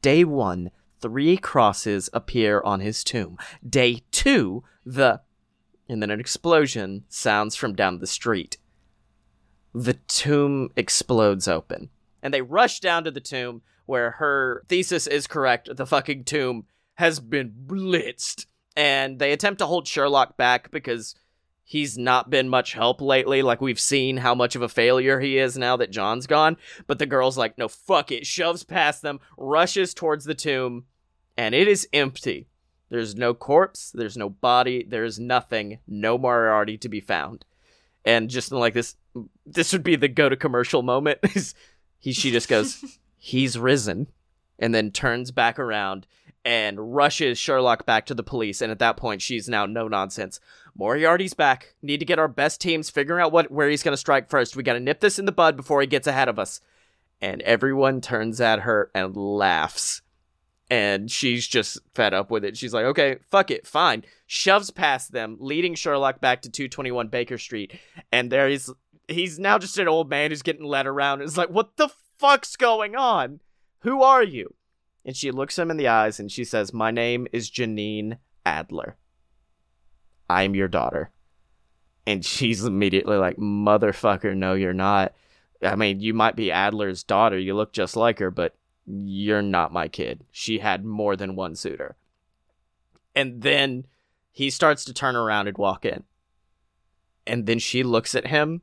Day 0.00 0.24
one, 0.24 0.70
three 1.00 1.36
crosses 1.36 2.10
appear 2.12 2.60
on 2.62 2.80
his 2.80 3.04
tomb. 3.04 3.38
Day 3.68 4.02
two, 4.10 4.64
the. 4.84 5.20
And 5.92 6.02
then 6.02 6.10
an 6.10 6.20
explosion 6.20 7.04
sounds 7.08 7.54
from 7.54 7.74
down 7.74 7.98
the 7.98 8.06
street 8.06 8.56
the 9.74 9.94
tomb 9.94 10.70
explodes 10.76 11.48
open. 11.48 11.90
And 12.22 12.32
they 12.32 12.42
rush 12.42 12.80
down 12.80 13.04
to 13.04 13.10
the 13.10 13.20
tomb 13.20 13.62
where 13.86 14.12
her 14.12 14.64
thesis 14.68 15.06
is 15.06 15.26
correct. 15.26 15.74
The 15.74 15.86
fucking 15.86 16.24
tomb 16.24 16.66
has 16.94 17.20
been 17.20 17.52
blitzed. 17.66 18.46
And 18.76 19.18
they 19.18 19.32
attempt 19.32 19.58
to 19.58 19.66
hold 19.66 19.86
Sherlock 19.86 20.36
back 20.36 20.70
because 20.70 21.14
he's 21.64 21.98
not 21.98 22.30
been 22.30 22.48
much 22.48 22.74
help 22.74 23.00
lately. 23.00 23.42
Like, 23.42 23.60
we've 23.60 23.80
seen 23.80 24.18
how 24.18 24.34
much 24.34 24.56
of 24.56 24.62
a 24.62 24.68
failure 24.68 25.20
he 25.20 25.38
is 25.38 25.58
now 25.58 25.76
that 25.76 25.90
John's 25.90 26.26
gone. 26.26 26.56
But 26.86 26.98
the 26.98 27.06
girl's 27.06 27.38
like, 27.38 27.58
no, 27.58 27.68
fuck 27.68 28.12
it. 28.12 28.26
Shoves 28.26 28.62
past 28.64 29.02
them, 29.02 29.20
rushes 29.36 29.94
towards 29.94 30.24
the 30.24 30.34
tomb, 30.34 30.84
and 31.36 31.54
it 31.54 31.66
is 31.66 31.88
empty. 31.92 32.48
There's 32.92 33.16
no 33.16 33.32
corpse, 33.32 33.90
there's 33.90 34.18
no 34.18 34.28
body, 34.28 34.84
there's 34.86 35.18
nothing, 35.18 35.78
no 35.88 36.18
Moriarty 36.18 36.76
to 36.76 36.90
be 36.90 37.00
found. 37.00 37.46
And 38.04 38.28
just 38.28 38.52
like 38.52 38.74
this 38.74 38.96
this 39.46 39.72
would 39.72 39.82
be 39.82 39.96
the 39.96 40.08
go 40.08 40.28
to 40.28 40.36
commercial 40.36 40.82
moment 40.82 41.20
he 41.98 42.12
she 42.12 42.30
just 42.30 42.50
goes 42.50 42.98
he's 43.18 43.58
risen 43.58 44.08
and 44.58 44.74
then 44.74 44.90
turns 44.90 45.30
back 45.30 45.58
around 45.58 46.06
and 46.44 46.94
rushes 46.94 47.38
Sherlock 47.38 47.86
back 47.86 48.04
to 48.06 48.14
the 48.14 48.22
police. 48.22 48.60
And 48.60 48.70
at 48.70 48.78
that 48.80 48.98
point 48.98 49.22
she's 49.22 49.48
now 49.48 49.64
no 49.64 49.88
nonsense. 49.88 50.38
Moriarty's 50.74 51.32
back. 51.32 51.74
Need 51.80 52.00
to 52.00 52.04
get 52.04 52.18
our 52.18 52.28
best 52.28 52.60
teams 52.60 52.90
figuring 52.90 53.22
out 53.22 53.32
what 53.32 53.50
where 53.50 53.70
he's 53.70 53.82
going 53.82 53.94
to 53.94 53.96
strike 53.96 54.28
first. 54.28 54.54
We 54.54 54.62
got 54.62 54.74
to 54.74 54.80
nip 54.80 55.00
this 55.00 55.18
in 55.18 55.24
the 55.24 55.32
bud 55.32 55.56
before 55.56 55.80
he 55.80 55.86
gets 55.86 56.06
ahead 56.06 56.28
of 56.28 56.38
us. 56.38 56.60
And 57.22 57.40
everyone 57.40 58.02
turns 58.02 58.38
at 58.38 58.60
her 58.60 58.90
and 58.94 59.16
laughs 59.16 60.02
and 60.72 61.10
she's 61.10 61.46
just 61.46 61.78
fed 61.94 62.14
up 62.14 62.30
with 62.30 62.46
it. 62.46 62.56
She's 62.56 62.72
like, 62.72 62.86
okay, 62.86 63.18
fuck 63.30 63.50
it, 63.50 63.66
fine. 63.66 64.04
Shoves 64.26 64.70
past 64.70 65.12
them, 65.12 65.36
leading 65.38 65.74
Sherlock 65.74 66.22
back 66.22 66.40
to 66.42 66.50
221 66.50 67.08
Baker 67.08 67.36
Street. 67.36 67.78
And 68.10 68.32
there 68.32 68.48
he's 68.48 68.72
he's 69.06 69.38
now 69.38 69.58
just 69.58 69.76
an 69.76 69.86
old 69.86 70.08
man 70.08 70.30
who's 70.30 70.40
getting 70.40 70.64
led 70.64 70.86
around. 70.86 71.20
It's 71.20 71.36
like, 71.36 71.50
what 71.50 71.76
the 71.76 71.90
fuck's 72.18 72.56
going 72.56 72.96
on? 72.96 73.40
Who 73.80 74.02
are 74.02 74.22
you? 74.22 74.54
And 75.04 75.14
she 75.14 75.30
looks 75.30 75.58
him 75.58 75.70
in 75.70 75.76
the 75.76 75.88
eyes 75.88 76.18
and 76.18 76.32
she 76.32 76.42
says, 76.42 76.72
My 76.72 76.90
name 76.90 77.28
is 77.34 77.50
Janine 77.50 78.16
Adler. 78.46 78.96
I'm 80.30 80.54
your 80.54 80.68
daughter. 80.68 81.10
And 82.06 82.24
she's 82.24 82.64
immediately 82.64 83.18
like, 83.18 83.36
Motherfucker, 83.36 84.34
no, 84.34 84.54
you're 84.54 84.72
not. 84.72 85.12
I 85.62 85.76
mean, 85.76 86.00
you 86.00 86.14
might 86.14 86.34
be 86.34 86.50
Adler's 86.50 87.04
daughter. 87.04 87.38
You 87.38 87.54
look 87.54 87.74
just 87.74 87.94
like 87.94 88.20
her, 88.20 88.30
but 88.30 88.54
you're 88.86 89.42
not 89.42 89.72
my 89.72 89.88
kid. 89.88 90.24
She 90.30 90.58
had 90.58 90.84
more 90.84 91.16
than 91.16 91.36
one 91.36 91.54
suitor. 91.54 91.96
And 93.14 93.42
then 93.42 93.86
he 94.30 94.50
starts 94.50 94.84
to 94.86 94.94
turn 94.94 95.16
around 95.16 95.48
and 95.48 95.58
walk 95.58 95.84
in. 95.84 96.04
And 97.26 97.46
then 97.46 97.58
she 97.58 97.82
looks 97.82 98.14
at 98.14 98.26
him 98.26 98.62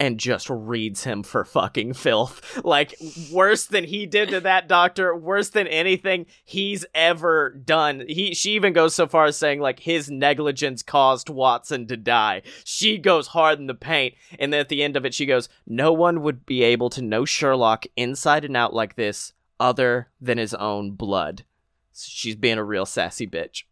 and 0.00 0.18
just 0.18 0.50
reads 0.50 1.04
him 1.04 1.22
for 1.22 1.44
fucking 1.44 1.92
filth. 1.94 2.40
Like, 2.64 2.94
worse 3.32 3.66
than 3.66 3.84
he 3.84 4.06
did 4.06 4.30
to 4.30 4.40
that 4.40 4.68
doctor, 4.68 5.14
worse 5.14 5.50
than 5.50 5.66
anything 5.66 6.26
he's 6.44 6.84
ever 6.94 7.50
done. 7.50 8.04
He 8.08 8.34
she 8.34 8.52
even 8.52 8.72
goes 8.72 8.94
so 8.94 9.06
far 9.06 9.26
as 9.26 9.36
saying 9.36 9.60
like 9.60 9.80
his 9.80 10.10
negligence 10.10 10.82
caused 10.82 11.28
Watson 11.28 11.86
to 11.88 11.96
die. 11.96 12.42
She 12.64 12.98
goes 12.98 13.28
hard 13.28 13.58
in 13.58 13.66
the 13.66 13.74
paint, 13.74 14.14
and 14.38 14.52
then 14.52 14.60
at 14.60 14.68
the 14.68 14.82
end 14.82 14.96
of 14.96 15.04
it 15.04 15.12
she 15.12 15.26
goes, 15.26 15.48
"No 15.66 15.92
one 15.92 16.22
would 16.22 16.46
be 16.46 16.62
able 16.62 16.88
to 16.90 17.02
know 17.02 17.24
Sherlock 17.24 17.84
inside 17.96 18.44
and 18.44 18.56
out 18.56 18.72
like 18.72 18.94
this 18.94 19.32
other 19.62 20.10
than 20.20 20.38
his 20.38 20.54
own 20.54 20.92
blood." 20.92 21.44
She's 21.94 22.36
being 22.36 22.58
a 22.58 22.64
real 22.64 22.86
sassy 22.86 23.26
bitch. 23.26 23.64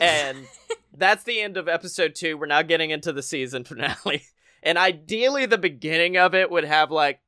And 0.00 0.46
that's 0.96 1.24
the 1.24 1.40
end 1.40 1.56
of 1.56 1.68
episode 1.68 2.14
2. 2.14 2.36
We're 2.36 2.46
now 2.46 2.62
getting 2.62 2.90
into 2.90 3.12
the 3.12 3.22
season 3.22 3.64
finale. 3.64 4.22
And 4.62 4.78
ideally, 4.78 5.46
the 5.46 5.58
beginning 5.58 6.16
of 6.16 6.34
it 6.34 6.50
would 6.50 6.64
have 6.64 6.90
like 6.90 7.20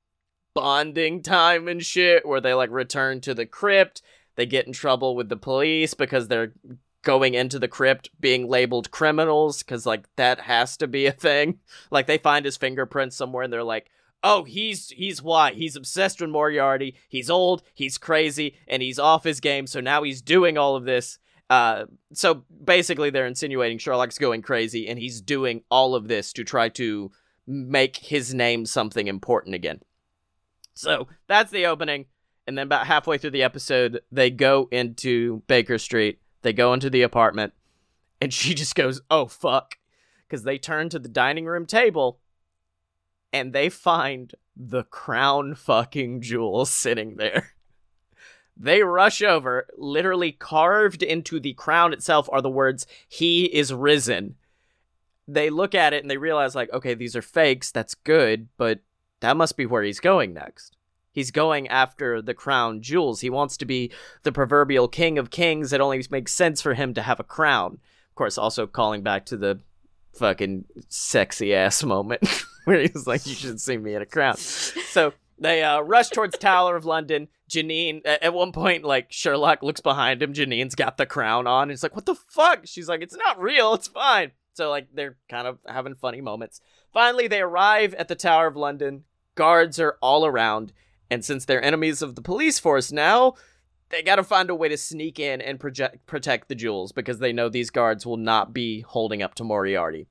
bonding 0.54 1.22
time 1.22 1.68
and 1.68 1.84
shit 1.84 2.26
where 2.26 2.40
they 2.40 2.54
like 2.54 2.70
return 2.70 3.20
to 3.22 3.34
the 3.34 3.46
crypt. 3.46 4.02
They 4.36 4.46
get 4.46 4.66
in 4.66 4.72
trouble 4.72 5.16
with 5.16 5.28
the 5.28 5.36
police 5.36 5.94
because 5.94 6.28
they're 6.28 6.52
going 7.02 7.34
into 7.34 7.58
the 7.58 7.68
crypt 7.68 8.10
being 8.20 8.48
labeled 8.48 8.90
criminals 8.90 9.62
because 9.62 9.86
like 9.86 10.04
that 10.16 10.40
has 10.40 10.76
to 10.78 10.86
be 10.86 11.06
a 11.06 11.12
thing. 11.12 11.60
Like 11.90 12.06
they 12.06 12.18
find 12.18 12.44
his 12.44 12.56
fingerprints 12.56 13.16
somewhere 13.16 13.44
and 13.44 13.52
they're 13.52 13.62
like, 13.62 13.90
oh, 14.22 14.44
he's 14.44 14.90
he's 14.90 15.22
why 15.22 15.52
he's 15.52 15.76
obsessed 15.76 16.20
with 16.20 16.30
Moriarty. 16.30 16.96
He's 17.08 17.30
old, 17.30 17.62
he's 17.74 17.98
crazy, 17.98 18.56
and 18.66 18.82
he's 18.82 18.98
off 18.98 19.24
his 19.24 19.40
game. 19.40 19.66
So 19.66 19.80
now 19.80 20.02
he's 20.02 20.22
doing 20.22 20.58
all 20.58 20.76
of 20.76 20.84
this. 20.84 21.18
Uh, 21.50 21.86
so 22.12 22.44
basically, 22.62 23.10
they're 23.10 23.26
insinuating 23.26 23.78
Sherlock's 23.78 24.18
going 24.18 24.42
crazy, 24.42 24.88
and 24.88 24.98
he's 24.98 25.20
doing 25.20 25.62
all 25.70 25.94
of 25.94 26.08
this 26.08 26.32
to 26.34 26.44
try 26.44 26.68
to 26.70 27.10
make 27.46 27.96
his 27.96 28.34
name 28.34 28.66
something 28.66 29.08
important 29.08 29.54
again. 29.54 29.80
So 30.74 31.08
that's 31.26 31.50
the 31.50 31.66
opening. 31.66 32.06
And 32.46 32.56
then 32.56 32.66
about 32.66 32.86
halfway 32.86 33.18
through 33.18 33.32
the 33.32 33.42
episode, 33.42 34.00
they 34.12 34.30
go 34.30 34.68
into 34.70 35.42
Baker 35.48 35.76
Street. 35.78 36.20
They 36.42 36.52
go 36.52 36.72
into 36.72 36.88
the 36.88 37.02
apartment. 37.02 37.52
And 38.20 38.32
she 38.32 38.54
just 38.54 38.74
goes, 38.74 39.00
oh, 39.10 39.26
fuck. 39.26 39.76
Because 40.26 40.44
they 40.44 40.58
turn 40.58 40.88
to 40.90 40.98
the 40.98 41.08
dining 41.08 41.46
room 41.46 41.66
table 41.66 42.20
and 43.32 43.52
they 43.52 43.68
find 43.68 44.34
the 44.56 44.84
crown 44.84 45.54
fucking 45.54 46.20
jewel 46.20 46.66
sitting 46.66 47.16
there. 47.16 47.52
They 48.60 48.82
rush 48.82 49.22
over, 49.22 49.68
literally 49.76 50.32
carved 50.32 51.04
into 51.04 51.38
the 51.38 51.54
crown 51.54 51.92
itself 51.92 52.28
are 52.32 52.42
the 52.42 52.50
words, 52.50 52.88
He 53.08 53.44
is 53.44 53.72
risen. 53.72 54.34
They 55.28 55.48
look 55.48 55.76
at 55.76 55.92
it 55.92 56.02
and 56.02 56.10
they 56.10 56.16
realize 56.16 56.56
like 56.56 56.72
okay 56.72 56.94
these 56.94 57.14
are 57.14 57.22
fakes 57.22 57.70
that's 57.70 57.94
good 57.94 58.48
but 58.56 58.80
that 59.20 59.36
must 59.36 59.56
be 59.56 59.66
where 59.66 59.82
he's 59.82 60.00
going 60.00 60.34
next. 60.34 60.76
He's 61.12 61.30
going 61.30 61.68
after 61.68 62.22
the 62.22 62.34
crown 62.34 62.80
jewels. 62.80 63.20
He 63.20 63.30
wants 63.30 63.56
to 63.58 63.64
be 63.64 63.90
the 64.22 64.32
proverbial 64.32 64.88
king 64.88 65.18
of 65.18 65.30
kings. 65.30 65.72
It 65.72 65.80
only 65.80 66.04
makes 66.10 66.32
sense 66.32 66.62
for 66.62 66.74
him 66.74 66.94
to 66.94 67.02
have 67.02 67.18
a 67.18 67.24
crown. 67.24 67.78
Of 68.10 68.14
course 68.14 68.38
also 68.38 68.66
calling 68.66 69.02
back 69.02 69.26
to 69.26 69.36
the 69.36 69.60
fucking 70.14 70.64
sexy 70.88 71.54
ass 71.54 71.84
moment 71.84 72.22
where 72.68 72.80
he 72.80 72.90
was 72.92 73.06
like 73.06 73.26
you 73.26 73.34
should 73.34 73.60
see 73.60 73.78
me 73.78 73.94
in 73.94 74.02
a 74.02 74.06
crown. 74.06 74.36
So 74.36 75.14
they 75.38 75.62
uh, 75.62 75.80
rush 75.80 76.10
towards 76.10 76.36
tower 76.36 76.76
of 76.76 76.84
london. 76.84 77.28
Janine 77.50 78.02
at 78.04 78.34
one 78.34 78.52
point 78.52 78.84
like 78.84 79.10
sherlock 79.10 79.62
looks 79.62 79.80
behind 79.80 80.22
him. 80.22 80.34
Janine's 80.34 80.74
got 80.74 80.98
the 80.98 81.06
crown 81.06 81.46
on. 81.46 81.70
He's 81.70 81.82
like 81.82 81.94
what 81.94 82.04
the 82.04 82.14
fuck? 82.14 82.66
She's 82.66 82.88
like 82.88 83.00
it's 83.00 83.16
not 83.16 83.40
real. 83.40 83.72
It's 83.72 83.88
fine. 83.88 84.32
So 84.52 84.68
like 84.68 84.88
they're 84.92 85.16
kind 85.30 85.46
of 85.46 85.58
having 85.66 85.94
funny 85.94 86.20
moments. 86.20 86.60
Finally, 86.92 87.28
they 87.28 87.40
arrive 87.40 87.94
at 87.94 88.08
the 88.08 88.14
Tower 88.14 88.46
of 88.46 88.56
London. 88.56 89.04
Guards 89.34 89.78
are 89.78 89.96
all 90.02 90.26
around, 90.26 90.72
and 91.10 91.24
since 91.24 91.44
they're 91.44 91.62
enemies 91.62 92.02
of 92.02 92.16
the 92.16 92.22
police 92.22 92.58
force 92.58 92.90
now, 92.90 93.34
they 93.90 94.02
got 94.02 94.16
to 94.16 94.24
find 94.24 94.50
a 94.50 94.54
way 94.54 94.68
to 94.68 94.76
sneak 94.76 95.20
in 95.20 95.40
and 95.40 95.60
project, 95.60 96.04
protect 96.06 96.48
the 96.48 96.54
jewels 96.54 96.92
because 96.92 97.18
they 97.18 97.32
know 97.32 97.48
these 97.48 97.70
guards 97.70 98.04
will 98.04 98.16
not 98.16 98.52
be 98.52 98.80
holding 98.80 99.22
up 99.22 99.34
to 99.36 99.44
Moriarty. 99.44 100.08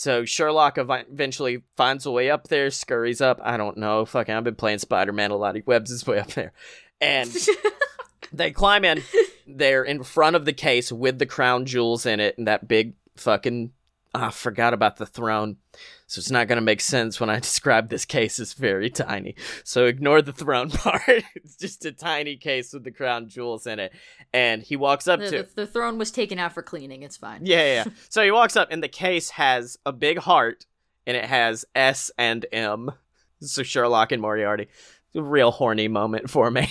So 0.00 0.24
Sherlock 0.24 0.78
eventually 0.78 1.62
finds 1.76 2.06
a 2.06 2.10
way 2.10 2.30
up 2.30 2.48
there, 2.48 2.70
scurries 2.70 3.20
up. 3.20 3.38
I 3.42 3.58
don't 3.58 3.76
know. 3.76 4.06
Fucking, 4.06 4.34
I've 4.34 4.44
been 4.44 4.54
playing 4.54 4.78
Spider 4.78 5.12
Man 5.12 5.30
a 5.30 5.36
lot. 5.36 5.56
He 5.56 5.62
webs 5.66 5.90
his 5.90 6.06
way 6.06 6.18
up 6.18 6.28
there. 6.28 6.54
And 7.02 7.30
they 8.32 8.50
climb 8.50 8.86
in. 8.86 9.02
They're 9.46 9.84
in 9.84 10.02
front 10.02 10.36
of 10.36 10.46
the 10.46 10.54
case 10.54 10.90
with 10.90 11.18
the 11.18 11.26
crown 11.26 11.66
jewels 11.66 12.06
in 12.06 12.18
it 12.18 12.38
and 12.38 12.48
that 12.48 12.66
big 12.66 12.94
fucking 13.18 13.72
I 14.12 14.30
forgot 14.30 14.74
about 14.74 14.96
the 14.96 15.06
throne. 15.06 15.56
So 16.06 16.18
it's 16.18 16.30
not 16.30 16.48
going 16.48 16.56
to 16.56 16.62
make 16.62 16.80
sense 16.80 17.20
when 17.20 17.30
I 17.30 17.38
describe 17.40 17.88
this 17.88 18.04
case 18.04 18.40
as 18.40 18.54
very 18.54 18.90
tiny. 18.90 19.36
So 19.64 19.86
ignore 19.86 20.22
the 20.22 20.32
throne 20.32 20.70
part. 20.70 21.02
it's 21.34 21.56
just 21.56 21.84
a 21.84 21.92
tiny 21.92 22.36
case 22.36 22.72
with 22.72 22.84
the 22.84 22.90
crown 22.90 23.28
jewels 23.28 23.66
in 23.66 23.78
it. 23.78 23.92
And 24.32 24.62
he 24.62 24.76
walks 24.76 25.06
up 25.06 25.20
the, 25.20 25.30
to 25.30 25.42
the, 25.42 25.48
the 25.54 25.66
throne 25.66 25.98
was 25.98 26.10
taken 26.10 26.38
out 26.38 26.52
for 26.52 26.62
cleaning. 26.62 27.02
It's 27.02 27.16
fine. 27.16 27.42
Yeah, 27.44 27.58
yeah. 27.58 27.84
yeah. 27.86 27.92
so 28.08 28.22
he 28.22 28.30
walks 28.30 28.56
up 28.56 28.68
and 28.70 28.82
the 28.82 28.88
case 28.88 29.30
has 29.30 29.76
a 29.86 29.92
big 29.92 30.18
heart 30.18 30.66
and 31.06 31.16
it 31.16 31.24
has 31.24 31.64
S 31.74 32.10
and 32.18 32.44
M. 32.52 32.90
So 33.40 33.62
Sherlock 33.62 34.12
and 34.12 34.20
Moriarty. 34.20 34.68
a 35.14 35.22
real 35.22 35.50
horny 35.50 35.88
moment 35.88 36.28
for 36.28 36.50
me. 36.50 36.68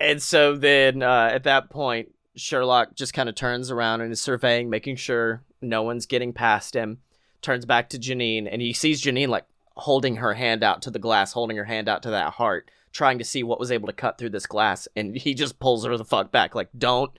and 0.00 0.22
so 0.22 0.56
then 0.56 1.02
uh, 1.02 1.30
at 1.32 1.42
that 1.42 1.70
point 1.70 2.12
Sherlock 2.36 2.94
just 2.94 3.14
kind 3.14 3.28
of 3.28 3.34
turns 3.34 3.70
around 3.70 4.02
and 4.02 4.12
is 4.12 4.20
surveying, 4.20 4.68
making 4.68 4.96
sure 4.96 5.42
no 5.60 5.82
one's 5.82 6.06
getting 6.06 6.32
past 6.32 6.74
him. 6.74 6.98
Turns 7.42 7.64
back 7.64 7.88
to 7.90 7.98
Janine, 7.98 8.48
and 8.50 8.60
he 8.60 8.72
sees 8.72 9.02
Janine 9.02 9.28
like 9.28 9.46
holding 9.76 10.16
her 10.16 10.34
hand 10.34 10.62
out 10.62 10.82
to 10.82 10.90
the 10.90 10.98
glass, 10.98 11.32
holding 11.32 11.56
her 11.56 11.64
hand 11.64 11.88
out 11.88 12.02
to 12.02 12.10
that 12.10 12.34
heart, 12.34 12.70
trying 12.92 13.18
to 13.18 13.24
see 13.24 13.42
what 13.42 13.60
was 13.60 13.72
able 13.72 13.86
to 13.86 13.92
cut 13.92 14.18
through 14.18 14.30
this 14.30 14.46
glass. 14.46 14.86
And 14.96 15.16
he 15.16 15.34
just 15.34 15.58
pulls 15.58 15.84
her 15.84 15.96
the 15.96 16.04
fuck 16.04 16.30
back, 16.30 16.54
like, 16.54 16.68
don't 16.76 17.10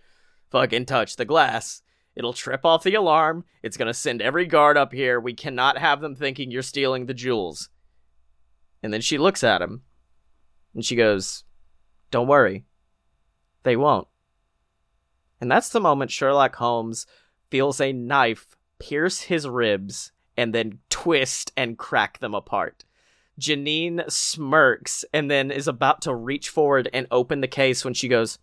fucking 0.50 0.86
touch 0.86 1.16
the 1.16 1.26
glass. 1.26 1.82
It'll 2.16 2.34
trip 2.34 2.66
off 2.66 2.84
the 2.84 2.96
alarm. 2.96 3.46
It's 3.62 3.78
gonna 3.78 3.94
send 3.94 4.22
every 4.22 4.46
guard 4.46 4.78
up 4.78 4.92
here. 4.92 5.20
We 5.20 5.34
cannot 5.34 5.78
have 5.78 6.02
them 6.02 6.16
thinking 6.16 6.52
you're 6.52 6.64
stealing 6.64 7.06
the 7.06 7.14
jewels. 7.14 7.70
And 8.82 8.94
then 8.94 9.02
she 9.02 9.18
looks 9.18 9.44
at 9.44 9.62
him, 9.62 9.84
and 10.74 10.86
she 10.86 10.96
goes, 10.96 11.44
Don't 12.12 12.28
worry. 12.28 12.66
They 13.64 13.76
won't. 13.76 14.08
And 15.40 15.52
that's 15.52 15.70
the 15.70 15.80
moment 15.80 16.12
Sherlock 16.12 16.56
Holmes 16.56 17.06
feels 17.50 17.80
a 17.80 17.94
knife 17.94 18.56
pierce 18.80 19.22
his 19.22 19.48
ribs 19.48 20.12
and 20.36 20.54
then 20.54 20.80
twist 20.90 21.52
and 21.58 21.78
crack 21.78 22.20
them 22.20 22.34
apart. 22.34 22.86
Janine 23.40 24.10
smirks 24.12 25.06
and 25.14 25.30
then 25.30 25.52
is 25.52 25.68
about 25.68 26.02
to 26.04 26.16
reach 26.16 26.50
forward 26.50 26.90
and 26.92 27.08
open 27.12 27.42
the 27.42 27.48
case 27.48 27.86
when 27.86 27.94
she 27.94 28.08
goes, 28.08 28.40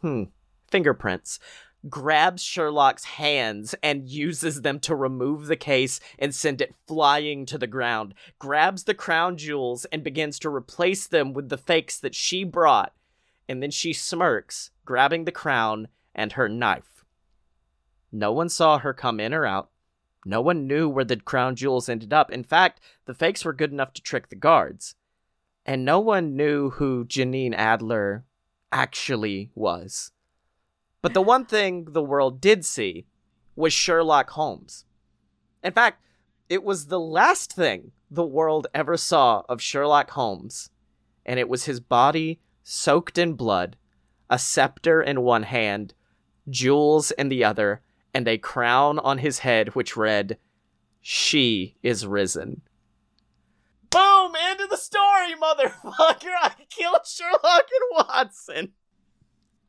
hmm, 0.00 0.24
fingerprints. 0.70 1.38
Grabs 1.88 2.42
Sherlock's 2.42 3.04
hands 3.04 3.74
and 3.82 4.08
uses 4.08 4.62
them 4.62 4.80
to 4.80 4.94
remove 4.94 5.46
the 5.46 5.56
case 5.56 6.00
and 6.18 6.34
send 6.34 6.62
it 6.62 6.74
flying 6.86 7.44
to 7.46 7.58
the 7.58 7.66
ground. 7.66 8.14
Grabs 8.38 8.84
the 8.84 8.94
crown 8.94 9.36
jewels 9.36 9.84
and 9.86 10.02
begins 10.02 10.38
to 10.38 10.48
replace 10.48 11.06
them 11.06 11.34
with 11.34 11.50
the 11.50 11.58
fakes 11.58 11.98
that 12.00 12.14
she 12.14 12.42
brought. 12.42 12.94
And 13.48 13.62
then 13.62 13.70
she 13.70 13.92
smirks, 13.92 14.70
grabbing 14.86 15.24
the 15.26 15.32
crown 15.32 15.88
and 16.14 16.32
her 16.32 16.48
knife. 16.48 17.04
No 18.12 18.32
one 18.32 18.48
saw 18.48 18.78
her 18.78 18.94
come 18.94 19.18
in 19.18 19.34
or 19.34 19.44
out. 19.44 19.70
No 20.24 20.40
one 20.40 20.66
knew 20.66 20.88
where 20.88 21.04
the 21.04 21.16
crown 21.16 21.56
jewels 21.56 21.88
ended 21.88 22.12
up. 22.12 22.30
In 22.30 22.44
fact, 22.44 22.80
the 23.06 23.14
fakes 23.14 23.44
were 23.44 23.52
good 23.52 23.72
enough 23.72 23.92
to 23.94 24.02
trick 24.02 24.28
the 24.28 24.36
guards. 24.36 24.94
And 25.66 25.84
no 25.84 26.00
one 26.00 26.36
knew 26.36 26.70
who 26.70 27.04
Janine 27.04 27.54
Adler 27.54 28.24
actually 28.72 29.50
was. 29.54 30.12
But 31.02 31.12
the 31.12 31.22
one 31.22 31.44
thing 31.44 31.86
the 31.90 32.02
world 32.02 32.40
did 32.40 32.64
see 32.64 33.06
was 33.56 33.72
Sherlock 33.72 34.30
Holmes. 34.30 34.84
In 35.62 35.72
fact, 35.72 36.02
it 36.48 36.62
was 36.62 36.86
the 36.86 37.00
last 37.00 37.52
thing 37.52 37.92
the 38.10 38.24
world 38.24 38.66
ever 38.74 38.96
saw 38.96 39.42
of 39.48 39.60
Sherlock 39.60 40.10
Holmes, 40.10 40.70
and 41.24 41.38
it 41.38 41.48
was 41.48 41.64
his 41.64 41.80
body 41.80 42.40
soaked 42.62 43.18
in 43.18 43.34
blood, 43.34 43.76
a 44.30 44.38
scepter 44.38 45.02
in 45.02 45.22
one 45.22 45.44
hand, 45.44 45.94
jewels 46.48 47.10
in 47.12 47.28
the 47.28 47.44
other, 47.44 47.82
and 48.12 48.28
a 48.28 48.38
crown 48.38 48.98
on 48.98 49.18
his 49.18 49.40
head 49.40 49.74
which 49.74 49.96
read, 49.96 50.38
She 51.00 51.76
is 51.82 52.06
risen. 52.06 52.62
Boom! 53.90 54.34
End 54.40 54.60
of 54.60 54.70
the 54.70 54.76
story, 54.76 55.34
motherfucker! 55.40 56.32
I 56.42 56.54
killed 56.68 57.06
Sherlock 57.06 57.42
and 57.44 58.06
Watson! 58.08 58.72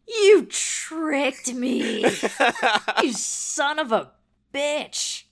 You 0.07 0.47
tricked 0.49 1.53
me! 1.53 2.03
you 3.03 3.13
son 3.13 3.79
of 3.79 3.91
a 3.91 4.11
bitch! 4.53 5.23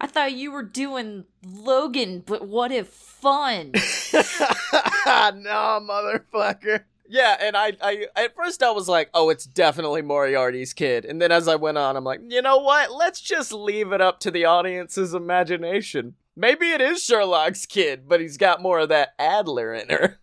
I 0.00 0.06
thought 0.06 0.32
you 0.32 0.52
were 0.52 0.62
doing 0.62 1.24
Logan, 1.44 2.22
but 2.24 2.46
what 2.46 2.70
if 2.70 2.88
fun? 2.88 3.72
no, 4.14 5.80
motherfucker. 5.82 6.84
Yeah, 7.10 7.36
and 7.40 7.56
I, 7.56 7.72
I 7.80 8.06
at 8.16 8.36
first 8.36 8.62
I 8.62 8.70
was 8.70 8.88
like, 8.88 9.08
oh, 9.14 9.30
it's 9.30 9.46
definitely 9.46 10.02
Moriarty's 10.02 10.72
kid, 10.74 11.04
and 11.04 11.20
then 11.22 11.32
as 11.32 11.48
I 11.48 11.56
went 11.56 11.78
on, 11.78 11.96
I'm 11.96 12.04
like, 12.04 12.20
you 12.28 12.42
know 12.42 12.58
what? 12.58 12.92
Let's 12.92 13.20
just 13.20 13.52
leave 13.52 13.92
it 13.92 14.00
up 14.00 14.20
to 14.20 14.30
the 14.30 14.44
audience's 14.44 15.14
imagination. 15.14 16.14
Maybe 16.36 16.70
it 16.70 16.80
is 16.80 17.02
Sherlock's 17.02 17.66
kid, 17.66 18.08
but 18.08 18.20
he's 18.20 18.36
got 18.36 18.62
more 18.62 18.78
of 18.80 18.90
that 18.90 19.14
Adler 19.18 19.72
in 19.74 19.88
her. 19.88 20.18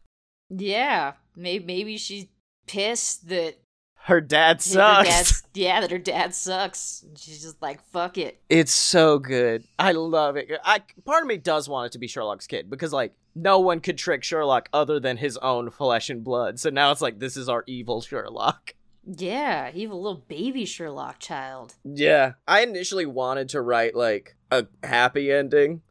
Yeah, 0.49 1.13
maybe 1.36 1.65
maybe 1.65 1.97
she's 1.97 2.27
pissed 2.67 3.27
that 3.29 3.55
Her 3.95 4.21
dad 4.21 4.61
sucks. 4.61 5.09
dad's- 5.09 5.43
yeah, 5.55 5.81
that 5.81 5.91
her 5.91 5.97
dad 5.97 6.36
sucks. 6.36 7.03
She's 7.17 7.41
just 7.41 7.61
like, 7.61 7.81
fuck 7.91 8.17
it. 8.17 8.39
It's 8.49 8.71
so 8.71 9.17
good. 9.19 9.63
I 9.79 9.91
love 9.93 10.36
it. 10.38 10.49
I 10.63 10.81
part 11.03 11.23
of 11.23 11.27
me 11.27 11.38
does 11.38 11.67
want 11.67 11.88
it 11.88 11.91
to 11.93 11.99
be 11.99 12.07
Sherlock's 12.07 12.47
kid 12.47 12.69
because 12.69 12.93
like 12.93 13.13
no 13.36 13.59
one 13.59 13.81
could 13.81 13.97
trick 13.97 14.23
Sherlock 14.23 14.69
other 14.71 14.99
than 14.99 15.17
his 15.17 15.38
own 15.38 15.69
flesh 15.69 16.09
and 16.09 16.23
blood. 16.23 16.59
So 16.59 16.69
now 16.69 16.91
it's 16.91 17.01
like 17.01 17.19
this 17.19 17.36
is 17.36 17.49
our 17.49 17.63
evil 17.67 18.01
Sherlock. 18.01 18.73
Yeah, 19.05 19.69
evil 19.73 20.01
little 20.01 20.23
baby 20.27 20.65
Sherlock 20.65 21.19
child. 21.19 21.75
Yeah, 21.83 22.33
I 22.47 22.61
initially 22.61 23.05
wanted 23.05 23.49
to 23.49 23.61
write 23.61 23.93
like 23.95 24.36
a 24.49 24.65
happy 24.83 25.31
ending, 25.31 25.81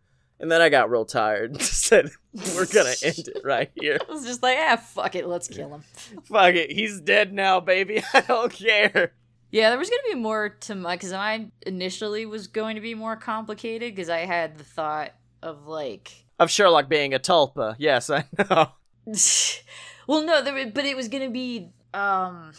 and 0.40 0.50
then 0.50 0.60
I 0.60 0.68
got 0.68 0.90
real 0.90 1.04
tired. 1.04 1.52
And 1.52 1.62
said 1.62 2.10
we're 2.56 2.66
gonna 2.66 2.94
end 3.02 3.28
it 3.28 3.42
right 3.44 3.70
here. 3.74 3.98
I 4.08 4.12
was 4.12 4.24
just 4.24 4.42
like, 4.42 4.58
ah, 4.58 4.76
fuck 4.76 5.14
it, 5.14 5.26
let's 5.26 5.46
kill 5.46 5.74
him. 5.74 5.84
Fuck 6.24 6.54
it, 6.54 6.72
he's 6.72 7.00
dead 7.00 7.32
now, 7.32 7.60
baby. 7.60 8.02
I 8.12 8.22
don't 8.22 8.52
care. 8.52 9.12
Yeah, 9.52 9.70
there 9.70 9.78
was 9.78 9.90
gonna 9.90 10.02
be 10.12 10.20
more 10.20 10.48
to 10.48 10.74
my 10.74 10.96
because 10.96 11.12
I 11.12 11.50
initially 11.64 12.26
was 12.26 12.48
going 12.48 12.74
to 12.74 12.80
be 12.80 12.96
more 12.96 13.14
complicated 13.14 13.94
because 13.94 14.08
I 14.10 14.20
had 14.20 14.58
the 14.58 14.64
thought 14.64 15.12
of 15.40 15.68
like, 15.68 16.23
Of 16.38 16.50
Sherlock 16.50 16.88
being 16.88 17.14
a 17.14 17.18
tulpa. 17.18 17.76
Yes, 17.78 18.10
I 18.10 18.24
know. 18.38 18.72
well, 20.06 20.24
no, 20.24 20.42
there, 20.42 20.70
but 20.70 20.84
it 20.84 20.96
was 20.96 21.08
gonna 21.08 21.30
be 21.30 21.70
um, 21.92 22.52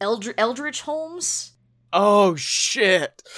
Eldr- 0.00 0.34
Eldritch 0.36 0.82
Holmes. 0.82 1.52
Oh 1.92 2.36
shit. 2.36 3.22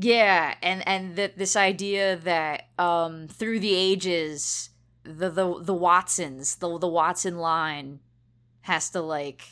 Yeah, 0.00 0.54
and 0.62 0.86
and 0.88 1.16
that 1.16 1.36
this 1.36 1.56
idea 1.56 2.16
that 2.16 2.68
um 2.78 3.28
through 3.28 3.60
the 3.60 3.74
ages, 3.74 4.70
the 5.04 5.30
the 5.30 5.62
the 5.62 5.74
Watsons, 5.74 6.56
the 6.56 6.78
the 6.78 6.88
Watson 6.88 7.38
line, 7.38 8.00
has 8.62 8.90
to 8.90 9.00
like 9.00 9.42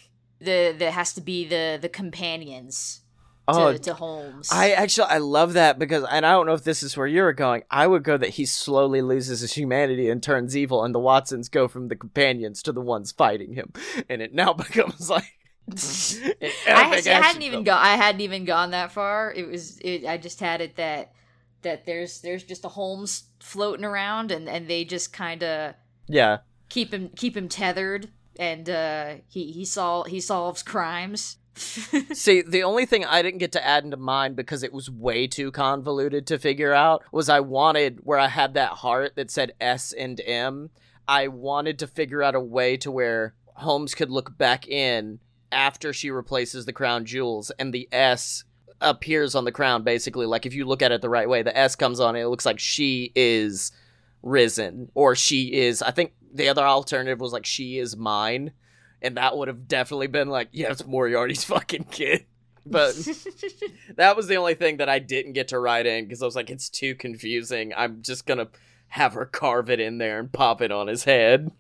the 0.41 0.75
that 0.77 0.93
has 0.93 1.13
to 1.15 1.21
be 1.21 1.47
the 1.47 1.79
the 1.81 1.89
companions 1.89 3.03
Oh, 3.49 3.77
to 3.77 3.95
Holmes. 3.95 4.49
I 4.53 4.71
actually 4.73 5.09
I 5.09 5.19
love 5.19 5.55
that 5.55 5.79
because 5.79 6.05
and 6.09 6.25
I 6.25 6.33
don't 6.33 6.47
know 6.47 6.55
if 6.55 6.65
this 6.65 6.83
is 6.83 6.97
where 6.97 7.07
you're 7.07 7.33
going. 7.33 7.65
I 7.71 7.87
would 7.87 8.05
go 8.05 8.17
that 8.17 8.31
he 8.31 8.47
slowly 8.47 9.03
loses 9.03 9.41
his 9.41 9.55
humanity 9.55 10.09
and 10.09 10.23
turns 10.23 10.57
evil, 10.57 10.85
and 10.85 10.95
the 10.95 11.01
Watsons 11.01 11.49
go 11.49 11.67
from 11.67 11.89
the 11.89 11.97
companions 11.97 12.63
to 12.63 12.73
the 12.73 12.81
ones 12.81 13.13
fighting 13.13 13.55
him, 13.55 13.73
and 14.09 14.23
it 14.23 14.33
now 14.33 14.53
becomes 14.55 15.11
like. 15.11 15.25
I, 16.67 17.01
I 17.07 17.11
hadn't 17.11 17.43
even 17.43 17.63
gone. 17.65 17.79
I 17.81 17.95
hadn't 17.97 18.23
even 18.23 18.45
gone 18.45 18.73
that 18.73 18.91
far. 18.93 19.33
It 19.33 19.47
was. 19.49 19.79
It, 19.79 20.05
I 20.05 20.17
just 20.17 20.41
had 20.41 20.61
it 20.61 20.77
that 20.77 21.13
that 21.63 21.87
there's 21.87 22.21
there's 22.23 22.43
just 22.43 22.65
a 22.65 22.69
Holmes 22.69 23.25
floating 23.39 23.85
around, 23.85 24.33
and 24.33 24.49
and 24.49 24.67
they 24.69 24.85
just 24.85 25.13
kind 25.13 25.43
of 25.43 25.75
Yeah, 26.09 26.39
keep 26.69 26.93
him 26.93 27.11
keep 27.15 27.37
him 27.37 27.49
tethered, 27.49 28.11
and 28.39 28.69
uh, 28.69 29.15
he 29.29 29.53
he 29.53 29.65
sol 29.65 30.05
he 30.05 30.21
solves 30.21 30.63
crimes. 30.63 31.37
See, 31.55 32.43
the 32.43 32.63
only 32.63 32.87
thing 32.87 33.05
I 33.05 33.23
didn't 33.23 33.39
get 33.39 33.53
to 33.53 33.67
add 33.67 33.85
into 33.85 33.97
mine 33.97 34.35
because 34.35 34.63
it 34.63 34.73
was 34.73 34.91
way 34.91 35.27
too 35.27 35.51
convoluted 35.51 36.27
to 36.29 36.39
figure 36.39 36.73
out 36.73 37.03
was 37.13 37.29
I 37.29 37.41
wanted 37.41 38.01
where 38.03 38.19
I 38.19 38.29
had 38.29 38.55
that 38.55 38.71
heart 38.71 39.17
that 39.17 39.31
said 39.31 39.53
S 39.61 39.93
and 39.93 40.21
M. 40.25 40.71
I 41.09 41.29
wanted 41.29 41.79
to 41.81 41.87
figure 41.87 42.23
out 42.23 42.35
a 42.35 42.41
way 42.41 42.77
to 42.79 42.91
where 42.91 43.35
Holmes 43.55 43.95
could 43.95 44.11
look 44.11 44.39
back 44.39 44.69
in 44.69 45.19
after 45.53 45.93
she 45.93 46.11
replaces 46.11 46.65
the 46.65 46.73
crown 46.73 47.05
jewels 47.05 47.51
and 47.59 47.75
the 47.75 47.89
S 47.91 48.45
appears 48.81 49.35
on 49.35 49.45
the 49.45 49.53
crown 49.53 49.83
basically 49.83 50.25
like 50.25 50.47
if 50.47 50.55
you 50.55 50.65
look 50.65 50.81
at 50.81 50.93
it 50.93 51.03
the 51.03 51.09
right 51.09 51.29
way 51.29 51.43
the 51.43 51.57
S 51.57 51.77
comes 51.77 52.01
on 52.01 52.15
and 52.15 52.25
it 52.25 52.29
looks 52.29 52.47
like 52.47 52.59
she 52.59 53.13
is 53.15 53.73
risen 54.23 54.91
or 54.95 55.15
she 55.15 55.53
is 55.53 55.83
I 55.83 55.91
think 55.91 56.15
the 56.33 56.49
other 56.49 56.63
alternative 56.63 57.21
was 57.21 57.33
like 57.33 57.45
she 57.45 57.79
is 57.79 57.97
mine 57.97 58.53
and 59.03 59.17
that 59.17 59.37
would 59.37 59.49
have 59.49 59.67
definitely 59.69 60.07
been 60.09 60.29
like, 60.29 60.49
yeah, 60.53 60.71
it's 60.71 60.87
Moriarty's 60.87 61.45
fucking 61.45 61.85
kid. 61.91 62.27
But 62.67 62.95
that 63.97 64.17
was 64.17 64.29
the 64.29 64.37
only 64.37 64.55
thing 64.55 64.77
that 64.77 64.89
I 64.89 64.99
didn't 64.99 65.33
get 65.33 65.49
to 65.49 65.59
write 65.59 65.87
in 65.87 66.05
because 66.05 66.23
I 66.23 66.27
was 66.27 66.37
like, 66.37 66.51
it's 66.51 66.69
too 66.69 66.95
confusing. 66.95 67.73
I'm 67.75 68.03
just 68.03 68.27
gonna 68.27 68.49
have 68.89 69.15
her 69.15 69.25
carve 69.25 69.71
it 69.71 69.81
in 69.81 69.97
there 69.97 70.19
and 70.21 70.31
pop 70.31 70.61
it 70.61 70.71
on 70.71 70.87
his 70.87 71.05
head. 71.05 71.51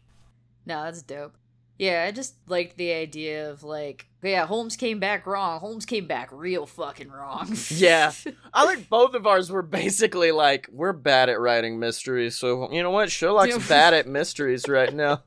no, 0.66 0.84
that's 0.84 1.00
dope. 1.02 1.34
Yeah, 1.80 2.04
I 2.06 2.10
just 2.10 2.34
liked 2.46 2.76
the 2.76 2.92
idea 2.92 3.50
of 3.50 3.62
like, 3.62 4.04
yeah, 4.22 4.44
Holmes 4.44 4.76
came 4.76 5.00
back 5.00 5.26
wrong. 5.26 5.60
Holmes 5.60 5.86
came 5.86 6.06
back 6.06 6.28
real 6.30 6.66
fucking 6.66 7.08
wrong. 7.10 7.56
Yeah. 7.70 8.12
I 8.52 8.66
think 8.66 8.90
both 8.90 9.14
of 9.14 9.26
ours 9.26 9.50
were 9.50 9.62
basically 9.62 10.30
like, 10.30 10.68
we're 10.70 10.92
bad 10.92 11.30
at 11.30 11.40
writing 11.40 11.78
mysteries, 11.78 12.36
so 12.36 12.70
you 12.70 12.82
know 12.82 12.90
what? 12.90 13.10
Sherlock's 13.10 13.66
bad 13.68 13.94
at 13.94 14.06
mysteries 14.06 14.68
right 14.68 14.92
now. 14.92 15.22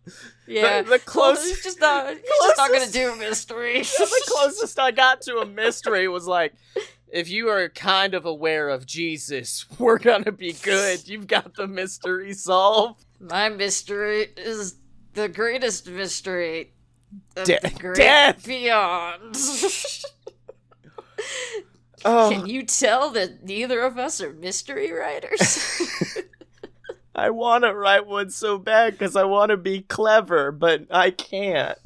yeah. 0.46 0.84
The- 0.84 0.92
the 0.92 1.00
close- 1.00 1.44
he's 1.44 1.64
just 1.64 1.80
not. 1.82 2.10
He's 2.10 2.22
just 2.44 2.58
not 2.58 2.72
gonna 2.72 2.92
do 2.92 3.14
a 3.14 3.16
mystery. 3.16 3.82
the 3.82 4.22
closest 4.28 4.78
I 4.78 4.92
got 4.92 5.22
to 5.22 5.38
a 5.38 5.48
mystery 5.48 6.08
was 6.08 6.28
like, 6.28 6.54
if 7.12 7.32
you 7.32 7.50
are 7.50 7.70
kind 7.70 8.14
of 8.14 8.26
aware 8.28 8.70
of 8.70 8.86
Jesus, 8.86 9.66
we're 9.80 9.98
gonna 9.98 10.32
be 10.32 10.54
good. 10.54 11.08
You've 11.08 11.26
got 11.26 11.56
the 11.56 11.66
mystery 11.68 12.34
solved. 12.34 13.06
My 13.20 13.50
mystery 13.50 14.28
is 14.38 14.76
the 15.14 15.28
greatest 15.30 15.88
mystery 15.90 16.74
of 17.36 17.46
De- 17.46 17.60
the 17.62 17.70
great 17.70 17.96
death! 17.98 18.46
beyond. 18.46 19.36
Oh, 22.06 22.32
Can 22.34 22.48
you 22.48 22.64
tell 22.64 23.12
that 23.12 23.46
neither 23.46 23.80
of 23.82 23.98
us 23.98 24.20
are 24.20 24.34
mystery 24.34 24.92
writers? 24.92 25.82
I 27.16 27.30
want 27.30 27.64
to 27.64 27.74
write 27.74 28.06
one 28.06 28.30
so 28.30 28.58
bad 28.58 28.94
because 28.94 29.16
I 29.16 29.24
want 29.24 29.52
to 29.52 29.58
be 29.58 29.84
clever, 29.84 30.52
but 30.52 30.86
I 30.92 31.12
can't. 31.12 31.78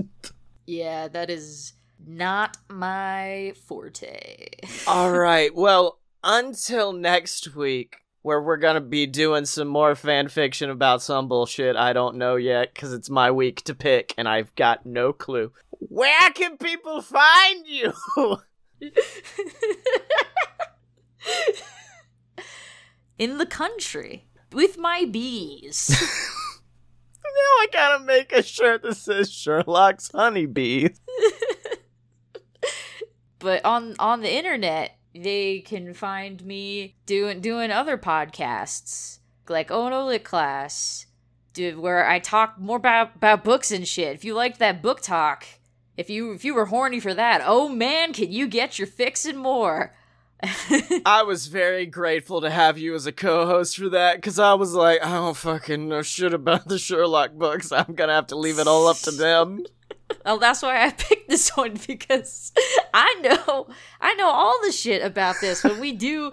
yeah, 0.65 1.07
that 1.09 1.29
is 1.29 1.73
not 2.03 2.57
my 2.67 3.53
forte. 3.67 4.47
All 4.87 5.11
right. 5.11 5.53
Well, 5.53 5.99
until 6.23 6.93
next 6.93 7.55
week, 7.55 7.97
where 8.27 8.41
we're 8.41 8.57
gonna 8.57 8.81
be 8.81 9.05
doing 9.05 9.45
some 9.45 9.69
more 9.69 9.95
fan 9.95 10.27
fiction 10.27 10.69
about 10.69 11.01
some 11.01 11.29
bullshit 11.29 11.77
I 11.77 11.93
don't 11.93 12.17
know 12.17 12.35
yet, 12.35 12.73
because 12.73 12.91
it's 12.91 13.09
my 13.09 13.31
week 13.31 13.61
to 13.63 13.73
pick, 13.73 14.13
and 14.17 14.27
I've 14.27 14.53
got 14.55 14.85
no 14.85 15.13
clue. 15.13 15.53
Where 15.71 16.29
can 16.31 16.57
people 16.57 17.01
find 17.01 17.65
you? 17.65 17.93
In 23.17 23.37
the 23.37 23.45
country 23.45 24.27
with 24.51 24.77
my 24.77 25.05
bees. 25.05 25.89
now 27.23 27.53
I 27.61 27.67
gotta 27.71 28.03
make 28.03 28.33
a 28.33 28.43
shirt 28.43 28.83
that 28.83 28.97
says 28.97 29.31
Sherlock's 29.31 30.11
honeybees. 30.13 30.99
but 33.39 33.63
on 33.63 33.95
on 33.99 34.19
the 34.19 34.35
internet 34.35 34.97
they 35.13 35.59
can 35.59 35.93
find 35.93 36.43
me 36.45 36.95
doing 37.05 37.41
doing 37.41 37.71
other 37.71 37.97
podcasts 37.97 39.19
like 39.49 39.71
oh 39.71 39.89
no 39.89 40.05
lit 40.05 40.23
class 40.23 41.05
dude 41.53 41.77
where 41.77 42.07
i 42.07 42.19
talk 42.19 42.59
more 42.59 42.77
about 42.77 43.15
about 43.15 43.43
books 43.43 43.71
and 43.71 43.87
shit 43.87 44.13
if 44.13 44.23
you 44.23 44.33
liked 44.33 44.59
that 44.59 44.81
book 44.81 45.01
talk 45.01 45.45
if 45.95 46.09
you 46.09 46.33
if 46.33 46.45
you 46.45 46.53
were 46.53 46.65
horny 46.65 46.99
for 46.99 47.13
that 47.13 47.41
oh 47.45 47.67
man 47.69 48.13
can 48.13 48.31
you 48.31 48.47
get 48.47 48.77
your 48.77 48.87
fix 48.87 49.25
and 49.25 49.37
more 49.37 49.93
I 51.05 51.23
was 51.23 51.47
very 51.47 51.85
grateful 51.87 52.41
to 52.41 52.49
have 52.49 52.77
you 52.77 52.93
as 52.93 53.07
a 53.07 53.11
co-host 53.11 53.77
for 53.77 53.89
that 53.89 54.17
because 54.17 54.37
I 54.37 54.53
was 54.53 54.73
like, 54.73 55.03
I 55.03 55.13
don't 55.13 55.35
fucking 55.35 55.87
know 55.89 56.03
shit 56.03 56.33
about 56.33 56.67
the 56.67 56.77
Sherlock 56.77 57.33
books. 57.33 57.71
I'm 57.71 57.95
gonna 57.95 58.13
have 58.13 58.27
to 58.27 58.37
leave 58.37 58.59
it 58.59 58.67
all 58.67 58.87
up 58.87 58.97
to 58.99 59.11
them. 59.11 59.65
well 60.25 60.37
that's 60.37 60.61
why 60.61 60.85
i 60.85 60.89
picked 60.97 61.29
this 61.29 61.49
one 61.55 61.77
because 61.87 62.51
i 62.93 63.13
know 63.21 63.67
i 64.01 64.13
know 64.15 64.29
all 64.29 64.59
the 64.65 64.71
shit 64.71 65.03
about 65.03 65.35
this 65.41 65.63
when 65.63 65.79
we 65.79 65.91
do 65.91 66.31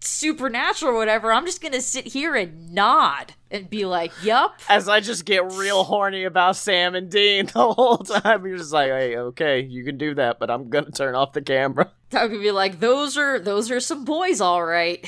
supernatural 0.00 0.92
or 0.92 0.96
whatever 0.96 1.32
i'm 1.32 1.44
just 1.44 1.62
gonna 1.62 1.80
sit 1.80 2.06
here 2.06 2.34
and 2.34 2.72
nod 2.72 3.34
and 3.50 3.68
be 3.68 3.84
like 3.84 4.12
yup 4.22 4.58
As 4.68 4.88
I 4.88 5.00
just 5.00 5.24
get 5.24 5.52
real 5.52 5.82
horny 5.84 6.24
about 6.24 6.56
Sam 6.56 6.94
and 6.94 7.10
Dean 7.10 7.46
the 7.52 7.72
whole 7.72 7.98
time, 7.98 8.46
you're 8.46 8.56
just 8.56 8.72
like, 8.72 8.90
hey, 8.90 9.16
okay, 9.16 9.60
you 9.60 9.84
can 9.84 9.98
do 9.98 10.14
that, 10.14 10.38
but 10.38 10.50
I'm 10.50 10.70
gonna 10.70 10.92
turn 10.92 11.14
off 11.16 11.32
the 11.32 11.42
camera. 11.42 11.90
I 12.12 12.28
could 12.28 12.40
be 12.40 12.52
like, 12.52 12.78
those 12.80 13.16
are 13.18 13.40
those 13.40 13.70
are 13.70 13.80
some 13.80 14.04
boys, 14.04 14.40
all 14.40 14.64
right. 14.64 15.04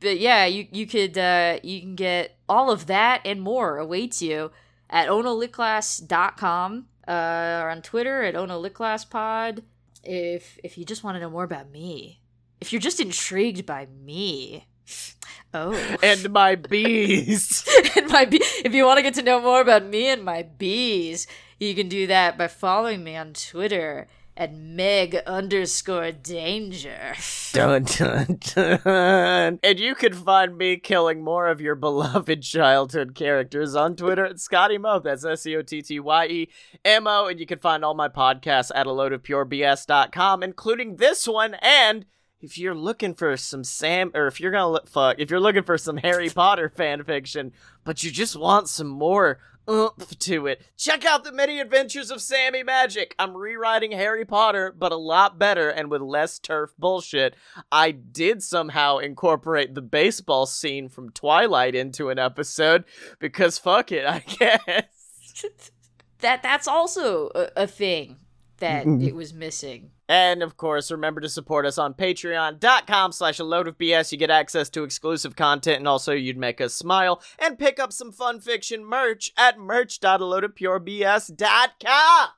but 0.00 0.20
yeah, 0.20 0.46
you 0.46 0.68
you 0.70 0.86
could 0.86 1.18
uh, 1.18 1.58
you 1.62 1.80
can 1.80 1.96
get 1.96 2.36
all 2.48 2.70
of 2.70 2.86
that 2.86 3.22
and 3.24 3.40
more 3.40 3.78
awaits 3.78 4.22
you 4.22 4.52
at 4.88 5.08
onolitclass.com 5.08 6.86
uh, 7.06 7.60
or 7.62 7.70
on 7.70 7.82
Twitter 7.82 8.22
at 8.22 8.34
onolitclasspod. 8.34 9.62
If 10.02 10.58
if 10.62 10.76
you 10.76 10.84
just 10.84 11.02
want 11.04 11.16
to 11.16 11.20
know 11.20 11.30
more 11.30 11.44
about 11.44 11.70
me, 11.70 12.20
if 12.60 12.72
you're 12.72 12.80
just 12.80 13.00
intrigued 13.00 13.64
by 13.66 13.86
me, 13.86 14.66
oh, 15.54 15.74
And 16.02 16.30
my 16.30 16.54
bees. 16.54 17.66
and 17.96 18.08
my 18.08 18.24
bee- 18.24 18.42
if 18.64 18.74
you 18.74 18.84
want 18.84 18.98
to 18.98 19.02
get 19.02 19.14
to 19.14 19.22
know 19.22 19.40
more 19.40 19.60
about 19.60 19.84
me 19.86 20.08
and 20.08 20.24
my 20.24 20.42
bees, 20.42 21.26
you 21.58 21.74
can 21.74 21.88
do 21.88 22.06
that 22.06 22.36
by 22.36 22.48
following 22.48 23.02
me 23.04 23.16
on 23.16 23.32
Twitter 23.32 24.08
and 24.36 24.76
Meg 24.76 25.16
underscore 25.26 26.12
danger. 26.12 27.14
Dun 27.52 27.84
dun 27.84 28.38
dun. 28.40 29.60
And 29.62 29.78
you 29.78 29.94
can 29.94 30.12
find 30.12 30.58
me 30.58 30.76
killing 30.76 31.22
more 31.22 31.46
of 31.46 31.60
your 31.60 31.74
beloved 31.76 32.42
childhood 32.42 33.14
characters 33.14 33.74
on 33.76 33.94
Twitter 33.94 34.26
at 34.26 34.40
Scotty 34.40 34.78
Mo. 34.78 34.98
That's 34.98 35.24
S 35.24 35.46
E 35.46 35.56
O 35.56 35.62
T 35.62 35.82
T 35.82 36.00
Y 36.00 36.26
E 36.26 36.48
M 36.84 37.06
O. 37.06 37.26
And 37.26 37.38
you 37.38 37.46
can 37.46 37.58
find 37.58 37.84
all 37.84 37.94
my 37.94 38.08
podcasts 38.08 38.72
at 38.74 38.86
a 38.86 38.92
load 38.92 39.12
of 39.12 39.22
pure 39.22 39.46
BS.com, 39.46 40.42
including 40.42 40.96
this 40.96 41.28
one. 41.28 41.54
And 41.54 42.06
if 42.40 42.58
you're 42.58 42.74
looking 42.74 43.14
for 43.14 43.36
some 43.36 43.64
Sam, 43.64 44.10
or 44.14 44.26
if 44.26 44.40
you're 44.40 44.50
gonna 44.50 44.70
look, 44.70 44.88
fuck, 44.88 45.16
if 45.18 45.30
you're 45.30 45.40
looking 45.40 45.62
for 45.62 45.78
some 45.78 45.96
Harry 45.98 46.28
Potter 46.28 46.68
fan 46.68 47.02
fiction, 47.04 47.52
but 47.84 48.02
you 48.02 48.10
just 48.10 48.36
want 48.36 48.68
some 48.68 48.88
more 48.88 49.38
oomph 49.68 50.18
to 50.18 50.46
it. 50.46 50.62
Check 50.76 51.04
out 51.04 51.24
the 51.24 51.32
many 51.32 51.60
adventures 51.60 52.10
of 52.10 52.20
Sammy 52.20 52.62
Magic. 52.62 53.14
I'm 53.18 53.36
rewriting 53.36 53.92
Harry 53.92 54.24
Potter, 54.24 54.74
but 54.76 54.92
a 54.92 54.96
lot 54.96 55.38
better 55.38 55.68
and 55.68 55.90
with 55.90 56.02
less 56.02 56.38
TERF 56.38 56.68
bullshit. 56.78 57.34
I 57.70 57.90
did 57.90 58.42
somehow 58.42 58.98
incorporate 58.98 59.74
the 59.74 59.82
baseball 59.82 60.46
scene 60.46 60.88
from 60.88 61.10
Twilight 61.10 61.74
into 61.74 62.10
an 62.10 62.18
episode 62.18 62.84
because 63.18 63.58
fuck 63.58 63.92
it, 63.92 64.06
I 64.06 64.18
guess. 64.38 65.44
that 66.20 66.42
that's 66.42 66.68
also 66.68 67.30
a, 67.34 67.48
a 67.56 67.66
thing 67.66 68.16
that 68.58 68.86
mm-hmm. 68.86 69.06
it 69.06 69.14
was 69.14 69.32
missing. 69.34 69.90
And 70.08 70.42
of 70.42 70.56
course, 70.56 70.90
remember 70.90 71.20
to 71.20 71.28
support 71.28 71.66
us 71.66 71.76
on 71.78 71.94
patreon.com 71.94 73.12
slash 73.12 73.38
a 73.38 73.44
load 73.44 73.68
of 73.68 73.78
BS. 73.78 74.10
You 74.12 74.18
get 74.18 74.30
access 74.30 74.68
to 74.70 74.82
exclusive 74.84 75.36
content 75.36 75.78
and 75.78 75.88
also 75.88 76.12
you'd 76.12 76.36
make 76.36 76.60
us 76.60 76.74
smile 76.74 77.22
and 77.38 77.58
pick 77.58 77.78
up 77.78 77.92
some 77.92 78.12
fun 78.12 78.40
fiction 78.40 78.84
merch 78.84 79.32
at 79.36 79.58
merch.aloadofpurebs.com. 79.58 82.28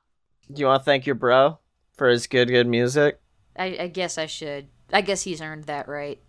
Do 0.53 0.61
you 0.61 0.67
want 0.67 0.81
to 0.81 0.85
thank 0.85 1.05
your 1.05 1.15
bro 1.15 1.59
for 1.93 2.07
his 2.07 2.27
good, 2.27 2.47
good 2.47 2.67
music? 2.67 3.19
I, 3.57 3.77
I 3.79 3.87
guess 3.87 4.17
I 4.17 4.27
should. 4.27 4.67
I 4.93 5.01
guess 5.01 5.23
he's 5.23 5.41
earned 5.41 5.65
that 5.65 5.89
right. 5.89 6.21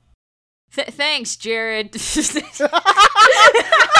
Th- 0.74 0.88
thanks, 0.88 1.36
Jared. 1.36 1.94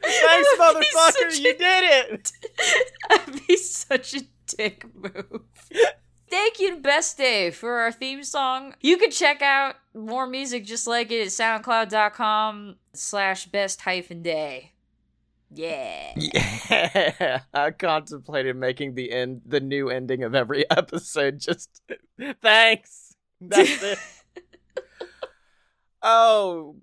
Thanks, 0.22 0.48
motherfucker. 0.58 1.38
You 1.38 1.56
did 1.56 1.84
it. 2.10 2.32
That'd 3.08 3.46
be 3.46 3.56
such 3.56 4.14
a 4.14 4.20
dick 4.46 4.84
move. 4.94 5.42
Thank 6.30 6.60
you 6.60 6.76
to 6.76 6.80
Best 6.80 7.18
Day 7.18 7.50
for 7.50 7.80
our 7.80 7.92
theme 7.92 8.22
song. 8.22 8.74
You 8.80 8.96
can 8.96 9.10
check 9.10 9.42
out 9.42 9.74
more 9.94 10.26
music 10.26 10.64
just 10.64 10.86
like 10.86 11.10
it 11.10 11.22
at 11.22 11.28
soundcloud.com 11.28 12.76
slash 12.94 13.46
best 13.46 13.80
hyphen 13.80 14.22
day. 14.22 14.72
Yeah. 15.52 16.14
Yeah. 16.70 17.40
I 17.52 17.72
contemplated 17.72 18.54
making 18.54 18.94
the 18.94 19.10
end 19.10 19.42
the 19.44 19.58
new 19.58 19.90
ending 19.90 20.22
of 20.22 20.36
every 20.36 20.70
episode 20.70 21.40
just 21.40 21.82
thanks. 22.40 23.16
That's 23.40 23.82
it. 23.82 23.98
oh, 26.00 26.76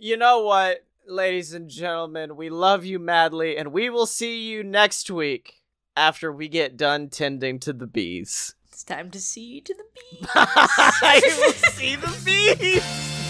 you 0.00 0.16
know 0.16 0.44
what, 0.44 0.82
ladies 1.06 1.52
and 1.52 1.68
gentlemen, 1.68 2.36
we 2.36 2.50
love 2.50 2.84
you 2.84 2.98
madly 2.98 3.56
and 3.56 3.72
we 3.72 3.90
will 3.90 4.06
see 4.06 4.42
you 4.42 4.62
next 4.62 5.10
week 5.10 5.62
after 5.96 6.32
we 6.32 6.48
get 6.48 6.76
done 6.76 7.08
tending 7.08 7.58
to 7.60 7.72
the 7.72 7.86
bees. 7.86 8.54
It's 8.68 8.84
time 8.84 9.10
to 9.10 9.20
see 9.20 9.54
you 9.54 9.60
to 9.62 9.74
the 9.74 9.84
bees. 9.94 10.28
I 10.34 11.20
will 11.38 11.52
see 11.72 11.96
the 11.96 12.16
bees. 12.24 13.23